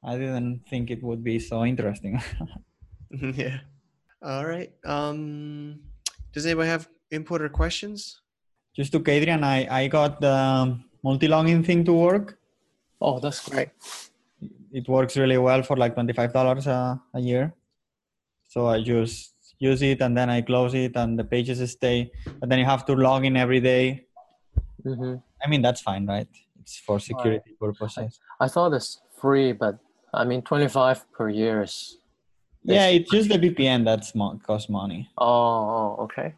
I 0.05 0.17
didn't 0.17 0.63
think 0.71 0.91
it 0.91 1.03
would 1.03 1.25
be 1.25 1.39
so 1.39 1.65
interesting. 1.65 2.23
yeah. 3.11 3.59
All 4.23 4.47
right. 4.47 4.73
Um, 4.85 5.81
does 6.33 6.47
anybody 6.47 6.69
have 6.69 6.89
input 7.11 7.43
or 7.43 7.49
questions? 7.49 8.21
Just 8.77 8.93
to 8.93 9.01
Kadrian, 9.01 9.43
I 9.43 9.67
I 9.71 9.89
got 9.89 10.21
the 10.21 10.79
multi-login 11.03 11.65
thing 11.65 11.85
to 11.85 11.93
work. 11.93 12.39
Oh, 13.01 13.19
that's 13.19 13.49
great. 13.49 13.71
It 14.73 14.89
works 14.89 15.17
really 15.17 15.39
well 15.39 15.63
for 15.63 15.77
like 15.77 15.95
twenty-five 15.95 16.33
dollars 16.33 16.67
a, 16.67 17.01
a 17.15 17.21
year. 17.21 17.55
So 18.49 18.67
I 18.69 18.83
just 18.83 19.35
use 19.59 19.83
it 19.83 20.01
and 20.01 20.17
then 20.17 20.31
I 20.31 20.41
close 20.43 20.75
it 20.75 20.97
and 20.97 21.19
the 21.19 21.25
pages 21.25 21.59
stay. 21.71 22.11
But 22.41 22.49
then 22.49 22.59
you 22.59 22.65
have 22.65 22.85
to 22.87 22.95
log 22.95 23.25
in 23.25 23.37
every 23.37 23.61
day. 23.61 24.07
hmm 24.83 25.17
I 25.45 25.49
mean 25.49 25.63
that's 25.63 25.81
fine, 25.81 26.07
right? 26.07 26.29
It's 26.61 26.79
for 26.79 26.99
security 26.99 27.55
purposes. 27.61 28.19
I 28.41 28.49
thought 28.49 28.73
it's 28.73 29.01
free, 29.21 29.53
but 29.53 29.79
I 30.13 30.25
mean, 30.25 30.43
25 30.43 31.13
per 31.13 31.29
year 31.29 31.63
is. 31.63 31.99
Yeah, 32.65 32.89
it's 32.89 33.11
just 33.11 33.29
the 33.29 33.39
VPN 33.39 33.85
that's 33.85 34.15
mo- 34.15 34.39
cost 34.45 34.69
money. 34.69 35.09
Oh, 35.17 35.27
oh, 35.27 35.97
okay. 36.05 36.35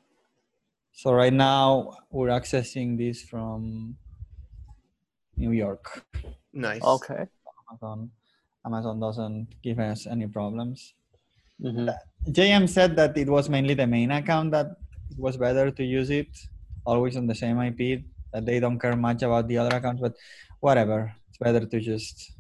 So 0.93 1.13
right 1.13 1.33
now 1.33 1.97
we're 2.11 2.29
accessing 2.29 2.99
this 2.99 3.23
from 3.23 3.97
New 5.37 5.53
York. 5.53 6.05
Nice. 6.53 6.85
Okay. 6.85 7.27
Amazon. 7.71 8.11
Amazon 8.67 9.01
doesn't 9.01 9.49
give 9.63 9.79
us 9.79 10.07
any 10.07 10.27
problems. 10.27 10.95
hmm 11.61 11.89
JM 12.29 12.69
said 12.69 12.97
that 12.97 13.17
it 13.17 13.29
was 13.29 13.49
mainly 13.49 13.75
the 13.75 13.87
main 13.87 14.11
account 14.11 14.51
that 14.53 14.77
it 15.11 15.19
was 15.19 15.37
better 15.37 15.71
to 15.71 15.85
use 15.85 16.11
it 16.11 16.29
always 16.85 17.17
on 17.17 17.27
the 17.27 17.35
same 17.35 17.59
IP. 17.61 18.03
That 18.33 18.47
they 18.47 18.61
don't 18.61 18.79
care 18.79 18.97
much 18.97 19.23
about 19.23 19.49
the 19.49 19.59
other 19.59 19.77
accounts, 19.77 20.01
but 20.01 20.15
whatever. 20.61 21.13
It's 21.29 21.39
better 21.39 21.67
to 21.67 21.81
just 21.81 22.33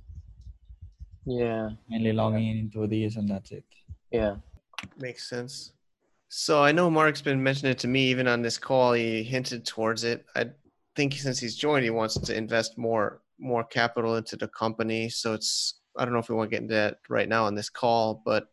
Yeah, 1.26 1.70
mainly 1.88 2.12
log 2.12 2.34
in 2.34 2.42
into 2.58 2.86
these 2.86 3.16
and 3.16 3.28
that's 3.28 3.50
it. 3.52 3.64
yeah. 4.10 4.36
Makes 4.98 5.28
sense. 5.28 5.72
So 6.28 6.62
I 6.62 6.72
know 6.72 6.88
Mark's 6.90 7.20
been 7.20 7.42
mentioning 7.42 7.72
it 7.72 7.78
to 7.80 7.88
me 7.88 8.08
even 8.08 8.26
on 8.28 8.40
this 8.42 8.56
call. 8.56 8.92
He 8.92 9.22
hinted 9.22 9.66
towards 9.66 10.04
it. 10.04 10.24
I 10.36 10.50
think 10.96 11.12
since 11.14 11.38
he's 11.38 11.56
joined, 11.56 11.84
he 11.84 11.90
wants 11.90 12.16
to 12.18 12.36
invest 12.36 12.78
more 12.78 13.20
more 13.38 13.64
capital 13.64 14.16
into 14.16 14.36
the 14.36 14.48
company. 14.48 15.08
So 15.10 15.34
it's 15.34 15.80
I 15.98 16.04
don't 16.04 16.14
know 16.14 16.20
if 16.20 16.28
we 16.30 16.34
want 16.36 16.50
to 16.50 16.54
get 16.56 16.62
into 16.62 16.74
that 16.74 16.98
right 17.08 17.28
now 17.28 17.44
on 17.46 17.54
this 17.54 17.68
call, 17.68 18.22
but 18.24 18.48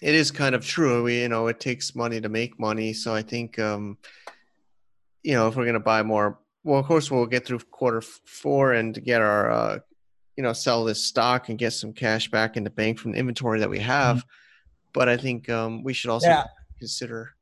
it 0.00 0.14
is 0.14 0.30
kind 0.30 0.54
of 0.54 0.64
true. 0.64 1.02
We 1.04 1.20
you 1.22 1.28
know 1.28 1.46
it 1.48 1.60
takes 1.60 1.94
money 1.94 2.20
to 2.20 2.28
make 2.28 2.58
money. 2.58 2.92
So 2.92 3.14
I 3.14 3.22
think 3.22 3.58
um, 3.58 3.98
you 5.22 5.34
know 5.34 5.48
if 5.48 5.56
we're 5.56 5.66
gonna 5.66 5.80
buy 5.80 6.02
more, 6.02 6.38
well 6.64 6.80
of 6.80 6.86
course 6.86 7.10
we'll 7.10 7.26
get 7.26 7.46
through 7.46 7.60
quarter 7.70 8.00
four 8.00 8.72
and 8.72 9.02
get 9.04 9.20
our 9.20 9.50
uh, 9.50 9.78
you 10.36 10.42
know 10.42 10.52
sell 10.52 10.84
this 10.84 11.04
stock 11.04 11.48
and 11.48 11.58
get 11.58 11.72
some 11.72 11.92
cash 11.92 12.30
back 12.30 12.56
in 12.56 12.64
the 12.64 12.70
bank 12.70 12.98
from 12.98 13.12
the 13.12 13.18
inventory 13.18 13.60
that 13.60 13.70
we 13.70 13.78
have. 13.80 14.24
But 14.92 15.08
I 15.08 15.16
think 15.16 15.48
um, 15.48 15.82
we 15.84 15.92
should 15.92 16.10
also 16.10 16.28
Yeah. 16.28 16.44
consider. 16.78 17.34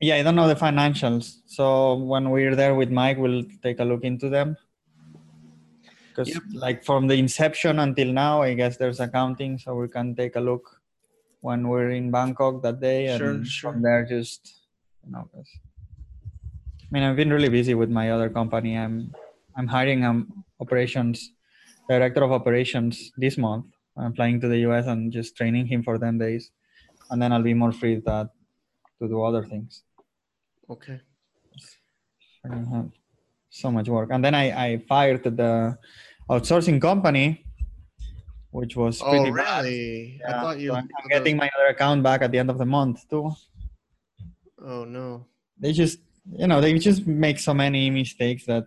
Yeah, 0.00 0.16
I 0.16 0.22
don't 0.22 0.34
know 0.34 0.48
the 0.48 0.56
financials. 0.56 1.40
So 1.46 1.94
when 1.94 2.30
we're 2.30 2.54
there 2.56 2.74
with 2.74 2.90
Mike, 2.90 3.18
we'll 3.18 3.44
take 3.62 3.78
a 3.80 3.84
look 3.84 4.04
into 4.04 4.28
them. 4.28 4.56
Because 6.08 6.28
Yep. 6.28 6.42
like 6.52 6.84
from 6.84 7.06
the 7.08 7.14
inception 7.14 7.78
until 7.80 8.12
now, 8.12 8.42
I 8.42 8.54
guess 8.54 8.76
there's 8.76 9.00
accounting, 9.00 9.58
so 9.58 9.74
we 9.74 9.88
can 9.88 10.14
take 10.14 10.36
a 10.36 10.40
look 10.40 10.80
when 11.44 11.68
we're 11.68 11.90
in 11.90 12.10
Bangkok 12.10 12.62
that 12.62 12.80
day, 12.80 13.00
and 13.12 13.20
Sure, 13.20 13.44
sure. 13.44 13.72
from 13.72 13.82
there 13.82 14.02
just 14.16 14.40
you 15.04 15.12
know 15.12 15.28
I 15.34 16.88
mean, 16.90 17.02
I've 17.02 17.16
been 17.16 17.32
really 17.36 17.50
busy 17.50 17.74
with 17.74 17.90
my 17.90 18.06
other 18.14 18.28
company. 18.30 18.72
I'm 18.84 19.12
I'm 19.56 19.68
hiring 19.76 20.04
um 20.08 20.44
operations 20.64 21.18
director 21.88 22.22
of 22.24 22.32
operations 22.32 23.12
this 23.24 23.36
month. 23.36 23.66
I'm 23.96 24.14
flying 24.18 24.40
to 24.40 24.48
the 24.48 24.60
US 24.68 24.86
and 24.86 25.12
just 25.12 25.36
training 25.36 25.66
him 25.66 25.82
for 25.82 25.98
10 25.98 26.16
days, 26.18 26.50
and 27.10 27.20
then 27.20 27.30
I'll 27.32 27.48
be 27.52 27.56
more 27.64 27.72
free 27.72 27.96
that 28.06 28.28
to 28.98 29.08
do 29.08 29.22
other 29.22 29.44
things. 29.44 29.82
Okay. 30.70 30.98
I 32.44 32.56
have 32.74 32.90
so 33.50 33.70
much 33.70 33.88
work, 33.96 34.08
and 34.12 34.24
then 34.24 34.34
I 34.42 34.46
I 34.66 34.68
fired 34.88 35.24
the 35.42 35.76
outsourcing 36.30 36.80
company, 36.80 37.26
which 38.54 38.76
was 38.76 39.02
Oh, 39.02 39.10
pretty 39.10 39.30
bad. 39.32 39.64
really? 39.64 40.20
I 40.28 40.32
thought 40.40 40.58
you. 40.60 40.68
so 40.70 40.76
I'm, 40.76 40.88
I'm 40.98 41.08
getting 41.14 41.36
my 41.36 41.50
other 41.56 41.68
account 41.74 42.02
back 42.08 42.22
at 42.22 42.30
the 42.30 42.38
end 42.38 42.50
of 42.50 42.58
the 42.62 42.64
month 42.78 42.98
too. 43.10 43.26
Oh 44.64 44.84
no. 44.84 45.26
They 45.58 45.72
just, 45.72 45.98
you 46.40 46.46
know, 46.46 46.60
they 46.60 46.78
just 46.78 47.06
make 47.06 47.38
so 47.40 47.52
many 47.52 47.90
mistakes 47.90 48.46
that, 48.46 48.66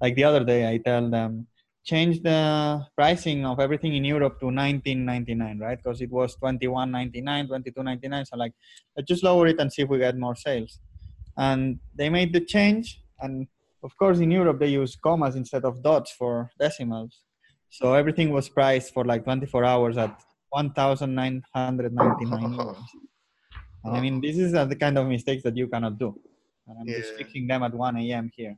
like 0.00 0.14
the 0.14 0.24
other 0.24 0.44
day, 0.44 0.60
I 0.72 0.78
tell 0.78 1.10
them 1.10 1.48
change 1.84 2.22
the 2.22 2.84
pricing 2.96 3.44
of 3.46 3.58
everything 3.60 3.94
in 3.94 4.04
Europe 4.04 4.38
to 4.40 4.46
19.99, 4.46 5.60
right? 5.60 5.78
Because 5.82 6.00
it 6.00 6.10
was 6.10 6.36
21.99, 6.36 7.48
22.99. 7.48 8.26
So 8.26 8.36
like, 8.36 8.52
let's 8.96 9.08
just 9.08 9.22
lower 9.22 9.46
it 9.48 9.58
and 9.60 9.72
see 9.72 9.82
if 9.82 9.88
we 9.88 9.98
get 9.98 10.16
more 10.16 10.34
sales. 10.36 10.78
And 11.36 11.78
they 11.94 12.08
made 12.10 12.32
the 12.32 12.40
change, 12.54 13.00
and 13.20 13.46
of 13.82 13.92
course, 13.98 14.18
in 14.20 14.30
Europe 14.30 14.58
they 14.60 14.68
use 14.68 14.96
commas 14.96 15.34
instead 15.36 15.64
of 15.64 15.82
dots 15.82 16.10
for 16.12 16.50
decimals. 16.58 17.22
So 17.76 17.92
everything 17.92 18.32
was 18.32 18.48
priced 18.48 18.94
for 18.94 19.04
like 19.04 19.24
24 19.24 19.62
hours 19.62 19.98
at 19.98 20.16
1,999 20.48 22.24
euros. 22.56 22.80
I 23.84 24.00
mean, 24.00 24.22
this 24.22 24.38
is 24.38 24.54
uh, 24.54 24.64
the 24.64 24.76
kind 24.76 24.96
of 24.96 25.06
mistakes 25.06 25.42
that 25.42 25.54
you 25.58 25.68
cannot 25.68 25.98
do. 25.98 26.18
And 26.66 26.78
I'm 26.80 26.86
just 26.86 27.12
fixing 27.18 27.46
them 27.46 27.62
at 27.62 27.74
1 27.74 27.98
a.m. 27.98 28.30
here 28.34 28.56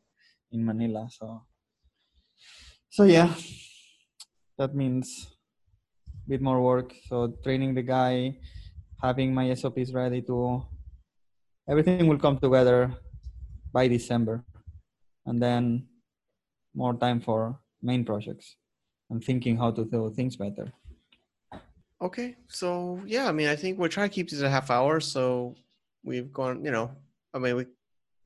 in 0.52 0.64
Manila. 0.64 1.08
So, 1.10 1.42
so 2.90 3.02
yeah, 3.02 3.34
that 4.56 4.76
means 4.76 5.26
a 6.06 6.28
bit 6.30 6.40
more 6.40 6.62
work. 6.62 6.94
So 7.08 7.34
training 7.42 7.74
the 7.74 7.82
guy, 7.82 8.38
having 9.02 9.34
my 9.34 9.52
SOPs 9.52 9.92
ready 9.92 10.22
to, 10.30 10.62
everything 11.68 12.06
will 12.06 12.18
come 12.18 12.38
together 12.38 12.94
by 13.72 13.88
December, 13.88 14.44
and 15.26 15.42
then 15.42 15.88
more 16.72 16.94
time 16.94 17.20
for 17.20 17.58
main 17.82 18.04
projects 18.04 18.54
and 19.10 19.24
thinking 19.24 19.56
how 19.56 19.70
to 19.70 19.84
do 19.84 20.10
things 20.10 20.36
better. 20.36 20.72
Okay. 22.00 22.36
So 22.48 23.00
yeah, 23.06 23.28
I 23.28 23.32
mean, 23.32 23.48
I 23.48 23.56
think 23.56 23.78
we're 23.78 23.88
trying 23.88 24.08
to 24.08 24.14
keep 24.14 24.30
these 24.30 24.42
a 24.42 24.50
half 24.50 24.70
hour. 24.70 25.00
So 25.00 25.56
we've 26.04 26.32
gone. 26.32 26.64
You 26.64 26.70
know, 26.70 26.90
I 27.34 27.38
mean, 27.38 27.56
we, 27.56 27.66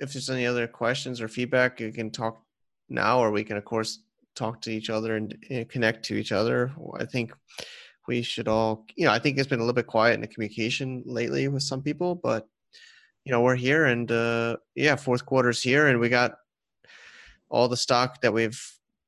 if 0.00 0.12
there's 0.12 0.30
any 0.30 0.46
other 0.46 0.66
questions 0.66 1.20
or 1.20 1.28
feedback, 1.28 1.80
you 1.80 1.92
can 1.92 2.10
talk 2.10 2.42
now, 2.88 3.20
or 3.20 3.30
we 3.30 3.44
can, 3.44 3.56
of 3.56 3.64
course, 3.64 4.00
talk 4.34 4.60
to 4.62 4.70
each 4.70 4.90
other 4.90 5.16
and 5.16 5.36
connect 5.68 6.04
to 6.06 6.14
each 6.14 6.32
other. 6.32 6.72
I 6.98 7.06
think 7.06 7.32
we 8.06 8.22
should 8.22 8.48
all. 8.48 8.84
You 8.94 9.06
know, 9.06 9.12
I 9.12 9.18
think 9.18 9.38
it's 9.38 9.48
been 9.48 9.60
a 9.60 9.62
little 9.62 9.74
bit 9.74 9.86
quiet 9.86 10.14
in 10.14 10.20
the 10.20 10.26
communication 10.26 11.02
lately 11.06 11.48
with 11.48 11.62
some 11.62 11.82
people, 11.82 12.14
but 12.14 12.46
you 13.24 13.32
know, 13.32 13.40
we're 13.40 13.56
here, 13.56 13.86
and 13.86 14.10
uh, 14.10 14.56
yeah, 14.74 14.96
fourth 14.96 15.24
quarter's 15.24 15.62
here, 15.62 15.86
and 15.86 16.00
we 16.00 16.08
got 16.08 16.34
all 17.48 17.68
the 17.68 17.76
stock 17.76 18.20
that 18.22 18.34
we've 18.34 18.60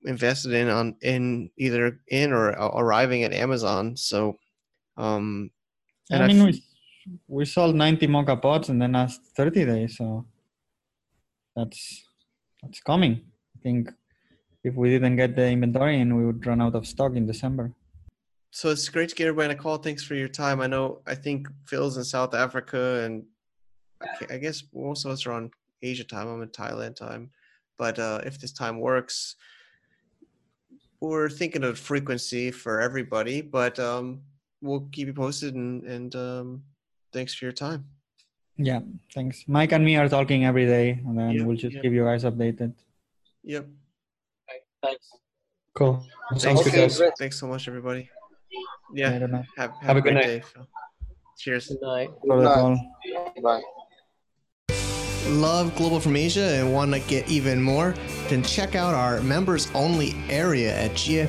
invested 0.04 0.52
in 0.52 0.68
on 0.68 0.96
in 1.02 1.50
either 1.58 2.00
in 2.08 2.32
or 2.32 2.50
a- 2.50 2.76
arriving 2.76 3.22
at 3.24 3.32
Amazon. 3.32 3.96
So, 3.96 4.38
um, 4.96 5.50
and 6.10 6.22
I 6.22 6.24
I 6.24 6.28
mean, 6.28 6.40
f- 6.40 6.54
we, 6.54 6.62
we 7.28 7.44
sold 7.44 7.74
90 7.74 8.06
mocha 8.06 8.36
pots 8.36 8.68
in 8.68 8.78
the 8.78 8.88
last 8.88 9.20
30 9.36 9.64
days, 9.64 9.96
so 9.98 10.26
that's 11.56 12.04
that's 12.62 12.80
coming. 12.80 13.22
I 13.56 13.58
think 13.62 13.90
if 14.62 14.74
we 14.74 14.90
didn't 14.90 15.16
get 15.16 15.36
the 15.36 15.46
inventory 15.46 16.00
in, 16.00 16.16
we 16.16 16.24
would 16.26 16.44
run 16.46 16.60
out 16.62 16.74
of 16.74 16.86
stock 16.86 17.14
in 17.16 17.26
December. 17.26 17.72
so 18.50 18.70
it's 18.70 18.88
great 18.88 19.08
to 19.10 19.14
get 19.16 19.26
everybody 19.26 19.52
on 19.52 19.58
a 19.58 19.62
call. 19.62 19.76
Thanks 19.78 20.04
for 20.04 20.14
your 20.14 20.28
time. 20.28 20.60
I 20.60 20.68
know 20.68 21.00
I 21.06 21.14
think 21.14 21.48
Phil's 21.66 21.96
in 21.96 22.04
South 22.04 22.34
Africa, 22.34 22.82
and 23.04 23.24
I 24.02 24.34
I 24.34 24.38
guess 24.38 24.62
most 24.72 25.04
of 25.04 25.10
us 25.10 25.26
are 25.26 25.32
on 25.32 25.50
Asia 25.82 26.04
time. 26.04 26.28
I'm 26.28 26.42
in 26.42 26.48
Thailand 26.48 26.94
time, 26.96 27.30
but 27.78 27.98
uh, 27.98 28.20
if 28.24 28.38
this 28.38 28.52
time 28.52 28.78
works, 28.80 29.36
we're 31.10 31.28
thinking 31.30 31.64
of 31.64 31.78
frequency 31.78 32.50
for 32.50 32.80
everybody. 32.80 33.40
But 33.42 33.78
um, 33.78 34.22
we'll 34.62 34.88
keep 34.92 35.06
you 35.08 35.14
posted, 35.14 35.54
and 35.54 35.82
and 35.84 36.14
um, 36.16 36.62
thanks 37.12 37.34
for 37.34 37.44
your 37.44 37.52
time. 37.52 37.84
Yeah, 38.56 38.80
thanks. 39.12 39.44
Mike 39.48 39.72
and 39.72 39.84
me 39.84 39.96
are 39.96 40.08
talking 40.08 40.44
every 40.44 40.66
day, 40.66 40.90
and 41.04 41.18
then 41.18 41.30
Yeah, 41.32 41.44
we'll 41.44 41.56
just 41.56 41.74
yeah. 41.74 41.82
keep 41.82 41.92
you 41.92 42.04
guys 42.04 42.22
updated. 42.24 42.72
Yep. 43.42 43.66
Thanks. 44.82 45.08
Cool. 45.74 46.06
Thanks, 46.38 46.60
Okay, 46.60 46.86
guys. 46.86 47.00
thanks 47.18 47.38
so 47.40 47.46
much, 47.48 47.66
everybody. 47.66 48.08
Yeah. 48.92 49.16
I 49.16 49.18
don't 49.18 49.32
know. 49.32 49.42
Have, 49.56 49.70
have, 49.80 49.82
Have 49.82 49.96
a 49.96 49.98
a 49.98 50.02
good 50.02 50.14
night. 50.14 50.26
day. 50.26 50.40
Phil. 50.40 50.68
Cheers. 51.36 51.66
Good 51.68 51.82
night. 51.82 52.10
For 52.24 52.36
the 52.38 52.44
Nice. 52.44 52.54
call. 52.54 52.78
Bye. 53.42 53.62
Love 55.26 55.74
Global 55.76 56.00
from 56.00 56.16
Asia 56.16 56.54
and 56.54 56.72
want 56.72 56.92
to 56.92 57.00
get 57.00 57.28
even 57.28 57.62
more, 57.62 57.94
then 58.28 58.42
check 58.42 58.74
out 58.74 58.94
our 58.94 59.20
members 59.20 59.70
only 59.74 60.14
area 60.28 60.74
at 60.76 60.92
gfavip.com. 60.92 61.28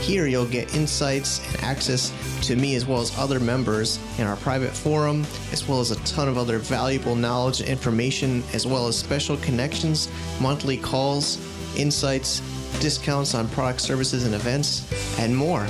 Here 0.00 0.26
you'll 0.26 0.46
get 0.46 0.74
insights 0.74 1.46
and 1.46 1.62
access 1.62 2.12
to 2.46 2.56
me 2.56 2.74
as 2.74 2.86
well 2.86 3.00
as 3.00 3.16
other 3.16 3.38
members 3.38 4.00
in 4.18 4.26
our 4.26 4.36
private 4.36 4.72
forum, 4.72 5.24
as 5.52 5.68
well 5.68 5.80
as 5.80 5.92
a 5.92 5.96
ton 6.04 6.28
of 6.28 6.36
other 6.36 6.58
valuable 6.58 7.14
knowledge 7.14 7.60
and 7.60 7.68
information, 7.68 8.42
as 8.52 8.66
well 8.66 8.88
as 8.88 8.98
special 8.98 9.36
connections, 9.36 10.10
monthly 10.40 10.76
calls, 10.76 11.38
insights, 11.76 12.40
discounts 12.80 13.34
on 13.34 13.46
product 13.48 13.80
services 13.80 14.24
and 14.24 14.34
events, 14.34 14.90
and 15.20 15.36
more. 15.36 15.68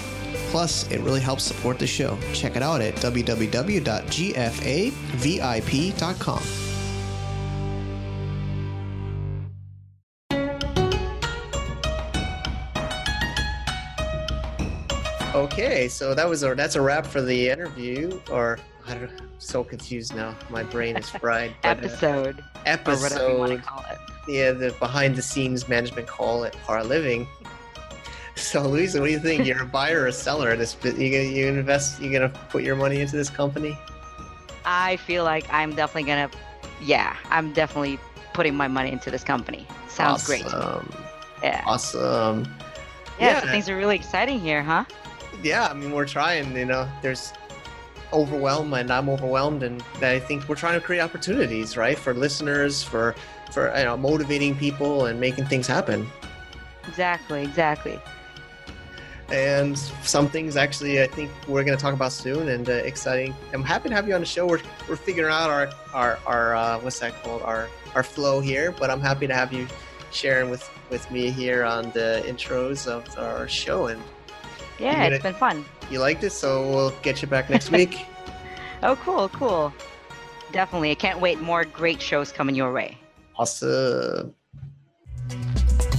Plus, 0.53 0.89
it 0.93 1.01
really 1.01 1.21
helps 1.21 1.43
support 1.45 1.79
the 1.79 1.87
show. 1.87 2.19
Check 2.35 2.57
it 2.57 2.63
out 2.63 2.83
at 2.83 2.95
www.gfavip.com. 2.97 3.83
Okay, 15.35 15.89
so 15.89 16.15
that 16.15 16.29
was 16.29 16.43
a 16.43 16.55
that's 16.55 16.77
a 16.77 16.81
wrap 16.83 17.07
for 17.07 17.23
the 17.23 17.49
interview. 17.49 18.21
Or 18.31 18.59
I 18.87 18.95
don't, 18.95 19.11
I'm 19.19 19.31
so 19.39 19.65
confused 19.65 20.15
now. 20.15 20.37
My 20.51 20.63
brain 20.63 20.97
is 20.99 21.09
fried. 21.09 21.55
but, 21.63 21.79
uh, 21.79 21.87
Episode 21.87 22.43
or 22.87 23.01
whatever 23.01 23.33
you 23.33 23.39
want 23.39 23.53
to 23.53 23.57
episode 23.57 23.63
call 23.65 23.85
it. 23.91 23.99
yeah, 24.29 24.53
the 24.53 24.73
behind 24.79 25.17
the 25.17 25.23
scenes 25.23 25.69
management 25.69 26.07
call 26.07 26.45
at 26.45 26.53
Par 26.65 26.85
Living. 26.85 27.27
So, 28.35 28.67
Luisa, 28.67 29.01
what 29.01 29.07
do 29.07 29.13
you 29.13 29.19
think? 29.19 29.47
You're 29.47 29.63
a 29.63 29.67
buyer 29.67 30.03
or 30.03 30.07
a 30.07 30.13
seller? 30.13 30.57
This 30.57 30.77
you 30.83 30.93
gonna 30.93 31.23
you 31.25 31.47
invest? 31.47 32.01
You 32.01 32.13
gonna 32.13 32.31
put 32.49 32.63
your 32.63 32.77
money 32.77 33.01
into 33.01 33.17
this 33.17 33.31
company? 33.31 33.79
I 34.65 34.97
feel 34.97 35.25
like 35.25 35.45
I'm 35.53 35.75
definitely 35.75 36.05
gonna, 36.05 36.31
yeah, 36.81 37.17
I'm 37.31 37.53
definitely 37.53 37.99
putting 38.33 38.55
my 38.55 38.69
money 38.69 38.91
into 38.91 39.11
this 39.11 39.25
company. 39.25 39.67
Sounds 39.89 40.25
great. 40.27 40.47
Awesome. 40.47 40.93
Yeah. 41.43 41.63
Awesome. 41.67 42.55
yeah. 43.19 43.41
So 43.41 43.47
yeah. 43.47 43.53
things 43.53 43.69
are 43.69 43.77
really 43.77 43.97
exciting 43.97 44.41
here, 44.41 44.63
huh? 44.63 44.85
Yeah, 45.43 45.67
I 45.67 45.75
mean, 45.75 45.93
we're 45.93 46.07
trying. 46.07 46.57
You 46.57 46.65
know, 46.65 46.89
there's 47.03 47.33
overwhelmed, 48.13 48.73
and 48.75 48.91
I'm 48.91 49.09
overwhelmed, 49.09 49.63
and 49.63 49.83
I 50.01 50.19
think 50.19 50.49
we're 50.49 50.55
trying 50.55 50.79
to 50.79 50.85
create 50.85 51.01
opportunities, 51.01 51.77
right, 51.77 51.99
for 51.99 52.15
listeners, 52.15 52.83
for 52.83 53.15
for 53.53 53.77
you 53.77 53.85
know, 53.85 53.97
motivating 53.97 54.57
people 54.57 55.07
and 55.07 55.21
making 55.21 55.47
things 55.47 55.67
happen. 55.67 56.09
Exactly. 56.89 57.43
Exactly. 57.43 58.01
And 59.33 59.77
some 60.03 60.29
things 60.29 60.57
actually 60.57 61.03
I 61.03 61.07
think 61.07 61.31
we're 61.49 61.65
going 61.65 61.77
to 61.77 61.83
talk 61.83 61.95
about 61.95 62.13
soon 62.13 62.49
and 62.51 62.69
uh, 62.69 62.73
exciting. 62.73 63.35
I'm 63.53 63.65
happy 63.65 63.89
to 63.89 63.95
have 63.95 64.07
you 64.07 64.15
on 64.15 64.21
the 64.21 64.27
show. 64.27 64.47
We're, 64.47 64.61
we're 64.89 64.97
figuring 64.97 65.33
out 65.33 65.51
our 65.51 65.71
our, 65.95 66.19
our 66.27 66.55
uh, 66.55 66.79
what's 66.81 66.99
that 67.01 67.21
called 67.25 67.43
our 67.43 67.69
our 67.95 68.03
flow 68.03 68.41
here, 68.41 68.71
but 68.73 68.91
I'm 68.91 69.01
happy 69.01 69.27
to 69.27 69.35
have 69.35 69.53
you 69.53 69.67
sharing 70.13 70.51
with 70.51 70.69
with 70.91 71.11
me 71.11 71.31
here 71.31 71.65
on 71.65 71.91
the 71.93 72.23
intros 72.27 72.87
of 72.87 73.03
our 73.19 73.49
show. 73.49 73.87
And 73.87 74.01
Yeah, 74.79 74.95
gonna- 75.05 75.15
it's 75.17 75.23
been 75.23 75.35
fun. 75.35 75.65
you 75.91 75.99
liked 75.99 76.23
it, 76.25 76.31
so 76.31 76.69
we'll 76.71 76.91
get 77.03 77.23
you 77.23 77.29
back 77.29 77.49
next 77.49 77.71
week. 77.79 78.05
Oh, 78.83 78.97
cool, 78.97 79.29
cool. 79.31 79.73
Definitely. 80.53 80.91
I 80.91 80.95
can't 80.97 81.21
wait. 81.21 81.41
More 81.41 81.65
great 81.65 82.03
shows 82.03 82.31
coming 82.33 82.55
your 82.55 82.73
way. 82.73 82.99
awesome. 83.39 84.35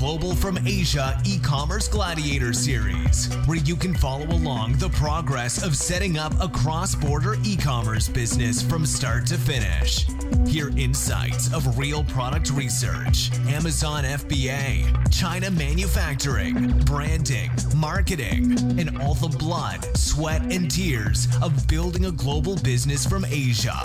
Global 0.03 0.35
from 0.35 0.59
Asia 0.67 1.17
e-commerce 1.25 1.87
gladiator 1.87 2.51
series, 2.51 3.33
where 3.45 3.55
you 3.59 3.77
can 3.77 3.95
follow 3.95 4.25
along 4.25 4.73
the 4.73 4.89
progress 4.89 5.63
of 5.63 5.77
setting 5.77 6.17
up 6.17 6.33
a 6.41 6.49
cross-border 6.49 7.37
e-commerce 7.45 8.09
business 8.09 8.61
from 8.61 8.85
start 8.85 9.25
to 9.27 9.37
finish. 9.37 10.05
Hear 10.45 10.77
insights 10.77 11.53
of 11.53 11.77
real 11.79 12.03
product 12.03 12.51
research, 12.51 13.31
Amazon 13.47 14.03
FBA, 14.03 15.09
China 15.09 15.49
manufacturing, 15.49 16.77
branding, 16.79 17.51
marketing, 17.73 18.59
and 18.77 19.01
all 19.01 19.13
the 19.13 19.29
blood, 19.37 19.85
sweat, 19.95 20.41
and 20.51 20.69
tears 20.69 21.29
of 21.41 21.65
building 21.69 22.07
a 22.07 22.11
global 22.11 22.57
business 22.57 23.05
from 23.05 23.23
Asia. 23.23 23.81